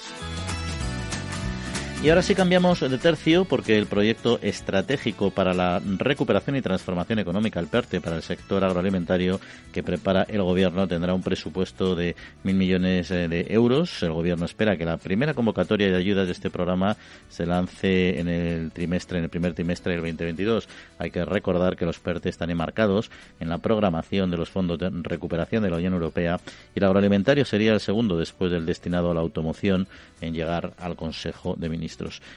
Y 2.03 2.09
ahora 2.09 2.23
sí 2.23 2.35
cambiamos 2.35 2.81
de 2.81 2.99
tercio 2.99 3.45
porque 3.45 3.79
el 3.79 3.87
proyecto 3.87 4.41
estratégico 4.43 5.31
para 5.31 5.55
la 5.55 5.81
recuperación 5.99 6.57
y 6.57 6.61
transformación 6.61 7.21
económica, 7.21 7.61
el 7.61 7.69
PERTE, 7.69 8.01
para 8.01 8.17
el 8.17 8.23
sector 8.23 8.65
agroalimentario 8.65 9.39
que 9.73 9.85
prepara 9.85 10.25
el 10.25 10.43
Gobierno 10.43 10.89
tendrá 10.89 11.15
un 11.15 11.23
presupuesto 11.23 11.95
de 11.95 12.17
mil 12.43 12.57
millones 12.57 13.13
eh, 13.13 13.29
de 13.29 13.47
euros. 13.51 14.03
El 14.03 14.15
Gobierno 14.15 14.47
espera 14.47 14.77
que 14.77 14.85
la 14.85 14.97
primera 14.97 15.33
convocatoria 15.33 15.93
de 15.93 15.97
ayudas 15.97 16.27
de 16.27 16.33
este 16.33 16.51
programa 16.51 16.97
se 17.29 17.47
lance 17.47 18.19
en 18.19 18.27
el 18.27 18.73
trimestre, 18.73 19.19
en 19.19 19.25
el 19.25 19.31
primer 19.31 19.55
trimestre 19.55 19.93
del 19.93 20.01
2022. 20.01 20.69
Hay 20.99 21.13
que 21.13 21.25
recordar 21.25 21.77
que 21.77 21.87
los 21.87 22.01
PERTE 22.01 22.31
están 22.31 22.51
enmarcados 22.51 23.13
en 23.39 23.49
la 23.49 23.59
programación 23.59 24.29
de 24.29 24.39
los 24.39 24.51
fondos 24.51 24.81
de 24.81 24.91
recuperación 24.91 25.63
de 25.63 25.71
la 25.71 25.77
Unión 25.77 25.93
Europea 25.93 26.41
y 26.75 26.81
el 26.81 26.85
agroalimentario 26.85 27.45
sería 27.45 27.73
el 27.73 27.81
segundo 27.81 28.19
después 28.19 28.51
del 28.51 28.67
destinado 28.67 29.13
a 29.13 29.15
la 29.15 29.21
automoción 29.21 29.87
en 30.21 30.35
llegar 30.35 30.73
al 30.79 30.97
Consejo 30.97 31.55
de 31.57 31.69
Ministros. 31.69 31.91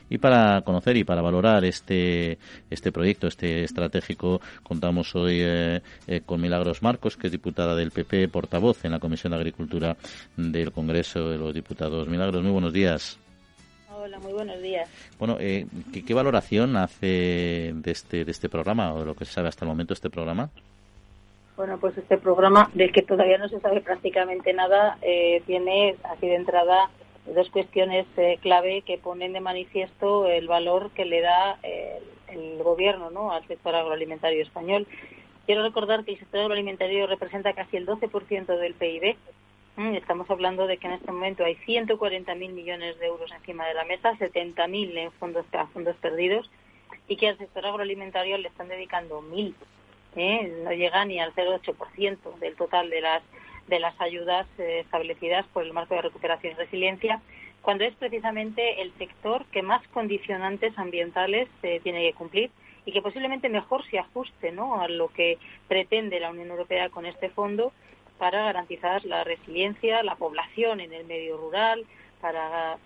Y 0.10 0.18
para 0.18 0.62
conocer 0.62 0.98
y 0.98 1.04
para 1.04 1.22
valorar 1.22 1.64
este, 1.66 2.38
este 2.70 2.92
proyecto, 2.92 3.28
este 3.28 3.64
estratégico, 3.64 4.42
contamos 4.64 5.16
hoy 5.16 5.40
eh, 5.42 5.82
eh, 6.08 6.22
con 6.26 6.42
Milagros 6.42 6.82
Marcos, 6.82 7.18
que 7.18 7.28
es 7.28 7.32
diputada 7.32 7.76
del 7.76 7.92
PP, 7.92 8.28
portavoz 8.30 8.84
en 8.86 8.92
la 8.92 9.00
Comisión 9.00 9.32
de 9.32 9.38
Agricultura 9.38 9.96
del 10.36 10.72
Congreso 10.72 11.30
de 11.30 11.38
los 11.38 11.54
Diputados. 11.54 12.08
Milagros, 12.08 12.44
muy 12.44 12.52
buenos 12.52 12.74
días. 12.74 13.18
Hola, 13.92 14.20
muy 14.20 14.34
buenos 14.34 14.62
días. 14.62 14.90
Bueno, 15.18 15.38
eh, 15.40 15.66
¿qué, 16.06 16.14
valoración 16.14 16.76
hace 16.78 17.74
de 17.74 17.92
este, 17.92 18.26
de 18.26 18.32
este 18.32 18.50
programa 18.50 18.94
o 18.94 19.00
de 19.00 19.06
lo 19.06 19.16
que 19.16 19.26
se 19.26 19.34
sabe 19.34 19.48
hasta 19.48 19.66
el 19.66 19.70
momento 19.70 19.94
este 19.94 20.10
programa? 20.10 20.50
Bueno, 21.58 21.78
pues 21.80 21.98
este 21.98 22.18
programa, 22.18 22.70
del 22.74 22.92
que 22.92 23.02
todavía 23.02 23.38
no 23.38 23.48
se 23.48 23.62
sabe 23.62 23.80
prácticamente 23.80 24.52
nada, 24.52 24.98
tiene 25.46 25.96
así 26.04 26.28
de 26.28 26.36
entrada 26.36 26.90
dos 27.34 27.50
cuestiones 27.50 28.06
eh, 28.18 28.38
clave 28.42 28.82
que 28.82 28.98
ponen 28.98 29.34
de 29.34 29.40
manifiesto 29.40 30.28
el 30.28 30.48
valor 30.48 30.92
que 30.92 31.06
le 31.06 31.22
da 31.22 31.58
eh, 31.64 32.00
el 32.28 32.62
gobierno 32.64 33.10
¿no? 33.10 33.32
al 33.32 33.46
sector 33.48 33.76
agroalimentario 33.76 34.44
español. 34.44 34.88
Quiero 35.46 35.64
recordar 35.64 36.04
que 36.04 36.14
el 36.14 36.20
sector 36.20 36.42
agroalimentario 36.42 37.08
representa 37.08 37.54
casi 37.54 37.78
el 37.78 37.86
12% 37.86 38.58
del 38.58 38.74
PIB. 38.74 39.16
Mm, 39.78 39.96
estamos 39.96 40.30
hablando 40.30 40.68
de 40.68 40.78
que 40.78 40.88
en 40.88 40.94
este 40.94 41.12
momento 41.12 41.44
hay 41.44 41.56
140.000 41.56 42.36
millones 42.52 42.98
de 43.00 43.08
euros 43.08 43.32
encima 43.32 43.68
de 43.68 43.74
la 43.74 43.86
mesa, 43.86 44.14
70.000 44.14 44.98
en 44.98 45.12
fondos, 45.14 45.46
fondos 45.74 45.96
perdidos, 45.98 46.50
y 47.08 47.18
que 47.18 47.30
al 47.30 47.38
sector 47.38 47.66
agroalimentario 47.66 48.38
le 48.38 48.48
están 48.48 48.70
dedicando 48.70 49.22
1.000. 49.22 49.54
¿eh? 50.16 50.62
No 50.64 50.72
llega 50.72 51.06
ni 51.06 51.20
al 51.20 51.34
0,8% 51.34 52.40
del 52.40 52.56
total 52.56 52.90
de 52.90 53.02
las 53.02 53.22
de 53.68 53.80
las 53.80 54.00
ayudas 54.00 54.48
eh, 54.58 54.80
establecidas 54.80 55.46
por 55.48 55.64
el 55.64 55.74
marco 55.74 55.96
de 55.96 56.04
recuperación 56.04 56.54
y 56.54 56.56
resiliencia, 56.56 57.22
cuando 57.62 57.84
es 57.84 57.96
precisamente 57.96 58.82
el 58.82 58.94
sector 58.98 59.46
que 59.46 59.64
más 59.64 59.86
condicionantes 59.88 60.78
ambientales 60.78 61.50
eh, 61.64 61.80
tiene 61.82 62.02
que 62.04 62.14
cumplir 62.14 62.52
y 62.86 62.92
que 62.92 63.02
posiblemente 63.02 63.50
mejor 63.50 63.84
se 63.90 63.98
ajuste 63.98 64.52
¿no? 64.52 64.80
a 64.80 64.88
lo 64.88 65.08
que 65.08 65.40
pretende 65.68 66.20
la 66.20 66.30
Unión 66.30 66.52
Europea 66.52 66.90
con 66.90 67.08
este 67.08 67.30
fondo 67.30 67.74
para 68.20 68.44
garantizar 68.44 69.04
la 69.06 69.24
resiliencia, 69.24 70.04
la 70.04 70.16
población 70.16 70.80
en 70.80 70.94
el 70.94 71.06
medio 71.06 71.38
rural, 71.38 71.86
para 72.22 72.78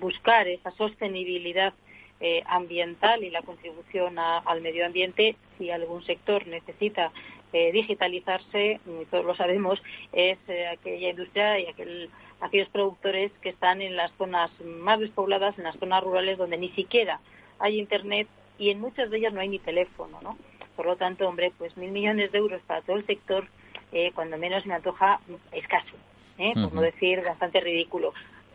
buscar 0.00 0.48
esa 0.48 0.70
sostenibilidad 0.72 1.74
eh, 2.20 2.42
ambiental 2.46 3.24
y 3.24 3.30
la 3.30 3.42
contribución 3.42 4.18
al 4.18 4.60
medio 4.60 4.86
ambiente 4.86 5.36
si 5.58 5.70
algún 5.70 6.04
sector 6.04 6.46
necesita 6.46 7.12
eh, 7.52 7.72
digitalizarse, 7.72 8.80
todos 9.10 9.24
lo 9.24 9.34
sabemos, 9.34 9.80
es 10.12 10.38
eh, 10.48 10.66
aquella 10.66 11.10
industria 11.10 11.58
y 11.58 11.66
aquel, 11.66 12.10
aquellos 12.40 12.68
productores 12.68 13.32
que 13.40 13.50
están 13.50 13.80
en 13.80 13.96
las 13.96 14.12
zonas 14.18 14.50
más 14.60 15.00
despobladas, 15.00 15.56
en 15.56 15.64
las 15.64 15.76
zonas 15.78 16.02
rurales 16.02 16.38
donde 16.38 16.58
ni 16.58 16.70
siquiera 16.70 17.20
hay 17.58 17.78
Internet 17.78 18.28
y 18.58 18.70
en 18.70 18.80
muchas 18.80 19.10
de 19.10 19.18
ellas 19.18 19.32
no 19.32 19.40
hay 19.40 19.48
ni 19.48 19.58
teléfono, 19.58 20.20
¿no? 20.22 20.36
Por 20.74 20.86
lo 20.86 20.96
tanto, 20.96 21.26
hombre, 21.28 21.52
pues 21.56 21.76
mil 21.76 21.90
millones 21.90 22.32
de 22.32 22.38
euros 22.38 22.60
para 22.66 22.82
todo 22.82 22.96
el 22.96 23.06
sector, 23.06 23.48
eh, 23.92 24.12
cuando 24.14 24.36
menos 24.36 24.66
me 24.66 24.74
antoja 24.74 25.20
escaso, 25.52 25.96
¿eh? 26.38 26.52
por 26.54 26.72
no 26.74 26.82
decir 26.82 27.22
bastante 27.22 27.60
ridículo. 27.60 28.12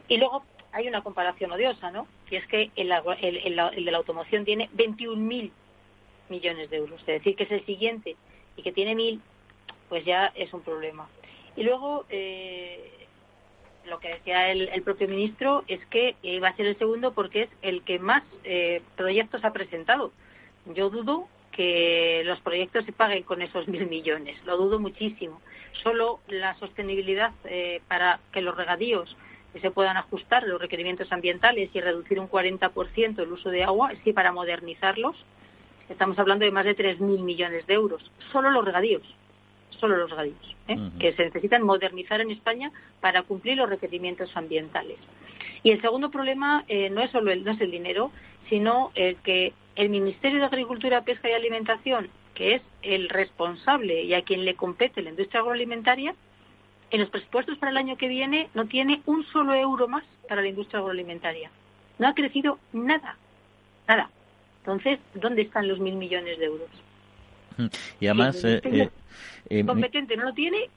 Y 0.08 0.18
luego 0.18 0.44
hay 0.74 0.88
una 0.88 1.02
comparación 1.02 1.52
odiosa, 1.52 1.92
¿no? 1.92 2.08
Que 2.30 2.38
es 2.38 2.48
que 2.48 2.72
el, 2.76 2.92
el, 2.92 3.38
el, 3.38 3.60
el 3.60 3.86
de 3.86 3.92
la 3.92 3.98
automoción 3.98 4.46
tiene 4.46 4.70
21.000 4.76 5.52
millones 6.32 6.70
de 6.70 6.78
euros. 6.78 7.00
Es 7.02 7.06
decir, 7.06 7.36
que 7.36 7.44
es 7.44 7.52
el 7.52 7.66
siguiente 7.66 8.16
y 8.56 8.64
que 8.64 8.72
tiene 8.72 8.96
mil, 8.96 9.22
pues 9.90 10.04
ya 10.04 10.32
es 10.36 10.52
un 10.54 10.62
problema. 10.62 11.08
Y 11.56 11.64
luego, 11.64 12.06
eh, 12.10 12.90
lo 13.86 14.00
que 14.00 14.10
decía 14.10 14.52
el, 14.52 14.82
propio 14.84 15.08
ministro 15.08 15.64
es 15.68 15.86
que 15.88 16.16
va 16.40 16.48
a 16.48 16.56
ser 16.56 16.66
el 16.66 16.78
segundo 16.78 17.14
porque 17.14 17.44
es 17.44 17.50
el 17.62 17.84
que 17.84 18.00
más 18.00 18.24
eh, 18.44 18.82
proyectos 18.96 19.44
ha 19.44 19.54
presentado. 19.54 20.12
Yo 20.66 20.90
dudo 20.90 21.28
que 21.52 22.24
los 22.26 22.40
proyectos 22.40 22.86
se 22.86 22.94
paguen 22.94 23.24
con 23.24 23.42
esos 23.42 23.68
mil 23.68 23.88
millones, 23.88 24.42
lo 24.46 24.58
dudo 24.58 24.80
muchísimo. 24.80 25.42
Solo 25.84 26.20
la 26.28 26.56
sostenibilidad 26.56 27.34
eh, 27.46 27.82
para 27.88 28.20
que 28.32 28.42
los 28.42 28.56
regadíos 28.56 29.16
se 29.60 29.72
puedan 29.72 29.98
ajustar 29.98 30.44
los 30.44 30.62
requerimientos 30.62 31.12
ambientales 31.12 31.70
y 31.74 31.82
reducir 31.82 32.20
un 32.20 32.30
40% 32.30 33.20
el 33.20 33.32
uso 33.32 33.50
de 33.50 33.64
agua, 33.64 33.92
sí, 34.04 34.14
para 34.14 34.32
modernizarlos, 34.32 35.16
estamos 35.90 36.18
hablando 36.20 36.46
de 36.46 36.52
más 36.52 36.66
de 36.66 36.76
3.000 36.78 37.20
millones 37.20 37.68
de 37.68 37.74
euros. 37.74 38.02
Solo 38.32 38.52
los 38.52 38.64
regadíos 38.64 39.04
solo 39.82 39.98
los 39.98 40.10
regadíos, 40.12 40.56
¿eh? 40.68 40.78
que 41.00 41.14
se 41.14 41.26
necesitan 41.26 41.64
modernizar 41.64 42.22
en 42.22 42.32
España 42.32 42.72
para 43.02 43.24
cumplir 43.24 43.58
los 43.58 43.70
requerimientos 43.70 44.30
ambientales. 44.38 44.98
Y 45.64 45.72
el 45.72 45.82
segundo 45.82 46.10
problema 46.10 46.64
eh, 46.68 46.90
no 46.90 47.02
es 47.02 47.12
solo 47.12 47.32
el, 47.32 47.44
no 47.44 47.52
es 47.52 47.60
el 47.60 47.72
dinero, 47.72 48.12
sino 48.48 48.92
el 48.96 49.18
que 49.18 49.54
el 49.76 49.90
Ministerio 49.90 50.40
de 50.40 50.46
Agricultura, 50.46 51.04
Pesca 51.04 51.30
y 51.30 51.34
Alimentación, 51.34 52.10
que 52.36 52.56
es 52.56 52.62
el 52.84 53.10
responsable 53.10 54.04
y 54.04 54.14
a 54.14 54.22
quien 54.22 54.46
le 54.46 54.56
compete 54.56 55.02
la 55.02 55.10
industria 55.10 55.42
agroalimentaria, 55.42 56.16
en 56.92 57.00
los 57.00 57.10
presupuestos 57.10 57.58
para 57.58 57.72
el 57.72 57.78
año 57.78 57.98
que 57.98 58.08
viene 58.08 58.50
no 58.54 58.66
tiene 58.66 59.02
un 59.06 59.26
solo 59.26 59.54
euro 59.54 59.88
más 59.88 60.04
para 60.28 60.42
la 60.42 60.50
industria 60.50 60.80
agroalimentaria. 60.80 61.50
No 61.98 62.08
ha 62.08 62.14
crecido 62.14 62.60
nada, 62.74 63.18
nada. 63.88 64.10
Entonces, 64.60 65.00
¿dónde 65.16 65.44
están 65.44 65.68
los 65.68 65.80
mil 65.80 65.96
millones 65.96 66.38
de 66.38 66.46
euros? 66.46 66.70
Y 68.00 68.08
además, 68.08 68.44
eh, 68.44 68.92
competente 69.66 70.16
no 70.16 70.26
lo 70.26 70.34
tiene. 70.34 70.70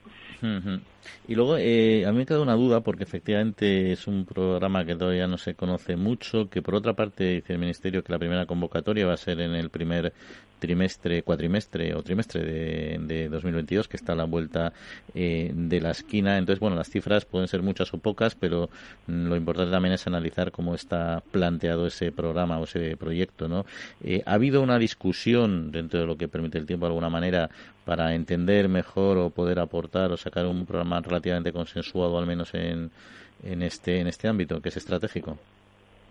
Y 1.27 1.35
luego, 1.35 1.57
eh, 1.57 2.05
a 2.05 2.11
mí 2.11 2.19
me 2.19 2.25
queda 2.25 2.41
una 2.41 2.55
duda, 2.55 2.81
porque 2.81 3.03
efectivamente 3.03 3.91
es 3.91 4.07
un 4.07 4.25
programa 4.25 4.85
que 4.85 4.95
todavía 4.95 5.27
no 5.27 5.37
se 5.37 5.55
conoce 5.55 5.95
mucho, 5.95 6.49
que 6.49 6.61
por 6.61 6.75
otra 6.75 6.93
parte 6.93 7.23
dice 7.35 7.53
el 7.53 7.59
Ministerio 7.59 8.03
que 8.03 8.11
la 8.11 8.19
primera 8.19 8.45
convocatoria 8.45 9.05
va 9.05 9.13
a 9.13 9.17
ser 9.17 9.39
en 9.39 9.55
el 9.55 9.69
primer 9.69 10.13
trimestre, 10.59 11.23
cuatrimestre 11.23 11.93
o 11.93 12.01
trimestre 12.03 12.43
de, 12.43 12.97
de 12.99 13.29
2022, 13.29 13.87
que 13.87 13.97
está 13.97 14.13
a 14.13 14.15
la 14.15 14.23
vuelta 14.23 14.73
eh, 15.13 15.51
de 15.53 15.81
la 15.81 15.91
esquina. 15.91 16.37
Entonces, 16.37 16.59
bueno, 16.59 16.75
las 16.75 16.89
cifras 16.89 17.25
pueden 17.25 17.47
ser 17.47 17.61
muchas 17.61 17.93
o 17.93 17.97
pocas, 17.97 18.35
pero 18.35 18.69
mm, 19.07 19.27
lo 19.27 19.35
importante 19.35 19.71
también 19.71 19.93
es 19.93 20.07
analizar 20.07 20.51
cómo 20.51 20.75
está 20.75 21.21
planteado 21.31 21.87
ese 21.87 22.11
programa 22.11 22.59
o 22.59 22.63
ese 22.63 22.97
proyecto, 22.97 23.47
¿no? 23.47 23.65
Eh, 24.03 24.23
¿Ha 24.25 24.33
habido 24.33 24.61
una 24.61 24.79
discusión 24.79 25.71
dentro 25.71 25.99
de 25.99 26.05
lo 26.05 26.17
que 26.17 26.27
permite 26.27 26.57
el 26.57 26.65
tiempo 26.65 26.85
de 26.85 26.91
alguna 26.91 27.09
manera 27.09 27.49
para 27.85 28.15
entender 28.15 28.67
mejor 28.67 29.17
o 29.17 29.29
poder 29.29 29.59
aportar 29.59 30.11
o 30.11 30.17
sacar 30.17 30.47
un 30.47 30.65
programa 30.65 30.94
relativamente 31.03 31.51
consensuado, 31.51 32.17
al 32.17 32.25
menos 32.25 32.53
en, 32.53 32.91
en, 33.43 33.61
este, 33.61 33.99
en 33.99 34.07
este 34.07 34.27
ámbito, 34.27 34.61
que 34.61 34.69
es 34.69 34.77
estratégico? 34.77 35.37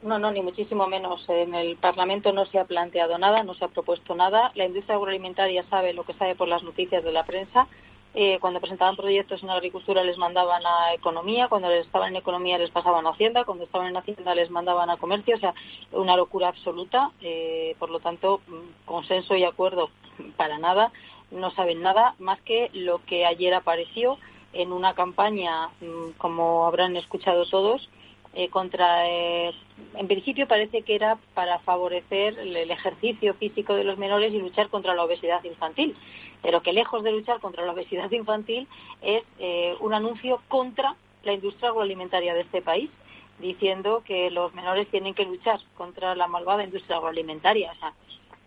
No, 0.04 0.18
no, 0.18 0.30
ni 0.30 0.42
muchísimo 0.42 0.86
menos. 0.86 1.26
En 1.28 1.54
el 1.54 1.76
Parlamento 1.76 2.30
no 2.32 2.44
se 2.44 2.58
ha 2.58 2.64
planteado 2.64 3.16
nada, 3.16 3.42
no 3.42 3.54
se 3.54 3.64
ha 3.64 3.68
propuesto 3.68 4.14
nada. 4.14 4.52
La 4.54 4.66
industria 4.66 4.96
agroalimentaria 4.96 5.64
sabe 5.70 5.94
lo 5.94 6.04
que 6.04 6.12
sabe 6.12 6.34
por 6.34 6.46
las 6.46 6.62
noticias 6.62 7.02
de 7.02 7.10
la 7.10 7.24
prensa. 7.24 7.66
Eh, 8.16 8.38
cuando 8.38 8.60
presentaban 8.60 8.94
proyectos 8.94 9.42
en 9.42 9.50
agricultura 9.50 10.04
les 10.04 10.18
mandaban 10.18 10.62
a 10.64 10.94
economía, 10.94 11.48
cuando 11.48 11.68
estaban 11.70 12.10
en 12.10 12.16
economía 12.16 12.58
les 12.58 12.70
pasaban 12.70 13.06
a 13.06 13.10
hacienda, 13.10 13.44
cuando 13.44 13.64
estaban 13.64 13.88
en 13.88 13.96
hacienda 13.96 14.36
les 14.36 14.50
mandaban 14.50 14.88
a 14.88 14.98
comercio, 14.98 15.34
o 15.34 15.40
sea, 15.40 15.52
una 15.90 16.16
locura 16.16 16.48
absoluta. 16.48 17.10
Eh, 17.22 17.74
por 17.78 17.88
lo 17.88 17.98
tanto, 17.98 18.42
mm, 18.46 18.84
consenso 18.84 19.34
y 19.36 19.44
acuerdo 19.44 19.88
para 20.36 20.58
nada. 20.58 20.92
No 21.30 21.50
saben 21.52 21.80
nada 21.80 22.14
más 22.18 22.40
que 22.42 22.68
lo 22.74 23.02
que 23.06 23.24
ayer 23.24 23.54
apareció 23.54 24.18
en 24.54 24.72
una 24.72 24.94
campaña, 24.94 25.68
mm, 25.80 26.12
como 26.18 26.66
habrán 26.66 26.96
escuchado 26.96 27.46
todos, 27.46 27.88
eh, 28.36 28.48
contra, 28.48 29.08
eh, 29.08 29.52
en 29.94 30.08
principio 30.08 30.48
parece 30.48 30.82
que 30.82 30.96
era 30.96 31.18
para 31.34 31.60
favorecer 31.60 32.36
el, 32.36 32.56
ejercicio 32.68 33.34
físico 33.34 33.74
de 33.74 33.84
los 33.84 33.96
menores 33.96 34.32
y 34.32 34.40
luchar 34.40 34.70
contra 34.70 34.94
la 34.94 35.04
obesidad 35.04 35.44
infantil, 35.44 35.94
pero 36.42 36.60
que 36.60 36.72
lejos 36.72 37.04
de 37.04 37.12
luchar 37.12 37.38
contra 37.38 37.64
la 37.64 37.72
obesidad 37.72 38.10
infantil 38.10 38.66
es 39.02 39.22
eh, 39.38 39.76
un 39.78 39.94
anuncio 39.94 40.40
contra 40.48 40.96
la 41.22 41.32
industria 41.32 41.68
agroalimentaria 41.68 42.34
de 42.34 42.40
este 42.40 42.60
país, 42.60 42.90
diciendo 43.38 44.02
que 44.04 44.30
los 44.32 44.52
menores 44.52 44.88
tienen 44.88 45.14
que 45.14 45.26
luchar 45.26 45.60
contra 45.76 46.16
la 46.16 46.26
malvada 46.26 46.64
industria 46.64 46.96
agroalimentaria. 46.96 47.70
O 47.70 47.76
sea, 47.76 47.92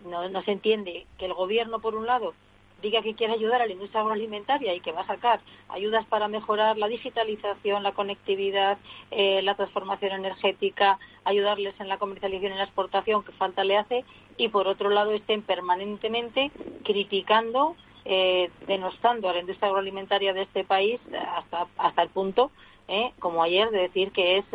no, 0.05 0.28
no 0.28 0.43
se 0.43 0.51
entiende 0.51 1.05
que 1.18 1.26
el 1.26 1.34
gobierno, 1.34 1.80
por 1.80 1.95
un 1.95 2.05
lado, 2.05 2.34
diga 2.82 3.02
que 3.02 3.16
quiere 3.16 3.34
ayudar 3.34 3.62
a 3.62 3.66
la 3.66 3.74
industria 3.74 4.02
agroalimentaria 4.02 4.74
y 4.74 4.80
que 4.80 4.92
va 4.92 5.02
a 5.02 5.08
sacar 5.08 5.40
ayudas 5.70 6.06
para 6.06 6.28
mejorar 6.28 6.78
la 6.78 6.88
digitalización, 6.88 7.84
la 7.84 7.94
conectividad, 7.94 8.78
eh, 9.12 9.42
la 9.42 9.56
transformación 9.56 10.12
energética, 10.12 11.00
ayudarles 11.24 11.80
en 11.80 11.88
la 11.88 11.98
comercialización 11.98 12.54
y 12.54 12.58
la 12.58 12.64
exportación 12.64 13.24
que 13.24 13.32
falta 13.34 13.64
le 13.64 13.78
hace, 13.78 14.06
y 14.38 14.50
por 14.50 14.68
otro 14.68 14.90
lado 14.90 15.12
estén 15.12 15.42
permanentemente 15.42 16.52
criticando, 16.84 17.76
eh, 18.06 18.50
denostando 18.68 19.30
a 19.30 19.34
la 19.34 19.40
industria 19.40 19.68
agroalimentaria 19.68 20.34
de 20.34 20.44
este 20.44 20.64
país 20.64 21.02
hasta, 21.36 21.68
hasta 21.78 22.04
el 22.04 22.10
punto 22.10 22.52
eh, 22.88 23.12
como 23.20 23.44
ayer, 23.44 23.70
de 23.70 23.80
decir 23.80 24.12
que 24.14 24.38
es, 24.38 24.46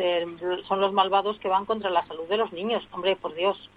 son 0.66 0.80
los 0.80 0.92
malvados 0.92 1.38
que 1.38 1.48
van 1.48 1.66
contra 1.66 1.90
la 1.90 2.06
salud 2.06 2.26
de 2.28 2.38
los 2.38 2.50
niños. 2.52 2.82
Hombre, 2.92 3.14
por 3.14 3.34
Dios, 3.34 3.70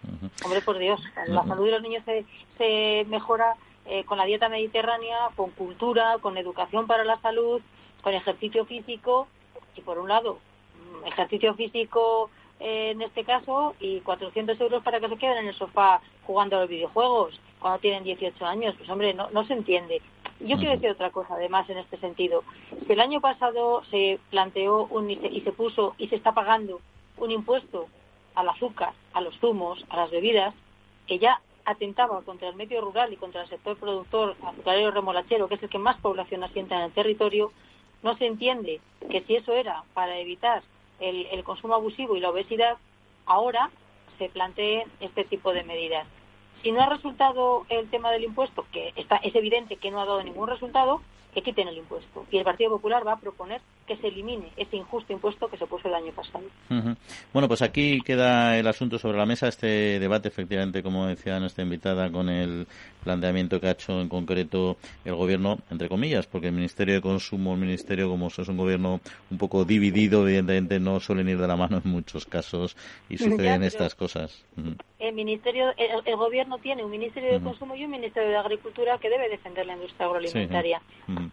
hombre, 0.45 0.61
por 0.61 0.77
Dios, 0.77 1.01
la 1.27 1.43
salud 1.43 1.65
de 1.65 1.71
los 1.71 1.81
niños 1.81 2.03
se, 2.05 2.23
se 2.57 3.05
mejora 3.09 3.55
eh, 3.85 4.03
con 4.05 4.17
la 4.17 4.25
dieta 4.25 4.49
mediterránea, 4.49 5.29
con 5.35 5.51
cultura, 5.51 6.17
con 6.21 6.37
educación 6.37 6.87
para 6.87 7.03
la 7.03 7.19
salud, 7.21 7.61
con 8.01 8.13
ejercicio 8.13 8.65
físico 8.65 9.27
y 9.75 9.81
por 9.81 9.99
un 9.99 10.09
lado 10.09 10.39
mm, 11.03 11.07
ejercicio 11.07 11.53
físico 11.55 12.29
eh, 12.59 12.91
en 12.91 13.01
este 13.01 13.23
caso 13.23 13.75
y 13.79 13.99
400 13.99 14.59
euros 14.61 14.83
para 14.83 14.99
que 14.99 15.09
se 15.09 15.17
queden 15.17 15.39
en 15.39 15.47
el 15.47 15.55
sofá 15.55 16.01
jugando 16.23 16.57
a 16.57 16.61
los 16.61 16.69
videojuegos 16.69 17.39
cuando 17.59 17.79
tienen 17.79 18.03
18 18.03 18.45
años. 18.45 18.75
Pues 18.77 18.89
hombre, 18.89 19.13
no, 19.13 19.29
no 19.31 19.45
se 19.45 19.53
entiende. 19.53 20.01
Yo 20.39 20.57
quiero 20.57 20.71
decir 20.71 20.89
otra 20.89 21.11
cosa 21.11 21.35
además 21.35 21.69
en 21.69 21.77
este 21.77 21.97
sentido. 21.97 22.43
Que 22.87 22.93
el 22.93 23.01
año 23.01 23.21
pasado 23.21 23.83
se 23.91 24.19
planteó 24.29 24.85
un, 24.85 25.09
y 25.09 25.41
se 25.41 25.51
puso 25.51 25.95
y 25.97 26.07
se 26.07 26.15
está 26.15 26.33
pagando 26.33 26.81
un 27.17 27.31
impuesto 27.31 27.87
al 28.35 28.49
azúcar, 28.49 28.93
a 29.13 29.21
los 29.21 29.37
zumos, 29.39 29.85
a 29.89 29.97
las 29.97 30.11
bebidas, 30.11 30.53
que 31.07 31.19
ya 31.19 31.41
atentaba 31.65 32.21
contra 32.21 32.49
el 32.49 32.55
medio 32.55 32.81
rural 32.81 33.11
y 33.11 33.17
contra 33.17 33.41
el 33.41 33.49
sector 33.49 33.77
productor 33.77 34.35
azucarero 34.43 34.91
remolachero, 34.91 35.47
que 35.47 35.55
es 35.55 35.63
el 35.63 35.69
que 35.69 35.79
más 35.79 35.97
población 35.97 36.43
asienta 36.43 36.75
en 36.77 36.83
el 36.83 36.91
territorio, 36.91 37.51
no 38.03 38.15
se 38.17 38.27
entiende 38.27 38.81
que 39.09 39.21
si 39.21 39.35
eso 39.35 39.53
era 39.53 39.83
para 39.93 40.17
evitar 40.19 40.61
el, 40.99 41.25
el 41.27 41.43
consumo 41.43 41.75
abusivo 41.75 42.15
y 42.15 42.19
la 42.19 42.29
obesidad, 42.29 42.77
ahora 43.25 43.71
se 44.17 44.29
plantee 44.29 44.85
este 44.99 45.23
tipo 45.23 45.53
de 45.53 45.63
medidas. 45.63 46.07
Si 46.61 46.71
no 46.71 46.81
ha 46.81 46.89
resultado 46.89 47.65
el 47.69 47.89
tema 47.89 48.11
del 48.11 48.23
impuesto, 48.23 48.65
que 48.71 48.93
está, 48.95 49.17
es 49.17 49.35
evidente 49.35 49.77
que 49.77 49.91
no 49.91 49.99
ha 49.99 50.05
dado 50.05 50.23
ningún 50.23 50.47
resultado, 50.47 51.01
que 51.33 51.41
quiten 51.41 51.67
el 51.67 51.77
impuesto. 51.77 52.25
Y 52.31 52.37
el 52.37 52.43
Partido 52.43 52.71
Popular 52.71 53.05
va 53.05 53.13
a 53.13 53.19
proponer 53.19 53.61
que 53.85 53.97
se 53.97 54.07
elimine 54.07 54.51
ese 54.57 54.77
injusto 54.77 55.13
impuesto 55.13 55.47
que 55.47 55.57
se 55.57 55.65
puso 55.65 55.87
el 55.87 55.93
año 55.93 56.11
pasado. 56.11 56.43
Bueno, 57.33 57.47
pues 57.47 57.61
aquí 57.61 58.01
queda 58.01 58.57
el 58.57 58.67
asunto 58.67 58.97
sobre 58.97 59.17
la 59.17 59.25
mesa, 59.25 59.47
este 59.47 59.99
debate, 59.99 60.27
efectivamente, 60.27 60.81
como 60.81 61.05
decía 61.07 61.39
nuestra 61.39 61.63
invitada, 61.63 62.11
con 62.11 62.29
el 62.29 62.67
planteamiento 63.03 63.59
que 63.61 63.67
ha 63.67 63.71
hecho 63.71 64.01
en 64.01 64.09
concreto 64.09 64.77
el 65.03 65.15
gobierno, 65.15 65.59
entre 65.69 65.87
comillas, 65.89 66.25
porque 66.27 66.47
el 66.47 66.53
Ministerio 66.53 66.95
de 66.95 67.01
Consumo, 67.01 67.53
el 67.53 67.59
Ministerio, 67.59 68.09
como 68.09 68.27
es 68.27 68.37
un 68.39 68.57
gobierno 68.57 68.99
un 69.29 69.37
poco 69.37 69.65
dividido, 69.65 70.27
evidentemente 70.27 70.79
no 70.79 70.99
suelen 70.99 71.29
ir 71.29 71.37
de 71.37 71.47
la 71.47 71.55
mano 71.55 71.81
en 71.83 71.91
muchos 71.91 72.25
casos 72.25 72.75
y 73.09 73.17
suceden 73.17 73.63
estas 73.63 73.95
cosas. 73.95 74.43
El 74.99 75.13
Ministerio, 75.13 75.73
el, 75.77 76.15
Gobierno 76.15 76.57
tiene 76.57 76.83
un 76.83 76.89
Ministerio 76.89 77.33
de 77.33 77.41
Consumo 77.41 77.75
y 77.75 77.85
un 77.85 77.91
Ministerio 77.91 78.29
de 78.29 78.37
Agricultura 78.37 78.97
que 78.97 79.09
debe 79.09 79.29
defender 79.29 79.65
la 79.65 79.73
industria 79.73 80.07
agroalimentaria. 80.07 80.81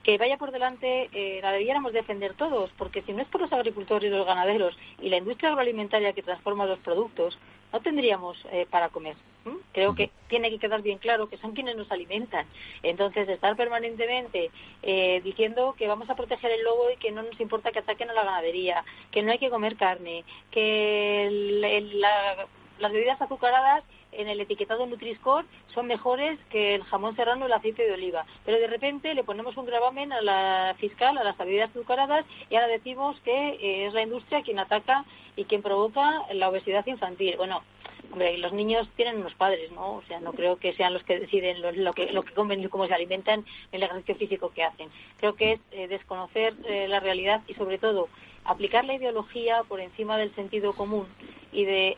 Que 0.03 0.19
vaya 0.19 0.37
por 0.37 0.51
delante, 0.51 1.09
eh, 1.13 1.41
la 1.41 1.53
debiéramos 1.53 1.93
defender 1.93 2.35
todos, 2.43 2.71
porque 2.77 3.03
si 3.03 3.13
no 3.13 3.23
es 3.23 3.29
por 3.29 3.41
los 3.41 3.53
agricultores 3.53 4.11
y 4.11 4.17
los 4.17 4.27
ganaderos 4.27 4.77
y 5.01 5.09
la 5.11 5.19
industria 5.19 5.51
agroalimentaria 5.51 6.13
que 6.13 6.25
transforma 6.25 6.67
los 6.67 6.81
productos, 6.81 7.39
no 7.73 7.81
tendríamos 7.81 8.37
eh, 8.51 8.67
para 8.69 8.89
comer. 8.89 9.15
Creo 9.73 9.95
que 9.95 10.11
tiene 10.29 10.51
que 10.51 10.59
quedar 10.59 10.83
bien 10.83 10.99
claro 10.99 11.29
que 11.29 11.37
son 11.39 11.53
quienes 11.53 11.77
nos 11.77 11.91
alimentan. 11.93 12.47
Entonces, 12.83 13.29
estar 13.29 13.55
permanentemente 13.57 14.51
eh, 14.83 15.21
diciendo 15.23 15.77
que 15.79 15.87
vamos 15.87 16.11
a 16.11 16.17
proteger 16.17 16.51
el 16.51 16.65
lobo 16.65 16.91
y 16.91 16.97
que 16.97 17.13
no 17.13 17.23
nos 17.23 17.41
importa 17.41 17.71
que 17.71 17.79
ataquen 17.79 18.11
a 18.11 18.13
la 18.13 18.25
ganadería, 18.25 18.85
que 19.13 19.23
no 19.23 19.31
hay 19.31 19.39
que 19.39 19.51
comer 19.51 19.77
carne, 19.77 20.25
que 20.51 21.89
las 22.81 22.93
bebidas 22.93 23.23
azucaradas 23.23 23.85
en 24.13 24.29
el 24.29 24.41
etiquetado 24.41 24.87
Nutri-Score 24.87 25.47
son 25.75 25.87
mejores 25.87 26.39
que 26.51 26.75
el 26.75 26.85
jamón 26.85 27.17
serrano 27.17 27.45
o 27.45 27.47
el 27.47 27.53
aceite 27.53 27.85
de 27.85 27.93
oliva. 27.93 28.25
Pero 28.45 28.59
de 28.59 28.67
repente 28.67 29.15
le 29.15 29.25
ponemos 29.25 29.57
un 29.57 29.67
gravamen 29.67 30.13
a 30.13 30.21
la 30.21 30.75
fiscal, 30.79 31.17
a 31.19 31.25
las 31.25 31.37
bebidas 31.37 31.71
azucaradas, 31.71 32.25
y 32.51 32.55
ahora 32.55 32.69
decimos 32.69 33.19
que 33.25 33.49
eh, 33.61 33.87
es 33.87 33.95
la 33.95 34.03
industria 34.03 34.43
quien 34.43 34.59
ataca 34.59 35.05
y 35.37 35.45
quien 35.45 35.63
provoca 35.63 36.23
la 36.33 36.49
obesidad 36.49 36.87
infantil. 36.87 37.37
Bueno, 37.37 37.63
los 38.39 38.53
niños 38.53 38.89
tienen 38.97 39.19
unos 39.19 39.35
padres, 39.35 39.71
¿no? 39.73 39.95
O 39.95 40.03
sea, 40.03 40.21
no 40.21 40.33
creo 40.33 40.57
que 40.57 40.75
sean 40.75 40.93
los 40.93 41.03
que 41.05 41.19
deciden 41.19 41.63
lo, 41.63 41.93
que, 41.93 42.13
lo 42.13 42.23
que 42.23 42.35
comen 42.35 42.63
y 42.63 42.69
cómo 42.69 42.87
se 42.87 42.95
alimentan, 42.95 43.45
el 43.73 43.83
ejercicio 43.83 44.17
físico 44.17 44.51
que 44.51 44.65
hacen. 44.65 44.91
Creo 45.19 45.35
que 45.35 45.53
es 45.53 45.61
eh, 45.71 45.89
desconocer 45.89 46.55
eh, 46.67 46.89
la 46.89 47.01
realidad 47.01 47.43
y, 47.47 47.55
sobre 47.55 47.79
todo, 47.79 48.09
aplicar 48.45 48.85
la 48.85 48.95
ideología 48.95 49.63
por 49.69 49.81
encima 49.81 50.19
del 50.19 50.35
sentido 50.35 50.75
común 50.75 51.07
y 51.53 51.65
de 51.65 51.97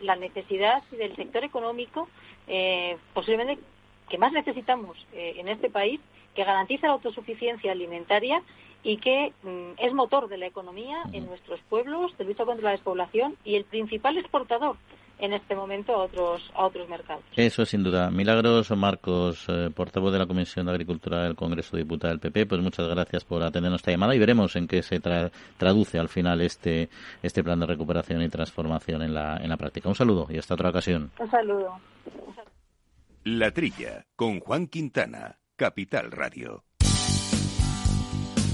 la, 0.00 0.16
necesidad 0.16 0.82
y 0.92 0.96
del 0.96 1.16
sector 1.16 1.44
económico, 1.44 2.08
eh, 2.46 2.96
posiblemente 3.14 3.62
que 4.08 4.18
más 4.18 4.32
necesitamos 4.32 4.96
en 5.12 5.48
este 5.48 5.70
país, 5.70 6.00
que 6.34 6.44
garantiza 6.44 6.86
la 6.86 6.94
autosuficiencia 6.94 7.72
alimentaria 7.72 8.42
y 8.82 8.98
que 8.98 9.32
mm, 9.42 9.72
es 9.78 9.92
motor 9.94 10.28
de 10.28 10.38
la 10.38 10.46
economía 10.46 11.02
en 11.12 11.26
nuestros 11.26 11.60
pueblos, 11.68 12.16
de 12.18 12.24
lucha 12.24 12.44
contra 12.44 12.64
la 12.64 12.70
despoblación 12.72 13.36
y 13.44 13.56
el 13.56 13.64
principal 13.64 14.18
exportador 14.18 14.76
en 15.22 15.32
este 15.32 15.54
momento 15.54 15.94
a 15.94 16.04
otros 16.04 16.42
a 16.54 16.66
otros 16.66 16.88
mercados. 16.88 17.24
Eso 17.36 17.64
sin 17.64 17.84
duda. 17.84 18.10
Milagros 18.10 18.70
Marcos, 18.72 19.46
eh, 19.48 19.70
portavoz 19.74 20.12
de 20.12 20.18
la 20.18 20.26
Comisión 20.26 20.66
de 20.66 20.72
Agricultura 20.72 21.22
del 21.22 21.36
Congreso 21.36 21.76
de 21.76 21.84
Diputados 21.84 22.20
del 22.20 22.32
PP, 22.32 22.46
pues 22.46 22.60
muchas 22.60 22.88
gracias 22.88 23.24
por 23.24 23.42
atendernos 23.42 23.80
esta 23.80 23.92
llamada 23.92 24.14
y 24.16 24.18
veremos 24.18 24.56
en 24.56 24.66
qué 24.66 24.82
se 24.82 25.00
traduce 25.56 25.98
al 25.98 26.08
final 26.08 26.40
este 26.40 26.90
este 27.22 27.44
plan 27.44 27.60
de 27.60 27.66
recuperación 27.66 28.20
y 28.22 28.28
transformación 28.28 29.02
en 29.02 29.14
la 29.14 29.36
en 29.36 29.48
la 29.48 29.56
práctica. 29.56 29.88
Un 29.88 29.94
saludo 29.94 30.26
y 30.28 30.38
hasta 30.38 30.54
otra 30.54 30.70
ocasión. 30.70 31.12
Un 31.18 31.30
saludo. 31.30 31.78
La 33.24 33.52
Trilla 33.52 34.04
con 34.16 34.40
Juan 34.40 34.66
Quintana, 34.66 35.38
Capital 35.54 36.10
Radio. 36.10 36.64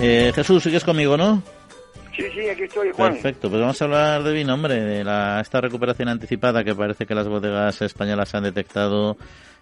Eh, 0.00 0.32
Jesús, 0.34 0.62
sigues 0.62 0.84
conmigo, 0.84 1.16
¿no? 1.16 1.42
Sí, 2.14 2.24
sí, 2.34 2.48
aquí 2.48 2.62
estoy, 2.62 2.90
Juan. 2.92 3.12
Perfecto, 3.12 3.48
pues 3.48 3.60
vamos 3.60 3.80
a 3.80 3.84
hablar 3.84 4.22
de 4.22 4.32
vino, 4.32 4.54
hombre, 4.54 4.74
de 4.74 5.04
la, 5.04 5.40
esta 5.40 5.60
recuperación 5.60 6.08
anticipada 6.08 6.64
que 6.64 6.74
parece 6.74 7.06
que 7.06 7.14
las 7.14 7.28
bodegas 7.28 7.80
españolas 7.82 8.34
han 8.34 8.44
detectado 8.44 9.16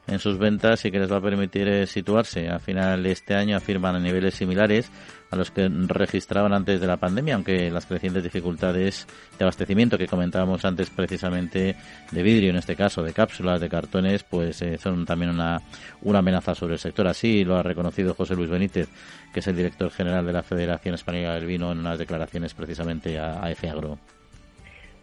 en 0.06 0.18
sus 0.18 0.38
ventas 0.38 0.84
y 0.84 0.90
que 0.90 0.98
les 0.98 1.10
va 1.10 1.16
a 1.16 1.20
permitir 1.20 1.68
eh, 1.68 1.86
situarse. 1.86 2.48
A 2.48 2.58
final 2.58 3.02
de 3.02 3.12
este 3.12 3.34
año 3.34 3.56
afirman 3.56 3.96
a 3.96 4.00
niveles 4.00 4.34
similares 4.34 4.90
a 5.30 5.36
los 5.36 5.50
que 5.50 5.68
registraban 5.68 6.52
antes 6.52 6.80
de 6.80 6.86
la 6.86 6.96
pandemia, 6.96 7.34
aunque 7.34 7.70
las 7.70 7.86
crecientes 7.86 8.22
dificultades 8.22 9.06
de 9.36 9.44
abastecimiento 9.44 9.98
que 9.98 10.06
comentábamos 10.06 10.64
antes 10.64 10.88
precisamente 10.90 11.74
de 12.12 12.22
vidrio, 12.22 12.50
en 12.50 12.56
este 12.56 12.76
caso 12.76 13.02
de 13.02 13.12
cápsulas, 13.12 13.60
de 13.60 13.68
cartones, 13.68 14.22
pues 14.22 14.62
eh, 14.62 14.78
son 14.78 15.04
también 15.04 15.32
una, 15.32 15.60
una 16.02 16.20
amenaza 16.20 16.54
sobre 16.54 16.74
el 16.74 16.78
sector. 16.78 17.08
Así 17.08 17.44
lo 17.44 17.56
ha 17.56 17.62
reconocido 17.62 18.14
José 18.14 18.36
Luis 18.36 18.50
Benítez, 18.50 18.88
que 19.32 19.40
es 19.40 19.46
el 19.48 19.56
director 19.56 19.90
general 19.90 20.24
de 20.24 20.32
la 20.32 20.42
Federación 20.42 20.94
Española 20.94 21.34
del 21.34 21.46
Vino, 21.46 21.72
en 21.72 21.80
unas 21.80 21.98
declaraciones 21.98 22.54
precisamente 22.54 23.18
a, 23.18 23.32
a 23.32 23.48
Agro. 23.48 23.98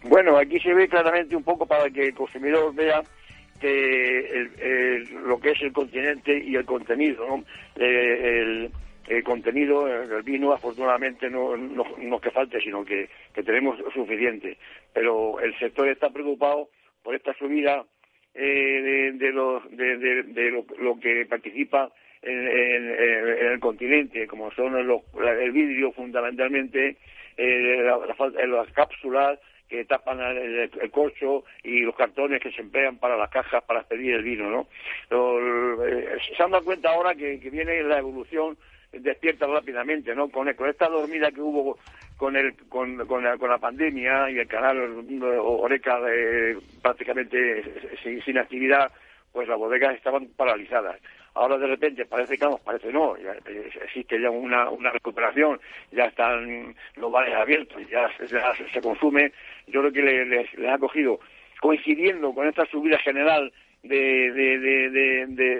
Bueno, 0.03 0.37
aquí 0.37 0.59
se 0.59 0.73
ve 0.73 0.87
claramente 0.87 1.35
un 1.35 1.43
poco 1.43 1.65
para 1.65 1.89
que 1.89 2.07
el 2.07 2.13
consumidor 2.13 2.73
vea 2.75 3.01
lo 3.63 5.39
que 5.39 5.51
es 5.51 5.61
el 5.61 5.71
continente 5.71 6.37
y 6.37 6.55
el 6.55 6.65
contenido. 6.65 7.27
¿no? 7.27 7.43
Eh, 7.75 8.69
el, 9.07 9.23
contenido, 9.23 9.87
el 9.87 10.23
vino, 10.23 10.53
afortunadamente 10.53 11.29
no, 11.29 11.57
no, 11.57 12.19
que 12.19 12.31
falte, 12.31 12.61
sino 12.61 12.85
que, 12.85 13.09
tenemos 13.33 13.77
suficiente. 13.93 14.57
Pero 14.93 15.39
el 15.39 15.57
sector 15.59 15.87
está 15.87 16.09
preocupado 16.09 16.69
por 17.03 17.15
esta 17.15 17.33
subida 17.33 17.83
eh, 18.33 19.11
de, 19.15 19.31
lo, 19.31 19.61
que 20.99 21.25
participa 21.25 21.91
en, 22.21 22.47
el 23.51 23.59
continente, 23.59 24.25
como 24.27 24.51
son 24.51 24.75
el 24.77 25.51
vidrio 25.51 25.91
fundamentalmente, 25.91 26.97
eh, 27.37 27.83
las 28.47 28.71
cápsulas, 28.73 29.39
que 29.73 29.85
tapan 29.85 30.19
el, 30.19 30.69
corcho 30.91 31.45
y 31.63 31.79
los 31.79 31.95
cartones 31.95 32.39
que 32.39 32.51
se 32.51 32.61
emplean 32.61 32.97
para 32.97 33.17
las 33.17 33.31
cajas 33.31 33.63
para 33.63 33.81
pedir 33.81 34.13
el 34.13 34.21
vino, 34.21 34.47
¿no? 34.47 34.67
Eh, 35.09 36.17
se 36.37 36.43
han 36.43 36.51
dado 36.51 36.63
cuenta 36.63 36.91
ahora 36.91 37.15
que, 37.15 37.37
viene 37.37 37.81
la 37.81 37.97
evolución 37.97 38.55
despierta 38.91 39.47
rápidamente, 39.47 40.13
¿no? 40.13 40.29
Con, 40.29 40.47
esta 40.47 40.87
dormida 40.89 41.31
que 41.31 41.41
hubo 41.41 41.79
con 42.17 42.35
el 42.35 42.53
con, 42.69 42.99
la, 42.99 43.57
pandemia 43.57 44.29
y 44.29 44.37
el 44.37 44.47
canal 44.47 45.03
Oreca 45.41 45.99
eh, 46.07 46.55
prácticamente 46.79 47.63
sin, 48.23 48.37
actividad, 48.37 48.91
pues 49.31 49.47
las 49.47 49.57
bodegas 49.57 49.95
estaban 49.95 50.27
paralizadas. 50.37 51.01
Ahora 51.35 51.57
de 51.57 51.67
repente 51.67 52.05
parece 52.05 52.37
que, 52.37 52.45
no, 52.45 52.57
parece 52.59 52.91
no, 52.91 53.17
ya, 53.17 53.33
existe 53.83 54.21
ya 54.21 54.29
una, 54.29 54.69
una 54.69 54.91
recuperación, 54.91 55.59
ya 55.91 56.05
están 56.05 56.75
los 56.95 57.11
bares 57.11 57.33
abiertos, 57.33 57.81
ya, 57.89 58.09
ya 58.27 58.53
se 58.71 58.81
consume 58.81 59.31
yo 59.67 59.81
creo 59.81 59.93
que 59.93 60.01
le, 60.01 60.69
ha 60.69 60.77
cogido, 60.77 61.19
coincidiendo 61.61 62.33
con 62.33 62.47
esta 62.47 62.65
subida 62.65 62.97
general 62.99 63.51
de, 63.81 64.31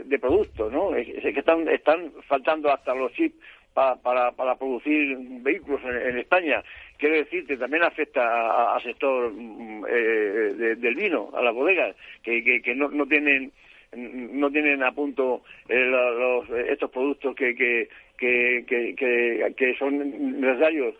de, 0.05 0.19
productos, 0.19 0.71
¿no? 0.71 0.95
Es, 0.95 1.07
que 1.07 1.39
están, 1.39 1.67
están 1.67 2.11
faltando 2.27 2.71
hasta 2.71 2.93
los 2.93 3.11
chips 3.13 3.35
para, 3.73 4.31
para, 4.31 4.55
producir 4.55 5.17
vehículos 5.41 5.81
en, 5.83 6.17
España. 6.19 6.63
Quiero 6.97 7.15
decirte, 7.15 7.57
también 7.57 7.83
afecta 7.83 8.73
al 8.73 8.81
sector 8.81 9.31
mm, 9.33 9.85
eh, 9.89 10.75
del 10.77 10.95
vino, 10.95 11.31
a 11.33 11.41
las 11.41 11.53
bodegas, 11.53 11.95
que, 12.21 12.61
que, 12.61 12.75
no, 12.75 12.89
no 12.89 13.05
tienen 13.05 13.51
no 13.95 14.51
tienen 14.51 14.83
a 14.83 14.91
punto 14.91 15.43
eh, 15.69 15.85
los, 15.85 16.49
estos 16.49 16.89
productos 16.91 17.35
que, 17.35 17.55
que, 17.55 17.89
que, 18.17 18.65
que, 18.95 19.53
que 19.55 19.75
son 19.77 20.39
necesarios 20.41 20.95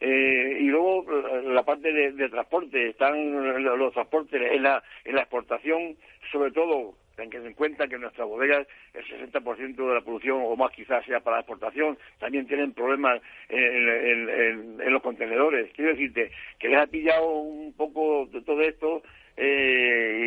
eh, 0.00 0.58
y 0.60 0.64
luego 0.64 1.06
la 1.44 1.62
parte 1.62 1.92
de, 1.92 2.28
transporte, 2.28 2.90
están 2.90 3.62
los, 3.64 3.92
transportes 3.94 4.42
en 4.52 4.62
la, 4.62 4.82
en 5.04 5.14
la 5.14 5.22
exportación, 5.22 5.96
sobre 6.30 6.50
todo 6.50 6.94
ten 7.16 7.32
en 7.32 7.54
cuenta 7.54 7.86
que 7.86 7.96
nuestras 7.96 8.26
bodegas 8.26 8.66
el 8.92 9.04
60% 9.04 9.76
de 9.76 9.94
la 9.94 10.00
producción 10.00 10.42
o 10.44 10.56
más 10.56 10.72
quizás 10.72 11.06
sea 11.06 11.20
para 11.20 11.36
la 11.36 11.40
exportación, 11.40 11.96
también 12.18 12.46
tienen 12.46 12.72
problemas 12.72 13.22
en, 13.48 14.92
los 14.92 15.00
contenedores. 15.00 15.72
Quiero 15.74 15.92
decirte 15.92 16.32
que 16.58 16.68
les 16.68 16.80
ha 16.80 16.86
pillado 16.86 17.26
un 17.26 17.72
poco 17.72 18.26
de 18.26 18.42
todo 18.42 18.60
esto 18.60 19.02
eh, 19.36 20.20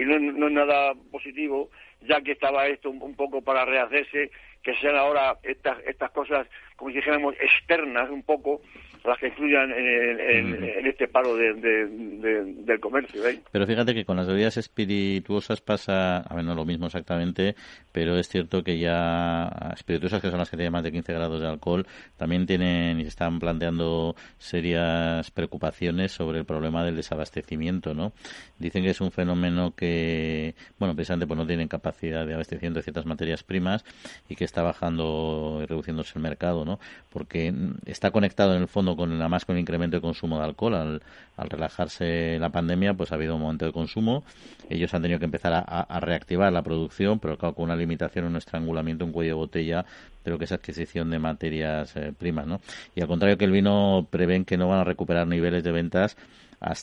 y, 0.00 0.04
no, 0.04 0.46
es 0.46 0.52
nada 0.52 0.94
positivo, 1.10 1.70
ya 2.02 2.20
que 2.20 2.32
estaba 2.32 2.66
esto 2.66 2.90
un 2.90 3.14
poco 3.14 3.42
para 3.42 3.64
rehacerse 3.64 4.30
que 4.64 4.74
sean 4.76 4.96
ahora 4.96 5.36
estas, 5.42 5.78
estas 5.86 6.10
cosas, 6.10 6.48
como 6.76 6.90
si 6.90 6.96
dijéramos, 6.96 7.34
externas 7.40 8.10
un 8.10 8.22
poco, 8.22 8.60
las 9.04 9.18
que 9.18 9.28
influyan 9.28 9.70
en, 9.70 10.86
este 10.86 11.08
paro 11.08 11.36
del 11.36 12.80
comercio. 12.80 13.26
¿eh? 13.28 13.40
Pero 13.52 13.66
fíjate 13.66 13.94
que 13.94 14.04
con 14.04 14.16
las 14.16 14.26
bebidas 14.26 14.56
espirituosas 14.56 15.60
pasa, 15.60 16.18
a 16.18 16.34
ver, 16.34 16.44
no 16.44 16.54
lo 16.54 16.64
mismo 16.64 16.86
exactamente, 16.86 17.54
pero 17.92 18.16
es 18.16 18.28
cierto 18.28 18.64
que 18.64 18.78
ya 18.78 19.72
espirituosas, 19.74 20.22
que 20.22 20.30
son 20.30 20.38
las 20.38 20.50
que 20.50 20.56
tienen 20.56 20.72
más 20.72 20.84
de 20.84 20.92
15 20.92 21.12
grados 21.12 21.40
de 21.40 21.46
alcohol, 21.46 21.86
también 22.16 22.46
tienen 22.46 22.98
y 22.98 23.02
se 23.02 23.08
están 23.08 23.38
planteando 23.40 24.16
serias 24.38 25.30
preocupaciones 25.30 26.12
sobre 26.12 26.38
el 26.38 26.46
problema 26.46 26.82
del 26.82 26.96
desabastecimiento, 26.96 27.92
¿no? 27.92 28.12
Dicen 28.58 28.84
que 28.84 28.90
es 28.90 29.00
un 29.02 29.12
fenómeno 29.12 29.74
que, 29.76 30.54
bueno, 30.78 30.94
precisamente 30.94 31.26
pues 31.26 31.36
no 31.36 31.46
tienen 31.46 31.68
capacidad 31.68 32.26
de 32.26 32.34
abastecimiento 32.34 32.78
de 32.78 32.84
ciertas 32.84 33.04
materias 33.04 33.42
primas 33.42 33.84
y 34.30 34.36
que 34.36 34.44
está 34.44 34.62
bajando 34.62 35.60
y 35.62 35.66
reduciéndose 35.66 36.12
el 36.16 36.22
mercado, 36.22 36.63
Porque 37.10 37.52
está 37.86 38.10
conectado 38.10 38.54
en 38.54 38.62
el 38.62 38.68
fondo 38.68 38.96
con 38.96 39.18
la 39.18 39.28
más 39.28 39.44
con 39.44 39.56
el 39.56 39.60
incremento 39.60 39.96
de 39.96 40.00
consumo 40.00 40.38
de 40.38 40.44
alcohol. 40.44 40.74
Al, 40.74 41.00
relajarse 41.36 42.38
la 42.38 42.50
pandemia, 42.50 42.94
pues 42.94 43.10
ha 43.10 43.16
habido 43.16 43.34
un 43.34 43.42
momento 43.42 43.66
de 43.66 43.72
consumo. 43.72 44.24
Ellos 44.68 44.94
han 44.94 45.02
tenido 45.02 45.18
que 45.18 45.24
empezar 45.24 45.52
a, 45.66 46.00
reactivar 46.00 46.52
la 46.52 46.62
producción, 46.62 47.18
pero 47.18 47.36
claro, 47.36 47.54
con 47.54 47.64
una 47.64 47.76
limitación, 47.76 48.26
un 48.26 48.36
estrangulamiento, 48.36 49.04
un 49.04 49.12
cuello 49.12 49.30
de 49.30 49.34
botella 49.34 49.84
de 50.24 50.30
lo 50.30 50.38
que 50.38 50.44
es 50.44 50.52
adquisición 50.52 51.10
de 51.10 51.18
materias 51.18 51.96
eh, 51.96 52.12
primas, 52.16 52.46
¿no? 52.46 52.60
Y 52.94 53.02
al 53.02 53.08
contrario 53.08 53.36
que 53.36 53.44
el 53.44 53.50
vino 53.50 54.06
prevén 54.10 54.44
que 54.44 54.56
no 54.56 54.68
van 54.68 54.78
a 54.78 54.84
recuperar 54.84 55.26
niveles 55.26 55.62
de 55.64 55.72
ventas 55.72 56.16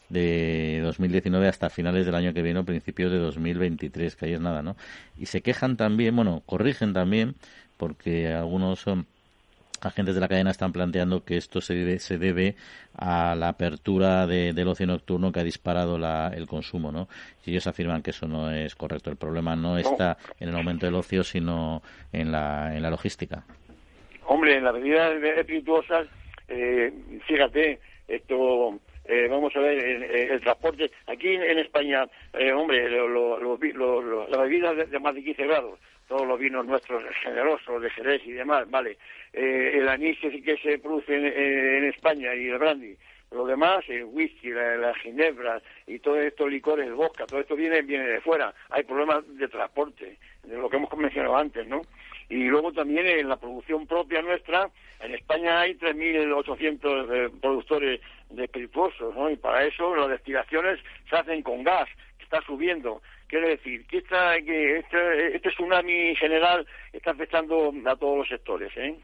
de 0.10 0.82
2019 0.84 1.48
hasta 1.48 1.70
finales 1.70 2.06
del 2.06 2.16
año 2.16 2.34
que 2.34 2.42
viene 2.42 2.60
o 2.60 2.66
principios 2.66 3.12
de 3.12 3.18
2023, 3.18 4.16
que 4.16 4.26
ahí 4.26 4.34
es 4.34 4.42
nada, 4.42 4.62
¿no? 4.62 4.76
Y 5.18 5.26
se 5.26 5.42
quejan 5.42 5.78
también, 5.78 6.16
bueno, 6.16 6.44
corrigen 6.46 6.94
también, 6.94 7.36
porque 7.78 8.32
algunos 8.32 8.86
agentes 9.82 10.16
de 10.16 10.22
la 10.22 10.28
cadena 10.28 10.52
están 10.52 10.72
planteando 10.72 11.24
que 11.24 11.38
esto 11.38 11.62
se 11.62 11.74
debe, 11.74 12.00
se 12.00 12.18
debe 12.18 12.56
a 12.98 13.36
la 13.36 13.50
apertura 13.50 14.28
del 14.28 14.68
ocio 14.68 14.88
nocturno 14.88 15.32
que 15.32 15.40
ha 15.40 15.44
disparado 15.44 15.98
el 16.34 16.48
consumo, 16.48 16.92
¿no? 16.92 17.08
Y 17.46 17.52
ellos 17.52 17.68
afirman 17.68 18.02
que 18.02 18.12
eso 18.12 18.28
no 18.28 18.52
es 18.52 18.76
correcto. 18.76 19.10
El 19.10 19.18
problema 19.18 19.56
no 19.56 19.78
está 19.78 20.18
en 20.40 20.50
el 20.50 20.56
aumento 20.56 20.86
del 20.86 20.96
ocio, 20.96 21.24
sino 21.24 21.82
en 22.12 22.32
la, 22.32 22.76
en 22.76 22.82
la 22.82 22.90
logística. 22.90 23.44
Hombre, 24.26 24.58
en 24.58 24.64
las 24.64 24.74
bebidas 24.74 25.12
espirituosas, 25.38 26.08
eh, 26.48 26.94
fíjate, 27.28 27.80
esto 28.08 28.80
eh, 29.06 29.28
vamos 29.30 29.56
a 29.56 29.60
ver, 29.60 29.78
el, 29.80 30.42
transporte, 30.42 30.92
aquí 31.08 31.30
en 31.30 31.58
España, 31.58 32.06
eh, 32.34 32.52
hombre, 32.54 32.90
lo, 32.90 33.58
las 34.28 34.42
bebidas 34.42 34.90
de, 34.90 35.00
más 35.00 35.16
de 35.16 35.24
15 35.24 35.48
grados, 35.48 35.80
todos 36.12 36.28
los 36.28 36.38
vinos 36.38 36.66
nuestros 36.66 37.02
generosos, 37.24 37.82
de 37.82 37.90
Jerez 37.90 38.22
y 38.26 38.34
demás, 38.34 38.70
vale, 38.70 38.98
eh, 39.32 39.72
el 39.76 39.88
anís 39.88 40.20
que, 40.20 40.58
se 40.62 40.78
produce 40.78 41.16
en, 41.16 41.86
España 41.86 42.36
y 42.36 42.50
el 42.50 42.58
brandy, 42.58 42.98
lo 43.32 43.46
demás, 43.46 43.86
el 43.88 44.04
whisky, 44.04 44.50
la, 44.50 44.94
ginebra 44.96 45.62
y 45.88 46.00
todos 46.00 46.18
estos 46.18 46.52
licores, 46.52 46.86
el 46.86 46.96
vodka, 46.96 47.26
todo 47.26 47.40
esto 47.40 47.56
viene, 47.56 47.82
viene 47.84 48.06
de 48.06 48.20
fuera. 48.20 48.54
Hay 48.72 48.84
problemas 48.84 49.24
de 49.38 49.48
transporte, 49.48 50.18
de 50.44 50.58
lo 50.58 50.70
que 50.70 50.76
hemos 50.76 50.94
mencionado 50.98 51.38
antes, 51.38 51.66
¿no? 51.66 51.82
Y 52.28 52.44
luego 52.50 52.74
también 52.74 53.08
en 53.08 53.30
la 53.30 53.38
producción 53.38 53.88
propia 53.88 54.22
nuestra, 54.22 54.70
en 55.00 55.16
España 55.16 55.62
hay 55.62 55.76
3.800 55.76 57.08
eh, 57.10 57.30
productores 57.42 58.02
de 58.32 58.44
espirituosos, 58.44 59.16
¿no? 59.16 59.30
Y 59.30 59.38
para 59.38 59.64
eso 59.64 59.96
las 59.96 60.10
destilaciones 60.10 60.78
se 61.10 61.16
hacen 61.16 61.42
con 61.42 61.64
gas, 61.64 61.88
que 62.18 62.26
está 62.26 62.42
subiendo. 62.42 63.02
Quiere 63.32 63.52
decir 63.52 63.86
que, 63.88 64.00
esta, 64.00 64.36
que 64.46 64.80
este, 64.80 65.36
este 65.38 65.50
tsunami 65.52 66.14
general 66.18 66.68
está 66.92 67.12
afectando 67.12 67.72
a 67.86 67.96
todos 67.96 68.18
los 68.18 68.28
sectores, 68.28 68.70
¿eh? 68.76 69.00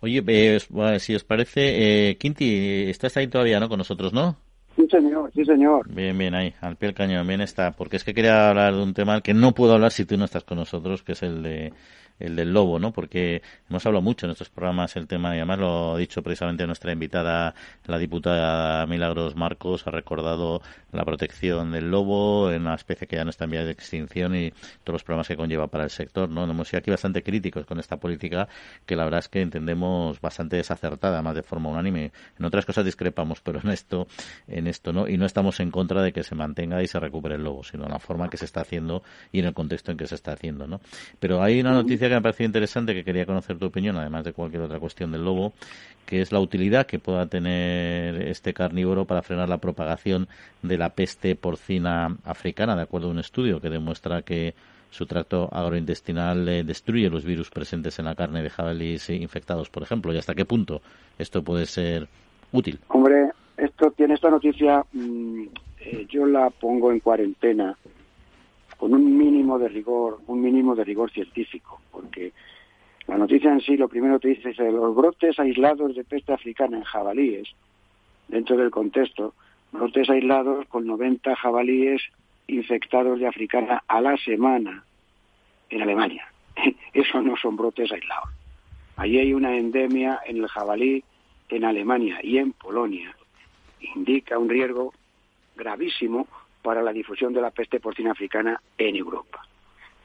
Oye, 0.00 0.22
eh, 0.26 0.60
si 0.98 1.14
os 1.14 1.24
parece, 1.24 2.10
eh, 2.10 2.18
Quinti, 2.18 2.90
estás 2.90 3.16
ahí 3.16 3.26
todavía, 3.26 3.58
¿no? 3.58 3.70
Con 3.70 3.78
nosotros, 3.78 4.12
¿no? 4.12 4.36
Sí, 4.76 4.86
señor, 4.90 5.32
sí, 5.34 5.46
señor. 5.46 5.88
Bien, 5.88 6.16
bien, 6.18 6.34
ahí, 6.34 6.52
al 6.60 6.76
pie 6.76 6.88
del 6.88 6.94
cañón, 6.94 7.26
bien 7.26 7.40
está. 7.40 7.72
Porque 7.72 7.96
es 7.96 8.04
que 8.04 8.12
quería 8.12 8.50
hablar 8.50 8.74
de 8.74 8.82
un 8.82 8.92
tema 8.92 9.22
que 9.22 9.32
no 9.32 9.52
puedo 9.52 9.72
hablar 9.72 9.92
si 9.92 10.04
tú 10.04 10.18
no 10.18 10.26
estás 10.26 10.44
con 10.44 10.58
nosotros, 10.58 11.02
que 11.02 11.12
es 11.12 11.22
el 11.22 11.42
de 11.42 11.72
el 12.20 12.36
del 12.36 12.52
lobo, 12.52 12.78
¿no? 12.78 12.92
Porque 12.92 13.42
hemos 13.68 13.84
hablado 13.86 14.02
mucho 14.02 14.26
en 14.26 14.32
estos 14.32 14.50
programas 14.50 14.94
el 14.96 15.06
tema, 15.06 15.34
y 15.34 15.38
además 15.38 15.58
lo 15.58 15.94
ha 15.94 15.98
dicho 15.98 16.22
precisamente 16.22 16.66
nuestra 16.66 16.92
invitada, 16.92 17.54
la 17.86 17.98
diputada 17.98 18.86
Milagros 18.86 19.34
Marcos, 19.34 19.86
ha 19.86 19.90
recordado 19.90 20.62
la 20.92 21.04
protección 21.04 21.72
del 21.72 21.90
lobo, 21.90 22.50
en 22.50 22.62
una 22.62 22.74
especie 22.74 23.06
que 23.06 23.16
ya 23.16 23.24
no 23.24 23.30
está 23.30 23.44
en 23.44 23.50
vía 23.50 23.64
de 23.64 23.70
extinción 23.70 24.36
y 24.36 24.50
todos 24.84 24.94
los 24.94 25.04
problemas 25.04 25.28
que 25.28 25.36
conlleva 25.36 25.66
para 25.68 25.84
el 25.84 25.90
sector, 25.90 26.28
¿no? 26.28 26.44
Hemos 26.44 26.68
sido 26.68 26.78
aquí 26.78 26.90
bastante 26.90 27.22
críticos 27.22 27.64
con 27.64 27.78
esta 27.80 27.96
política 27.96 28.48
que 28.86 28.96
la 28.96 29.04
verdad 29.04 29.20
es 29.20 29.28
que 29.28 29.40
entendemos 29.40 30.20
bastante 30.20 30.56
desacertada, 30.56 31.22
más 31.22 31.34
de 31.34 31.42
forma 31.42 31.70
unánime. 31.70 32.12
En 32.38 32.44
otras 32.44 32.66
cosas 32.66 32.84
discrepamos, 32.84 33.40
pero 33.40 33.60
en 33.60 33.70
esto, 33.70 34.06
en 34.46 34.66
esto 34.66 34.92
no, 34.92 35.08
y 35.08 35.16
no 35.16 35.26
estamos 35.26 35.60
en 35.60 35.70
contra 35.70 36.02
de 36.02 36.12
que 36.12 36.22
se 36.22 36.34
mantenga 36.34 36.82
y 36.82 36.86
se 36.86 37.00
recupere 37.00 37.36
el 37.36 37.44
lobo, 37.44 37.64
sino 37.64 37.84
en 37.84 37.90
la 37.90 37.98
forma 37.98 38.28
que 38.28 38.36
se 38.36 38.44
está 38.44 38.60
haciendo 38.60 39.02
y 39.32 39.40
en 39.40 39.46
el 39.46 39.54
contexto 39.54 39.92
en 39.92 39.96
que 39.96 40.06
se 40.06 40.14
está 40.14 40.32
haciendo, 40.32 40.66
¿no? 40.66 40.80
Pero 41.18 41.42
hay 41.42 41.60
una 41.60 41.72
noticia 41.72 42.08
que 42.10 42.14
me 42.14 42.18
ha 42.18 42.22
parecido 42.22 42.46
interesante, 42.46 42.94
que 42.94 43.04
quería 43.04 43.24
conocer 43.24 43.58
tu 43.58 43.66
opinión, 43.66 43.96
además 43.96 44.24
de 44.24 44.32
cualquier 44.32 44.62
otra 44.62 44.78
cuestión 44.78 45.12
del 45.12 45.24
lobo, 45.24 45.52
que 46.04 46.20
es 46.20 46.32
la 46.32 46.40
utilidad 46.40 46.86
que 46.86 46.98
pueda 46.98 47.26
tener 47.26 48.20
este 48.22 48.52
carnívoro 48.52 49.04
para 49.04 49.22
frenar 49.22 49.48
la 49.48 49.58
propagación 49.58 50.28
de 50.62 50.76
la 50.76 50.90
peste 50.90 51.36
porcina 51.36 52.16
africana, 52.24 52.76
de 52.76 52.82
acuerdo 52.82 53.08
a 53.08 53.10
un 53.12 53.20
estudio 53.20 53.60
que 53.60 53.70
demuestra 53.70 54.22
que 54.22 54.54
su 54.90 55.06
tracto 55.06 55.48
agrointestinal 55.52 56.48
eh, 56.48 56.64
destruye 56.64 57.08
los 57.08 57.24
virus 57.24 57.48
presentes 57.48 57.98
en 58.00 58.06
la 58.06 58.16
carne 58.16 58.42
de 58.42 58.50
jabalíes 58.50 59.08
infectados, 59.10 59.70
por 59.70 59.84
ejemplo, 59.84 60.12
y 60.12 60.18
hasta 60.18 60.34
qué 60.34 60.44
punto 60.44 60.82
esto 61.16 61.44
puede 61.44 61.66
ser 61.66 62.08
útil. 62.50 62.80
Hombre, 62.88 63.30
esto 63.56 63.92
tiene 63.92 64.14
esta 64.14 64.30
noticia, 64.30 64.84
mm, 64.92 65.42
eh, 65.80 66.06
yo 66.08 66.26
la 66.26 66.50
pongo 66.50 66.90
en 66.90 66.98
cuarentena 66.98 67.76
con 68.80 68.94
un 68.94 69.18
mínimo 69.18 69.58
de 69.58 69.68
rigor, 69.68 70.20
un 70.26 70.40
mínimo 70.40 70.74
de 70.74 70.84
rigor 70.84 71.10
científico, 71.10 71.82
porque 71.92 72.32
la 73.08 73.18
noticia 73.18 73.52
en 73.52 73.60
sí 73.60 73.76
lo 73.76 73.90
primero 73.90 74.18
que 74.18 74.28
dice 74.28 74.48
es 74.48 74.58
los 74.58 74.96
brotes 74.96 75.38
aislados 75.38 75.94
de 75.94 76.02
peste 76.02 76.32
africana 76.32 76.78
en 76.78 76.84
jabalíes, 76.84 77.46
dentro 78.28 78.56
del 78.56 78.70
contexto, 78.70 79.34
brotes 79.70 80.08
aislados 80.08 80.66
con 80.68 80.86
90 80.86 81.36
jabalíes 81.36 82.00
infectados 82.46 83.20
de 83.20 83.26
africana 83.26 83.84
a 83.86 84.00
la 84.00 84.16
semana 84.16 84.82
en 85.68 85.82
Alemania. 85.82 86.32
Eso 86.94 87.20
no 87.20 87.36
son 87.36 87.56
brotes 87.56 87.92
aislados. 87.92 88.30
Allí 88.96 89.18
hay 89.18 89.34
una 89.34 89.58
endemia 89.58 90.20
en 90.24 90.38
el 90.38 90.48
jabalí 90.48 91.04
en 91.50 91.64
Alemania 91.66 92.18
y 92.22 92.38
en 92.38 92.52
Polonia. 92.52 93.14
Indica 93.94 94.38
un 94.38 94.48
riesgo 94.48 94.94
gravísimo 95.54 96.26
para 96.62 96.82
la 96.82 96.92
difusión 96.92 97.32
de 97.32 97.40
la 97.40 97.50
peste 97.50 97.80
porcina 97.80 98.12
africana 98.12 98.60
en 98.76 98.96
Europa. 98.96 99.46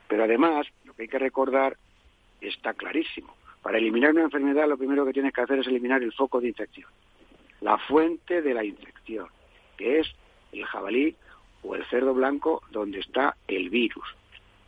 Pero 0.07 0.23
además, 0.23 0.67
lo 0.85 0.93
que 0.93 1.03
hay 1.03 1.07
que 1.07 1.19
recordar 1.19 1.77
está 2.41 2.73
clarísimo. 2.73 3.35
Para 3.61 3.77
eliminar 3.77 4.11
una 4.11 4.23
enfermedad 4.23 4.67
lo 4.67 4.77
primero 4.77 5.05
que 5.05 5.13
tienes 5.13 5.33
que 5.33 5.41
hacer 5.41 5.59
es 5.59 5.67
eliminar 5.67 6.03
el 6.03 6.13
foco 6.13 6.39
de 6.39 6.49
infección, 6.49 6.89
la 7.61 7.77
fuente 7.77 8.41
de 8.41 8.53
la 8.53 8.63
infección, 8.63 9.27
que 9.77 9.99
es 9.99 10.07
el 10.51 10.63
jabalí 10.65 11.15
o 11.63 11.75
el 11.75 11.83
cerdo 11.85 12.13
blanco 12.13 12.61
donde 12.71 12.99
está 12.99 13.35
el 13.47 13.69
virus. 13.69 14.05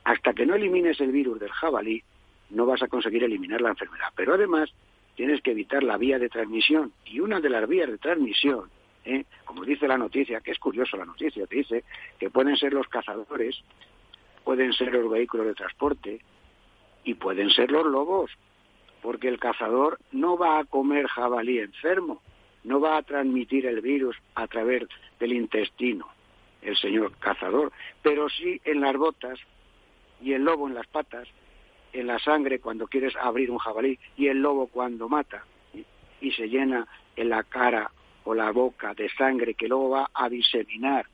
Hasta 0.03 0.33
que 0.33 0.45
no 0.45 0.55
elimines 0.55 0.99
el 0.99 1.11
virus 1.11 1.39
del 1.39 1.51
jabalí, 1.51 2.01
no 2.49 2.65
vas 2.65 2.81
a 2.81 2.87
conseguir 2.87 3.23
eliminar 3.23 3.61
la 3.61 3.69
enfermedad. 3.69 4.07
Pero 4.15 4.33
además 4.33 4.71
tienes 5.15 5.41
que 5.41 5.51
evitar 5.51 5.83
la 5.83 5.97
vía 5.97 6.17
de 6.17 6.29
transmisión. 6.29 6.93
Y 7.05 7.19
una 7.19 7.39
de 7.39 7.49
las 7.49 7.67
vías 7.67 7.89
de 7.89 7.97
transmisión 7.97 8.69
como 9.45 9.63
dice 9.63 9.87
la 9.87 9.97
noticia, 9.97 10.41
que 10.41 10.51
es 10.51 10.59
curioso 10.59 10.97
la 10.97 11.05
noticia, 11.05 11.45
que 11.47 11.57
dice 11.57 11.83
que 12.19 12.29
pueden 12.29 12.57
ser 12.57 12.73
los 12.73 12.87
cazadores, 12.87 13.61
pueden 14.43 14.73
ser 14.73 14.93
los 14.93 15.09
vehículos 15.09 15.47
de 15.47 15.53
transporte 15.53 16.19
y 17.03 17.13
pueden 17.13 17.49
ser 17.49 17.71
los 17.71 17.85
lobos, 17.85 18.31
porque 19.01 19.27
el 19.27 19.39
cazador 19.39 19.99
no 20.11 20.37
va 20.37 20.59
a 20.59 20.65
comer 20.65 21.07
jabalí 21.07 21.59
enfermo, 21.59 22.21
no 22.63 22.79
va 22.79 22.97
a 22.97 23.03
transmitir 23.03 23.65
el 23.65 23.81
virus 23.81 24.17
a 24.35 24.47
través 24.47 24.83
del 25.19 25.33
intestino, 25.33 26.07
el 26.61 26.75
señor 26.75 27.15
cazador, 27.17 27.71
pero 28.01 28.27
sí 28.29 28.59
en 28.65 28.81
las 28.81 28.95
botas 28.95 29.39
y 30.21 30.33
el 30.33 30.43
lobo 30.43 30.67
en 30.67 30.75
las 30.75 30.87
patas, 30.87 31.27
en 31.93 32.07
la 32.07 32.19
sangre 32.19 32.59
cuando 32.59 32.87
quieres 32.87 33.15
abrir 33.15 33.49
un 33.49 33.57
jabalí 33.57 33.97
y 34.17 34.27
el 34.27 34.41
lobo 34.41 34.67
cuando 34.67 35.07
mata 35.07 35.45
y 36.19 36.31
se 36.31 36.49
llena 36.49 36.87
en 37.15 37.29
la 37.29 37.43
cara 37.43 37.91
o 38.27 38.35
la 38.35 38.51
boca 38.51 38.93
de 38.93 39.07
sangre 39.07 39.53
que 39.53 39.69
luego 39.69 39.91
va 39.91 40.09
a 40.13 40.27
diseminar 40.27 41.05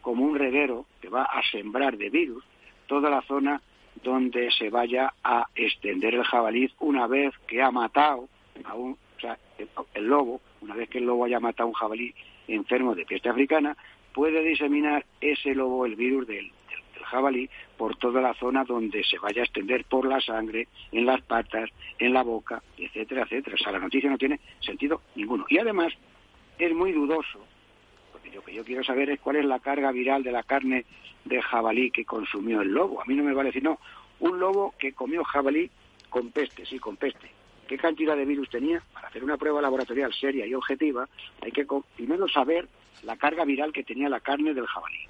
como 0.00 0.24
un 0.24 0.38
reguero 0.38 0.86
que 1.02 1.10
va 1.10 1.24
a 1.24 1.42
sembrar 1.50 1.98
de 1.98 2.08
virus 2.08 2.42
toda 2.86 3.10
la 3.10 3.20
zona 3.22 3.60
donde 4.02 4.50
se 4.50 4.70
vaya 4.70 5.12
a 5.22 5.46
extender 5.54 6.14
el 6.14 6.24
jabalí 6.24 6.72
una 6.80 7.06
vez 7.06 7.34
que 7.46 7.60
ha 7.60 7.70
matado 7.70 8.26
a 8.64 8.74
un, 8.74 8.92
o 8.92 9.20
sea, 9.20 9.38
el, 9.92 10.06
lobo, 10.06 10.40
una 10.62 10.74
vez 10.74 10.88
que 10.88 10.96
el 10.96 11.04
lobo 11.04 11.26
haya 11.26 11.40
matado 11.40 11.66
a 11.66 11.72
un 11.72 11.74
jabalí 11.74 12.14
enfermo 12.48 12.94
de 12.94 13.04
peste 13.04 13.28
africana, 13.28 13.76
puede 14.14 14.42
diseminar 14.42 15.04
ese 15.20 15.54
lobo 15.54 15.84
el 15.84 15.94
virus 15.94 16.26
del, 16.26 16.46
del, 16.46 17.04
jabalí 17.04 17.50
por 17.76 17.96
toda 17.96 18.22
la 18.22 18.32
zona 18.32 18.64
donde 18.64 19.04
se 19.04 19.18
vaya 19.18 19.42
a 19.42 19.44
extender 19.44 19.84
por 19.84 20.06
la 20.06 20.22
sangre, 20.22 20.68
en 20.90 21.04
las 21.04 21.20
patas, 21.20 21.68
en 21.98 22.14
la 22.14 22.22
boca, 22.22 22.62
etcétera, 22.78 23.24
etcétera. 23.24 23.56
O 23.60 23.62
sea, 23.62 23.72
la 23.72 23.78
noticia 23.78 24.08
no 24.08 24.16
tiene 24.16 24.40
sentido 24.60 25.02
ninguno. 25.14 25.44
Y 25.50 25.58
además, 25.58 25.92
es 26.58 26.74
muy 26.74 26.92
dudoso, 26.92 27.44
porque 28.12 28.30
lo 28.30 28.42
que 28.42 28.54
yo 28.54 28.64
quiero 28.64 28.84
saber 28.84 29.10
es 29.10 29.20
cuál 29.20 29.36
es 29.36 29.44
la 29.44 29.60
carga 29.60 29.92
viral 29.92 30.22
de 30.22 30.32
la 30.32 30.42
carne 30.42 30.84
de 31.24 31.40
jabalí 31.40 31.90
que 31.90 32.04
consumió 32.04 32.62
el 32.62 32.68
lobo. 32.68 33.00
A 33.00 33.04
mí 33.04 33.14
no 33.14 33.24
me 33.24 33.34
vale 33.34 33.48
decir, 33.48 33.62
no, 33.62 33.78
un 34.20 34.38
lobo 34.38 34.74
que 34.78 34.92
comió 34.92 35.24
jabalí 35.24 35.70
con 36.08 36.30
peste, 36.30 36.66
sí, 36.66 36.78
con 36.78 36.96
peste. 36.96 37.30
¿Qué 37.66 37.78
cantidad 37.78 38.16
de 38.16 38.24
virus 38.24 38.50
tenía? 38.50 38.82
Para 38.92 39.08
hacer 39.08 39.24
una 39.24 39.36
prueba 39.36 39.62
laboratorial 39.62 40.12
seria 40.12 40.46
y 40.46 40.54
objetiva, 40.54 41.08
hay 41.40 41.52
que 41.52 41.66
primero 41.96 42.28
saber 42.28 42.68
la 43.02 43.16
carga 43.16 43.44
viral 43.44 43.72
que 43.72 43.82
tenía 43.82 44.08
la 44.08 44.20
carne 44.20 44.52
del 44.52 44.66
jabalí, 44.66 45.06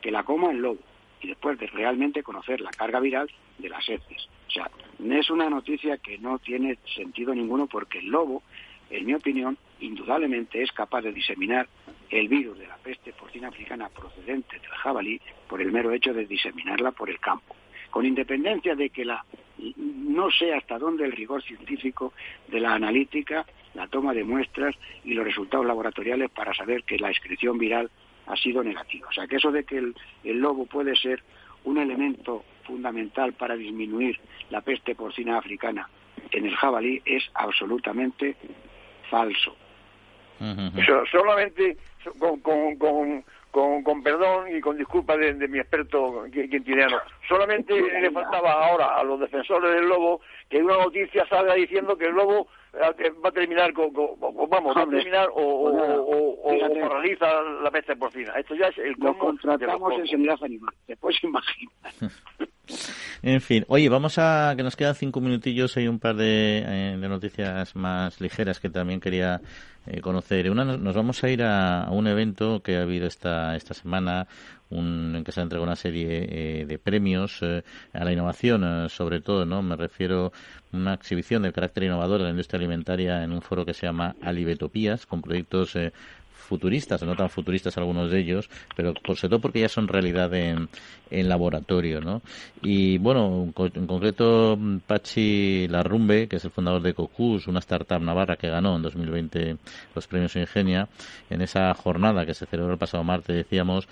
que 0.00 0.10
la 0.10 0.22
coma 0.22 0.50
el 0.50 0.58
lobo, 0.58 0.80
y 1.20 1.28
después 1.28 1.58
de 1.58 1.66
realmente 1.68 2.22
conocer 2.22 2.60
la 2.60 2.70
carga 2.70 3.00
viral 3.00 3.30
de 3.58 3.68
las 3.68 3.88
heces. 3.88 4.28
O 4.46 4.50
sea, 4.50 4.70
es 5.10 5.30
una 5.30 5.48
noticia 5.48 5.96
que 5.98 6.18
no 6.18 6.38
tiene 6.38 6.78
sentido 6.94 7.34
ninguno 7.34 7.66
porque 7.66 7.98
el 7.98 8.06
lobo 8.06 8.42
en 8.90 9.06
mi 9.06 9.14
opinión, 9.14 9.58
indudablemente 9.80 10.62
es 10.62 10.72
capaz 10.72 11.02
de 11.02 11.12
diseminar 11.12 11.68
el 12.10 12.28
virus 12.28 12.58
de 12.58 12.66
la 12.66 12.76
peste 12.76 13.12
porcina 13.12 13.48
africana 13.48 13.88
procedente 13.88 14.58
del 14.58 14.70
jabalí 14.70 15.20
por 15.48 15.60
el 15.60 15.72
mero 15.72 15.92
hecho 15.92 16.12
de 16.12 16.26
diseminarla 16.26 16.92
por 16.92 17.10
el 17.10 17.20
campo, 17.20 17.54
con 17.90 18.06
independencia 18.06 18.74
de 18.74 18.90
que 18.90 19.04
la 19.04 19.24
no 19.76 20.30
sé 20.30 20.54
hasta 20.54 20.78
dónde 20.78 21.04
el 21.04 21.12
rigor 21.12 21.42
científico 21.42 22.12
de 22.46 22.60
la 22.60 22.74
analítica 22.74 23.44
la 23.74 23.88
toma 23.88 24.14
de 24.14 24.24
muestras 24.24 24.74
y 25.04 25.14
los 25.14 25.24
resultados 25.24 25.66
laboratoriales 25.66 26.30
para 26.30 26.54
saber 26.54 26.84
que 26.84 26.98
la 26.98 27.08
inscripción 27.08 27.58
viral 27.58 27.90
ha 28.26 28.36
sido 28.36 28.62
negativa. 28.62 29.08
O 29.08 29.12
sea, 29.12 29.26
que 29.26 29.36
eso 29.36 29.50
de 29.50 29.64
que 29.64 29.78
el, 29.78 29.94
el 30.24 30.38
lobo 30.38 30.66
puede 30.66 30.96
ser 30.96 31.22
un 31.64 31.78
elemento 31.78 32.44
fundamental 32.64 33.32
para 33.32 33.56
disminuir 33.56 34.18
la 34.50 34.60
peste 34.60 34.94
porcina 34.94 35.38
africana 35.38 35.88
en 36.30 36.46
el 36.46 36.56
jabalí 36.56 37.00
es 37.04 37.24
absolutamente 37.34 38.36
falso. 39.10 39.56
Solamente 41.10 41.76
con, 42.18 42.40
con, 42.40 42.76
con, 43.50 43.82
con, 43.82 44.02
perdón 44.02 44.54
y 44.56 44.60
con 44.60 44.76
disculpa 44.76 45.16
de, 45.16 45.34
mi 45.48 45.58
experto 45.58 46.24
quintiniano, 46.30 46.98
solamente 47.28 47.74
le 47.74 48.10
faltaba 48.10 48.52
ahora 48.66 48.96
a 48.96 49.02
los 49.02 49.20
defensores 49.20 49.72
del 49.72 49.88
lobo 49.88 50.20
que 50.48 50.62
una 50.62 50.78
noticia 50.78 51.26
salga 51.28 51.54
diciendo 51.54 51.96
que 51.96 52.06
el 52.06 52.14
lobo 52.14 52.48
eh, 52.74 53.10
va 53.24 53.28
a 53.30 53.32
terminar 53.32 53.72
con, 53.72 53.92
vamos 54.48 54.76
va 54.76 54.82
a 54.82 54.86
terminar 54.86 55.28
o, 55.34 55.40
o, 55.40 56.54
o, 56.54 56.80
paraliza 56.80 57.42
la 57.62 57.70
peste 57.70 57.96
porcina. 57.96 58.32
Esto 58.34 58.54
ya 58.54 58.68
es 58.68 58.78
el 58.78 58.94
lo 58.98 59.16
contratamos 59.18 59.92
en 59.94 60.06
sanidad 60.06 60.38
animal 60.42 60.74
después 60.86 61.16
imagina 61.22 61.72
en 63.22 63.40
fin, 63.40 63.64
oye, 63.68 63.88
vamos 63.88 64.18
a 64.18 64.54
que 64.56 64.62
nos 64.62 64.76
quedan 64.76 64.94
cinco 64.94 65.20
minutillos. 65.20 65.76
Hay 65.76 65.88
un 65.88 65.98
par 65.98 66.16
de, 66.16 66.62
eh, 66.66 66.96
noticias 66.96 67.74
más 67.74 68.20
ligeras 68.20 68.60
que 68.60 68.70
también 68.70 69.00
quería 69.00 69.40
eh, 69.86 70.00
conocer. 70.00 70.50
Una, 70.50 70.64
nos 70.64 70.94
vamos 70.94 71.22
a 71.24 71.28
ir 71.30 71.42
a, 71.42 71.88
un 71.90 72.06
evento 72.06 72.62
que 72.62 72.76
ha 72.76 72.82
habido 72.82 73.06
esta, 73.06 73.56
esta 73.56 73.74
semana, 73.74 74.28
un, 74.70 75.14
en 75.16 75.24
que 75.24 75.32
se 75.32 75.40
ha 75.40 75.42
entregado 75.42 75.64
una 75.64 75.76
serie 75.76 76.60
eh, 76.60 76.66
de 76.66 76.78
premios 76.78 77.42
a 77.42 78.04
la 78.04 78.12
innovación, 78.12 78.88
sobre 78.88 79.20
todo, 79.20 79.44
¿no? 79.44 79.62
Me 79.62 79.76
refiero 79.76 80.32
a 80.72 80.76
una 80.76 80.94
exhibición 80.94 81.42
de 81.42 81.52
carácter 81.52 81.84
innovador 81.84 82.18
de 82.18 82.24
la 82.24 82.30
industria 82.30 82.58
alimentaria 82.58 83.24
en 83.24 83.32
un 83.32 83.42
foro 83.42 83.64
que 83.64 83.74
se 83.74 83.86
llama 83.86 84.14
Alibetopías, 84.22 85.06
con 85.06 85.22
proyectos 85.22 85.76
futuristas, 86.48 87.02
no 87.02 87.14
tan 87.14 87.28
futuristas 87.28 87.76
algunos 87.76 88.10
de 88.10 88.20
ellos, 88.20 88.48
pero 88.74 88.94
sobre 89.04 89.28
todo 89.28 89.40
porque 89.40 89.60
ya 89.60 89.68
son 89.68 89.86
realidad 89.86 90.32
en, 90.34 90.68
en 91.10 91.28
laboratorio, 91.28 92.00
¿no? 92.00 92.22
Y 92.62 92.98
bueno, 92.98 93.52
en 93.56 93.86
concreto 93.86 94.58
Pachi 94.86 95.68
Larrumbe, 95.68 96.26
que 96.26 96.36
es 96.36 96.44
el 96.44 96.50
fundador 96.50 96.82
de 96.82 96.94
Cocus, 96.94 97.46
una 97.46 97.60
startup 97.60 98.00
navarra 98.00 98.36
que 98.36 98.48
ganó 98.48 98.76
en 98.76 98.82
2020 98.82 99.56
los 99.94 100.06
premios 100.06 100.34
Ingenia, 100.36 100.88
en 101.30 101.42
esa 101.42 101.74
jornada 101.74 102.24
que 102.24 102.34
se 102.34 102.46
celebró 102.46 102.72
el 102.72 102.78
pasado 102.78 103.04
martes, 103.04 103.36
decíamos, 103.36 103.86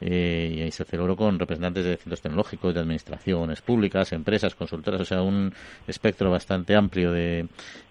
eh, 0.00 0.64
y 0.66 0.70
se 0.70 0.84
celebró 0.84 1.14
con 1.14 1.38
representantes 1.38 1.84
de 1.84 1.96
centros 1.96 2.22
tecnológicos, 2.22 2.74
de 2.74 2.80
administraciones 2.80 3.60
públicas, 3.60 4.12
empresas, 4.12 4.54
consultoras, 4.54 5.00
o 5.02 5.04
sea, 5.04 5.22
un 5.22 5.52
espectro 5.86 6.30
bastante 6.30 6.74
amplio 6.74 7.12
de, 7.12 7.46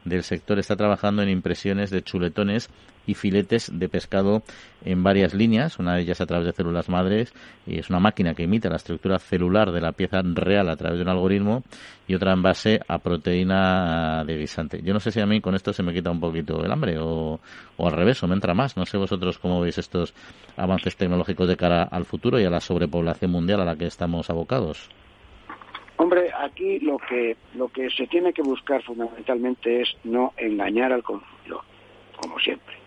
del 0.10 0.24
sector 0.24 0.60
está 0.60 0.76
trabajando 0.76 1.22
en 1.22 1.30
impresiones 1.30 1.90
de 1.92 2.02
chuletones 2.02 2.70
y 3.06 3.16
filetes 3.16 3.72
de 3.74 3.90
pescado 3.90 4.44
en 4.86 5.04
varias 5.04 5.34
líneas, 5.34 5.80
una 5.80 5.96
de 5.96 6.02
ellas 6.02 6.22
a 6.22 6.26
través 6.26 6.46
de 6.46 6.54
células 6.54 6.90
madres, 6.90 7.34
y 7.66 7.80
es 7.80 7.90
una 7.90 8.00
máquina 8.00 8.36
que 8.36 8.44
imita 8.44 8.70
la 8.70 8.76
estructura 8.76 9.18
celular 9.18 9.72
de 9.72 9.82
la 9.82 9.94
pieza 9.94 10.22
real 10.24 10.70
a 10.70 10.76
través 10.76 11.00
de 11.00 11.04
un 11.04 11.10
algoritmo, 11.10 11.64
y 12.08 12.14
otra 12.14 12.34
en 12.34 12.44
base 12.44 12.80
a 12.88 13.00
proteína 13.00 14.24
de 14.26 14.38
guisante. 14.38 14.82
Yo 14.84 14.94
no 14.94 15.00
sé 15.00 15.12
si 15.12 15.20
a 15.22 15.26
mí 15.26 15.42
con 15.42 15.56
esto 15.56 15.74
se 15.74 15.82
me 15.82 15.94
quita 15.94 16.12
un 16.12 16.20
poquito 16.20 16.64
el 16.64 16.72
hambre, 16.72 17.00
o, 17.00 17.40
o 17.78 17.88
al 17.88 17.94
revés, 17.94 18.22
o 18.22 18.28
me 18.28 18.36
entra 18.36 18.54
más. 18.54 18.78
No 18.78 18.86
sé 18.86 18.98
vosotros 18.98 19.40
cómo 19.40 19.60
veis 19.62 19.78
estos 19.78 20.14
avances 20.56 20.96
tecnológicos 20.96 21.48
de 21.48 21.58
cara 21.58 21.84
al 21.84 22.06
futuro 22.06 22.40
y 22.40 22.46
a 22.46 22.50
la 22.50 22.60
sobrepoblación 22.60 23.32
mundial 23.32 23.62
a 23.62 23.66
la 23.66 23.76
que 23.76 23.88
estamos 23.88 24.30
abocados. 24.30 24.90
Hombre, 26.02 26.32
aquí 26.34 26.80
lo 26.80 26.98
que 26.98 27.36
lo 27.56 27.68
que 27.68 27.90
se 27.90 28.08
tiene 28.08 28.32
que 28.32 28.42
buscar 28.42 28.82
fundamentalmente 28.84 29.82
es 29.82 29.98
no 30.06 30.34
engañar 30.38 30.94
al 30.94 31.04
consumidor 31.04 31.62
como 32.16 32.40
siempre. 32.40 32.78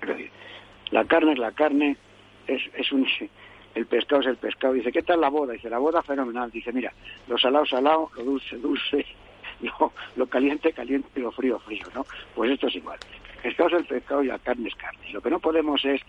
la 0.90 1.04
carne 1.04 1.32
es 1.32 1.38
la 1.38 1.52
carne, 1.52 1.98
es, 2.46 2.62
es 2.74 2.90
un, 2.90 3.06
el 3.74 3.84
pescado 3.84 4.22
es 4.22 4.28
el 4.28 4.36
pescado. 4.38 4.72
Dice, 4.72 4.90
¿qué 4.90 5.02
tal 5.02 5.20
la 5.20 5.28
boda? 5.28 5.52
Dice, 5.52 5.68
la 5.68 5.76
boda 5.76 6.02
fenomenal. 6.02 6.50
Dice, 6.50 6.72
mira, 6.72 6.90
lo 7.28 7.36
salado, 7.36 7.66
salado, 7.66 8.10
lo 8.16 8.24
dulce, 8.24 8.56
dulce, 8.56 9.04
lo, 9.60 9.92
lo 10.16 10.26
caliente, 10.26 10.72
caliente 10.72 11.08
y 11.14 11.20
lo 11.20 11.32
frío, 11.32 11.58
frío, 11.58 11.84
¿no? 11.94 12.06
Pues 12.34 12.52
esto 12.52 12.68
es 12.68 12.76
igual. 12.76 12.98
El 13.36 13.42
pescado 13.42 13.68
es 13.68 13.74
el 13.74 13.84
pescado 13.84 14.22
y 14.22 14.28
la 14.28 14.38
carne 14.38 14.68
es 14.68 14.74
carne. 14.74 15.12
Lo 15.12 15.20
que 15.20 15.28
no 15.28 15.38
podemos 15.38 15.84
es 15.84 16.00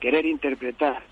querer 0.00 0.24
interpretar 0.24 1.02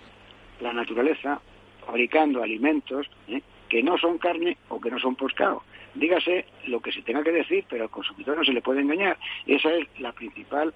la 0.61 0.73
naturaleza 0.73 1.39
fabricando 1.85 2.43
alimentos 2.43 3.11
¿eh? 3.29 3.43
Que 3.75 3.83
no 3.83 3.99
son 3.99 4.19
carne 4.19 4.57
o 4.69 4.81
que 4.81 4.89
no 4.89 5.01
son 5.01 5.17
pescado. 5.17 5.65
Dígase 5.97 6.45
lo 6.69 6.79
que 6.79 6.93
se 6.93 7.03
tenga 7.03 7.25
que 7.25 7.33
decir, 7.33 7.65
pero 7.69 7.83
al 7.83 7.91
consumidor 7.91 8.39
no 8.39 8.45
se 8.45 8.53
le 8.53 8.63
puede 8.63 8.83
engañar. 8.83 9.19
Esa 9.49 9.75
es 9.75 9.89
la 9.99 10.13
principal 10.13 10.73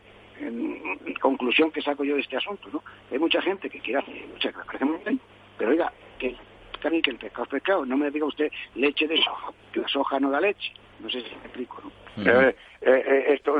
conclusión 1.20 1.70
que 1.70 1.80
saco 1.80 2.02
yo 2.02 2.16
de 2.16 2.22
este 2.22 2.36
asunto, 2.36 2.68
¿no? 2.72 2.82
Hay 3.12 3.20
mucha 3.20 3.40
gente 3.40 3.70
que 3.70 3.78
quiere 3.78 4.00
hacer, 4.00 4.26
mucha 4.26 4.50
que 4.50 4.58
parece 4.66 4.84
muy 4.84 4.98
bien, 5.04 5.20
pero 5.56 5.70
oiga, 5.70 5.92
que 6.18 6.34
que 6.80 7.10
el 7.10 7.18
pescado 7.18 7.44
es 7.44 7.50
pescado, 7.50 7.86
no 7.86 7.96
me 7.96 8.10
diga 8.10 8.26
usted 8.26 8.50
leche 8.74 9.06
de 9.06 9.16
soja, 9.22 9.52
que 9.72 9.80
la 9.80 9.88
soja 9.88 10.18
no 10.18 10.30
da 10.30 10.40
leche, 10.40 10.72
no 10.98 11.08
sé 11.08 11.20
si 11.20 11.36
me 11.36 11.44
explico, 11.44 11.80
¿no? 12.16 12.24
Eh, 12.24 12.56
eh, 12.80 13.04
eh, 13.06 13.24
esto, 13.28 13.56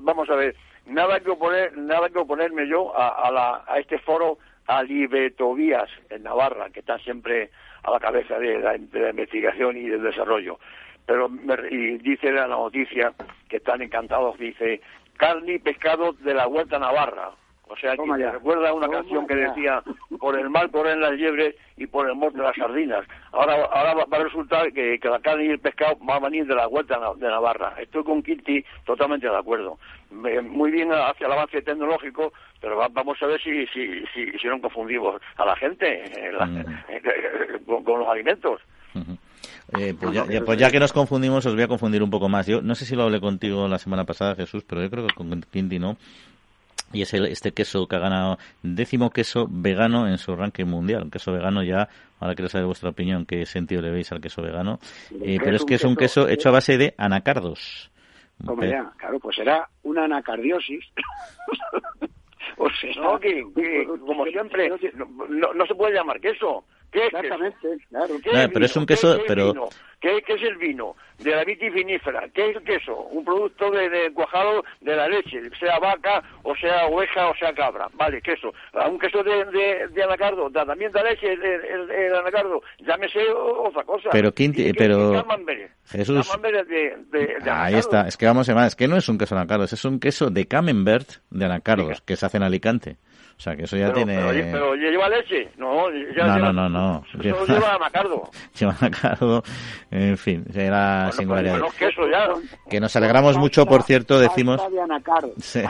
vamos 0.00 0.28
a 0.28 0.36
ver, 0.36 0.54
nada 0.84 1.18
que 1.20 1.30
oponer, 1.30 1.74
nada 1.78 2.10
que 2.10 2.18
oponerme 2.18 2.68
yo 2.68 2.94
a, 2.94 3.30
la, 3.30 3.64
a 3.66 3.78
este 3.78 3.98
foro 4.00 4.36
Alibetovías 4.78 5.88
en 6.10 6.22
Navarra, 6.22 6.70
que 6.70 6.80
está 6.80 6.98
siempre 6.98 7.50
a 7.82 7.90
la 7.90 8.00
cabeza 8.00 8.38
de 8.38 8.58
la, 8.58 8.76
investigación 8.76 9.76
y 9.76 9.88
del 9.88 10.02
desarrollo. 10.02 10.58
Pero 11.06 11.28
y 11.70 11.98
dice 11.98 12.30
la 12.30 12.46
noticia 12.46 13.12
que 13.48 13.56
están 13.56 13.82
encantados, 13.82 14.38
dice 14.38 14.80
carne 15.16 15.54
y 15.54 15.58
pescado 15.58 16.12
de 16.12 16.34
la 16.34 16.46
Huerta 16.46 16.78
Navarra. 16.78 17.32
O 17.72 17.76
sea, 17.76 17.96
que 17.96 18.04
me 18.04 18.30
recuerda 18.30 18.74
una 18.74 18.86
canción 18.86 19.26
que 19.26 19.34
decía, 19.34 19.82
por 20.20 20.38
el 20.38 20.50
mal 20.50 20.70
corren 20.70 21.00
las 21.00 21.12
liebres 21.12 21.54
y 21.78 21.86
por 21.86 22.06
el 22.06 22.14
monte 22.14 22.38
las 22.38 22.54
sardinas. 22.54 23.06
Ahora, 23.32 23.64
ahora 23.64 23.94
va 23.94 24.18
a 24.18 24.22
resultar 24.22 24.70
que, 24.74 25.00
la 25.02 25.20
carne 25.20 25.46
y 25.46 25.48
el 25.48 25.58
pescado 25.58 25.96
van 26.02 26.18
a 26.18 26.28
venir 26.28 26.46
de 26.46 26.54
la 26.54 26.68
Huerta 26.68 27.00
de 27.16 27.26
Navarra. 27.28 27.74
Estoy 27.80 28.04
con 28.04 28.22
Quinti 28.22 28.62
totalmente 28.84 29.26
de 29.26 29.36
acuerdo. 29.36 29.78
Muy 30.10 30.70
bien 30.70 30.92
hacia 30.92 31.26
el 31.26 31.32
avance 31.32 31.62
tecnológico, 31.62 32.34
pero 32.60 32.76
vamos 32.76 33.16
a 33.22 33.26
ver 33.26 33.40
si, 33.40 33.66
si, 33.68 34.04
si, 34.12 34.46
no 34.48 34.60
confundimos 34.60 35.22
a 35.38 35.46
la 35.46 35.56
gente 35.56 36.04
eh, 36.04 36.30
mm. 36.30 37.84
con, 37.84 38.00
los 38.00 38.08
alimentos. 38.08 38.60
Eh, 39.78 39.94
pues, 39.98 40.12
ya, 40.12 40.26
pues 40.44 40.58
ya 40.58 40.70
que 40.70 40.78
nos 40.78 40.92
confundimos, 40.92 41.46
os 41.46 41.54
voy 41.54 41.62
a 41.62 41.68
confundir 41.68 42.02
un 42.02 42.10
poco 42.10 42.28
más. 42.28 42.46
Yo 42.46 42.60
no 42.60 42.74
sé 42.74 42.84
si 42.84 42.94
lo 42.94 43.04
hablé 43.04 43.18
contigo 43.18 43.66
la 43.66 43.78
semana 43.78 44.04
pasada, 44.04 44.34
Jesús, 44.34 44.62
pero 44.68 44.82
yo 44.82 44.90
creo 44.90 45.06
que 45.06 45.14
con 45.14 45.40
Quinti 45.50 45.78
no. 45.78 45.96
Y 46.92 47.02
es 47.02 47.14
el, 47.14 47.26
este 47.26 47.52
queso 47.52 47.86
que 47.86 47.96
ha 47.96 47.98
ganado 47.98 48.38
décimo 48.62 49.10
queso 49.10 49.46
vegano 49.50 50.08
en 50.08 50.18
su 50.18 50.34
ranking 50.36 50.66
mundial. 50.66 51.04
Un 51.04 51.10
queso 51.10 51.32
vegano 51.32 51.62
ya, 51.62 51.88
ahora 52.20 52.34
quiero 52.34 52.48
saber 52.48 52.66
vuestra 52.66 52.90
opinión, 52.90 53.26
qué 53.26 53.46
sentido 53.46 53.82
le 53.82 53.90
veis 53.90 54.12
al 54.12 54.20
queso 54.20 54.42
vegano. 54.42 54.78
Eh, 55.22 55.38
pero 55.42 55.56
es 55.56 55.64
que 55.64 55.74
es 55.74 55.84
un 55.84 55.96
queso 55.96 56.28
hecho 56.28 56.48
a 56.48 56.52
base 56.52 56.76
de 56.78 56.94
anacardos. 56.98 57.90
Como 58.44 58.64
ya, 58.64 58.90
claro, 58.96 59.20
pues 59.20 59.36
será 59.36 59.68
una 59.82 60.04
anacardiosis. 60.04 60.84
o 62.56 62.68
sea, 62.70 62.90
no, 63.00 63.18
que, 63.20 63.42
como 64.06 64.24
siempre, 64.26 64.68
no, 64.68 65.54
no 65.54 65.66
se 65.66 65.74
puede 65.74 65.94
llamar 65.94 66.20
queso 66.20 66.64
¿Qué 66.92 67.06
Exactamente, 67.06 67.68
claro. 67.88 68.14
pero 68.52 68.64
es 68.66 68.76
un 68.76 68.84
queso, 68.84 69.18
pero... 69.26 69.70
¿Qué, 69.98 70.18
es 70.26 70.42
el 70.42 70.56
vino? 70.56 70.96
De 71.18 71.30
la 71.30 71.44
vitivinífera. 71.44 72.28
¿Qué 72.34 72.50
es 72.50 72.56
el 72.56 72.62
queso? 72.64 72.96
Un 73.12 73.24
producto 73.24 73.70
de, 73.70 74.12
cuajado 74.12 74.64
de 74.80 74.96
la 74.96 75.08
leche, 75.08 75.40
sea 75.58 75.78
vaca, 75.78 76.22
o 76.42 76.54
sea 76.56 76.86
oveja, 76.86 77.28
o 77.28 77.36
sea 77.36 77.54
cabra. 77.54 77.88
Vale, 77.94 78.20
queso. 78.20 78.52
Un 78.90 78.98
queso 78.98 79.22
de, 79.22 79.88
de, 79.88 80.02
anacardo, 80.02 80.50
también 80.50 80.90
de 80.90 81.04
leche 81.04 81.32
el, 81.32 82.14
anacardo, 82.14 82.60
llámese 82.80 83.20
otra 83.30 83.84
cosa. 83.84 84.10
Pero, 84.10 84.32
Quinti, 84.32 84.72
pero... 84.72 85.24
Jesús... 85.86 86.28
Ahí 87.48 87.76
está, 87.76 88.08
es 88.08 88.16
que 88.16 88.26
vamos 88.26 88.48
a 88.48 88.66
es 88.66 88.74
que 88.74 88.88
no 88.88 88.96
es 88.96 89.08
un 89.08 89.18
queso 89.18 89.36
de 89.36 89.40
anacardos, 89.40 89.72
es 89.72 89.84
un 89.84 90.00
queso 90.00 90.30
de 90.30 90.46
camembert 90.46 91.08
de 91.30 91.44
anacardos, 91.44 92.02
que 92.02 92.16
se 92.16 92.26
hace 92.26 92.38
en 92.38 92.42
Alicante. 92.42 92.96
O 93.42 93.44
sea, 93.44 93.56
que 93.56 93.64
eso 93.64 93.76
ya 93.76 93.92
tiene... 93.92 94.20
Pero, 94.52 94.76
lleva 94.76 95.08
leche. 95.08 95.48
No, 95.58 95.90
no, 95.90 96.52
no, 96.52 96.68
no, 96.68 97.02
Eso 97.20 97.44
lleva, 97.44 97.74
anacardo. 97.74 98.30
lleva 98.56 98.76
anacardo. 98.80 99.42
En 99.90 100.16
fin, 100.16 100.44
era 100.54 100.98
bueno, 100.98 101.12
singularidad. 101.12 101.60
que, 101.76 101.88
eso 101.88 102.02
ya... 102.08 102.28
que 102.70 102.78
nos 102.78 102.94
alegramos 102.94 103.36
mucho, 103.36 103.66
por 103.66 103.82
cierto, 103.82 104.20
decimos... 104.20 104.58
Pasta 104.58 104.72
de 104.72 104.80
anacardo. 104.80 105.32
Sí. 105.40 105.60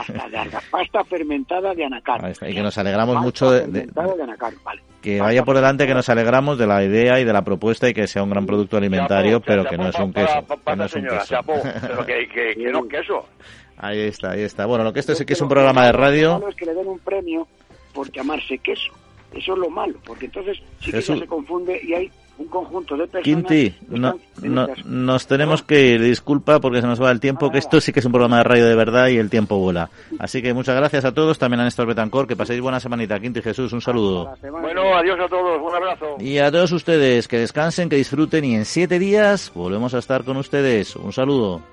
Pasta, 0.69 1.03
fermentada 1.05 1.73
de 1.73 1.85
anacardo. 1.85 2.27
Y 2.47 2.53
que 2.53 2.61
nos 2.61 2.77
alegramos 2.77 3.19
mucho 3.19 3.49
de... 3.49 3.65
de, 3.65 3.87
de 3.87 4.23
anacardo, 4.23 4.59
vale. 4.63 4.83
Que 5.01 5.19
vaya 5.19 5.43
por 5.43 5.55
delante 5.55 5.87
que 5.87 5.95
nos 5.95 6.07
alegramos 6.09 6.59
de 6.59 6.67
la 6.67 6.83
idea 6.83 7.19
y 7.19 7.23
de 7.23 7.33
la 7.33 7.41
propuesta 7.41 7.89
y 7.89 7.95
que 7.95 8.05
sea 8.05 8.21
un 8.21 8.29
gran 8.29 8.45
producto 8.45 8.77
alimentario, 8.77 9.41
pero 9.41 9.65
que 9.65 9.77
no 9.77 9.87
es 9.87 9.95
un 9.95 10.13
queso. 10.13 10.45
Que 10.63 10.75
no 10.75 10.83
es 10.85 10.93
un 10.93 11.07
queso. 11.07 11.39
Pero 11.81 12.05
que, 12.05 12.27
que, 12.27 12.53
que 12.53 12.71
no 12.71 12.85
es 12.85 12.85
queso. 12.87 13.25
Ahí 13.77 13.99
está, 14.01 14.31
ahí 14.31 14.43
está. 14.43 14.65
Bueno, 14.65 14.83
lo 14.83 14.93
que 14.93 15.01
esto 15.01 15.11
es 15.11 15.25
que 15.25 15.33
es 15.33 15.41
un 15.41 15.49
programa 15.49 15.85
de 15.85 15.91
radio. 15.91 16.41
Es 16.47 16.55
que 16.55 16.65
le 16.65 16.73
den 16.73 16.87
un 16.87 16.99
premio 16.99 17.47
por 17.93 18.11
llamarse 18.11 18.57
queso. 18.57 18.91
Eso 19.33 19.53
es 19.53 19.59
lo 19.59 19.69
malo, 19.69 19.97
porque 20.05 20.25
entonces 20.25 20.61
sí 20.79 20.91
que 20.91 21.01
se 21.01 21.25
confunde 21.25 21.79
y 21.83 21.93
hay 21.93 22.11
un 22.37 22.47
conjunto 22.47 22.95
de 22.95 23.07
personas. 23.07 23.23
Quinti, 23.23 23.75
no, 23.89 24.15
no, 24.41 24.67
nos 24.85 25.27
tenemos 25.27 25.63
que 25.63 25.87
ir. 25.87 26.01
Disculpa 26.01 26.59
porque 26.59 26.81
se 26.81 26.87
nos 26.87 27.01
va 27.01 27.11
el 27.11 27.19
tiempo, 27.19 27.51
que 27.51 27.57
esto 27.57 27.81
sí 27.81 27.91
que 27.91 27.99
es 27.99 28.05
un 28.05 28.11
programa 28.11 28.37
de 28.37 28.43
radio 28.43 28.65
de 28.67 28.75
verdad 28.75 29.07
y 29.07 29.17
el 29.17 29.29
tiempo 29.29 29.57
vuela. 29.57 29.89
Así 30.19 30.41
que 30.41 30.53
muchas 30.53 30.75
gracias 30.75 31.05
a 31.05 31.13
todos, 31.13 31.39
también 31.39 31.61
a 31.61 31.63
Néstor 31.63 31.87
Betancor, 31.87 32.27
que 32.27 32.35
paséis 32.35 32.61
buena 32.61 32.79
semanita. 32.79 33.19
Quinti 33.19 33.41
Jesús, 33.41 33.73
un 33.73 33.81
saludo. 33.81 34.35
Bueno, 34.41 34.95
adiós 34.95 35.19
a 35.19 35.27
todos, 35.27 35.61
un 35.61 35.75
abrazo. 35.75 36.17
Y 36.19 36.37
a 36.37 36.51
todos 36.51 36.71
ustedes, 36.71 37.27
que 37.27 37.39
descansen, 37.39 37.89
que 37.89 37.95
disfruten 37.95 38.45
y 38.45 38.55
en 38.55 38.65
siete 38.65 38.99
días 38.99 39.51
volvemos 39.53 39.93
a 39.93 39.99
estar 39.99 40.23
con 40.23 40.37
ustedes. 40.37 40.95
Un 40.95 41.11
saludo. 41.11 41.72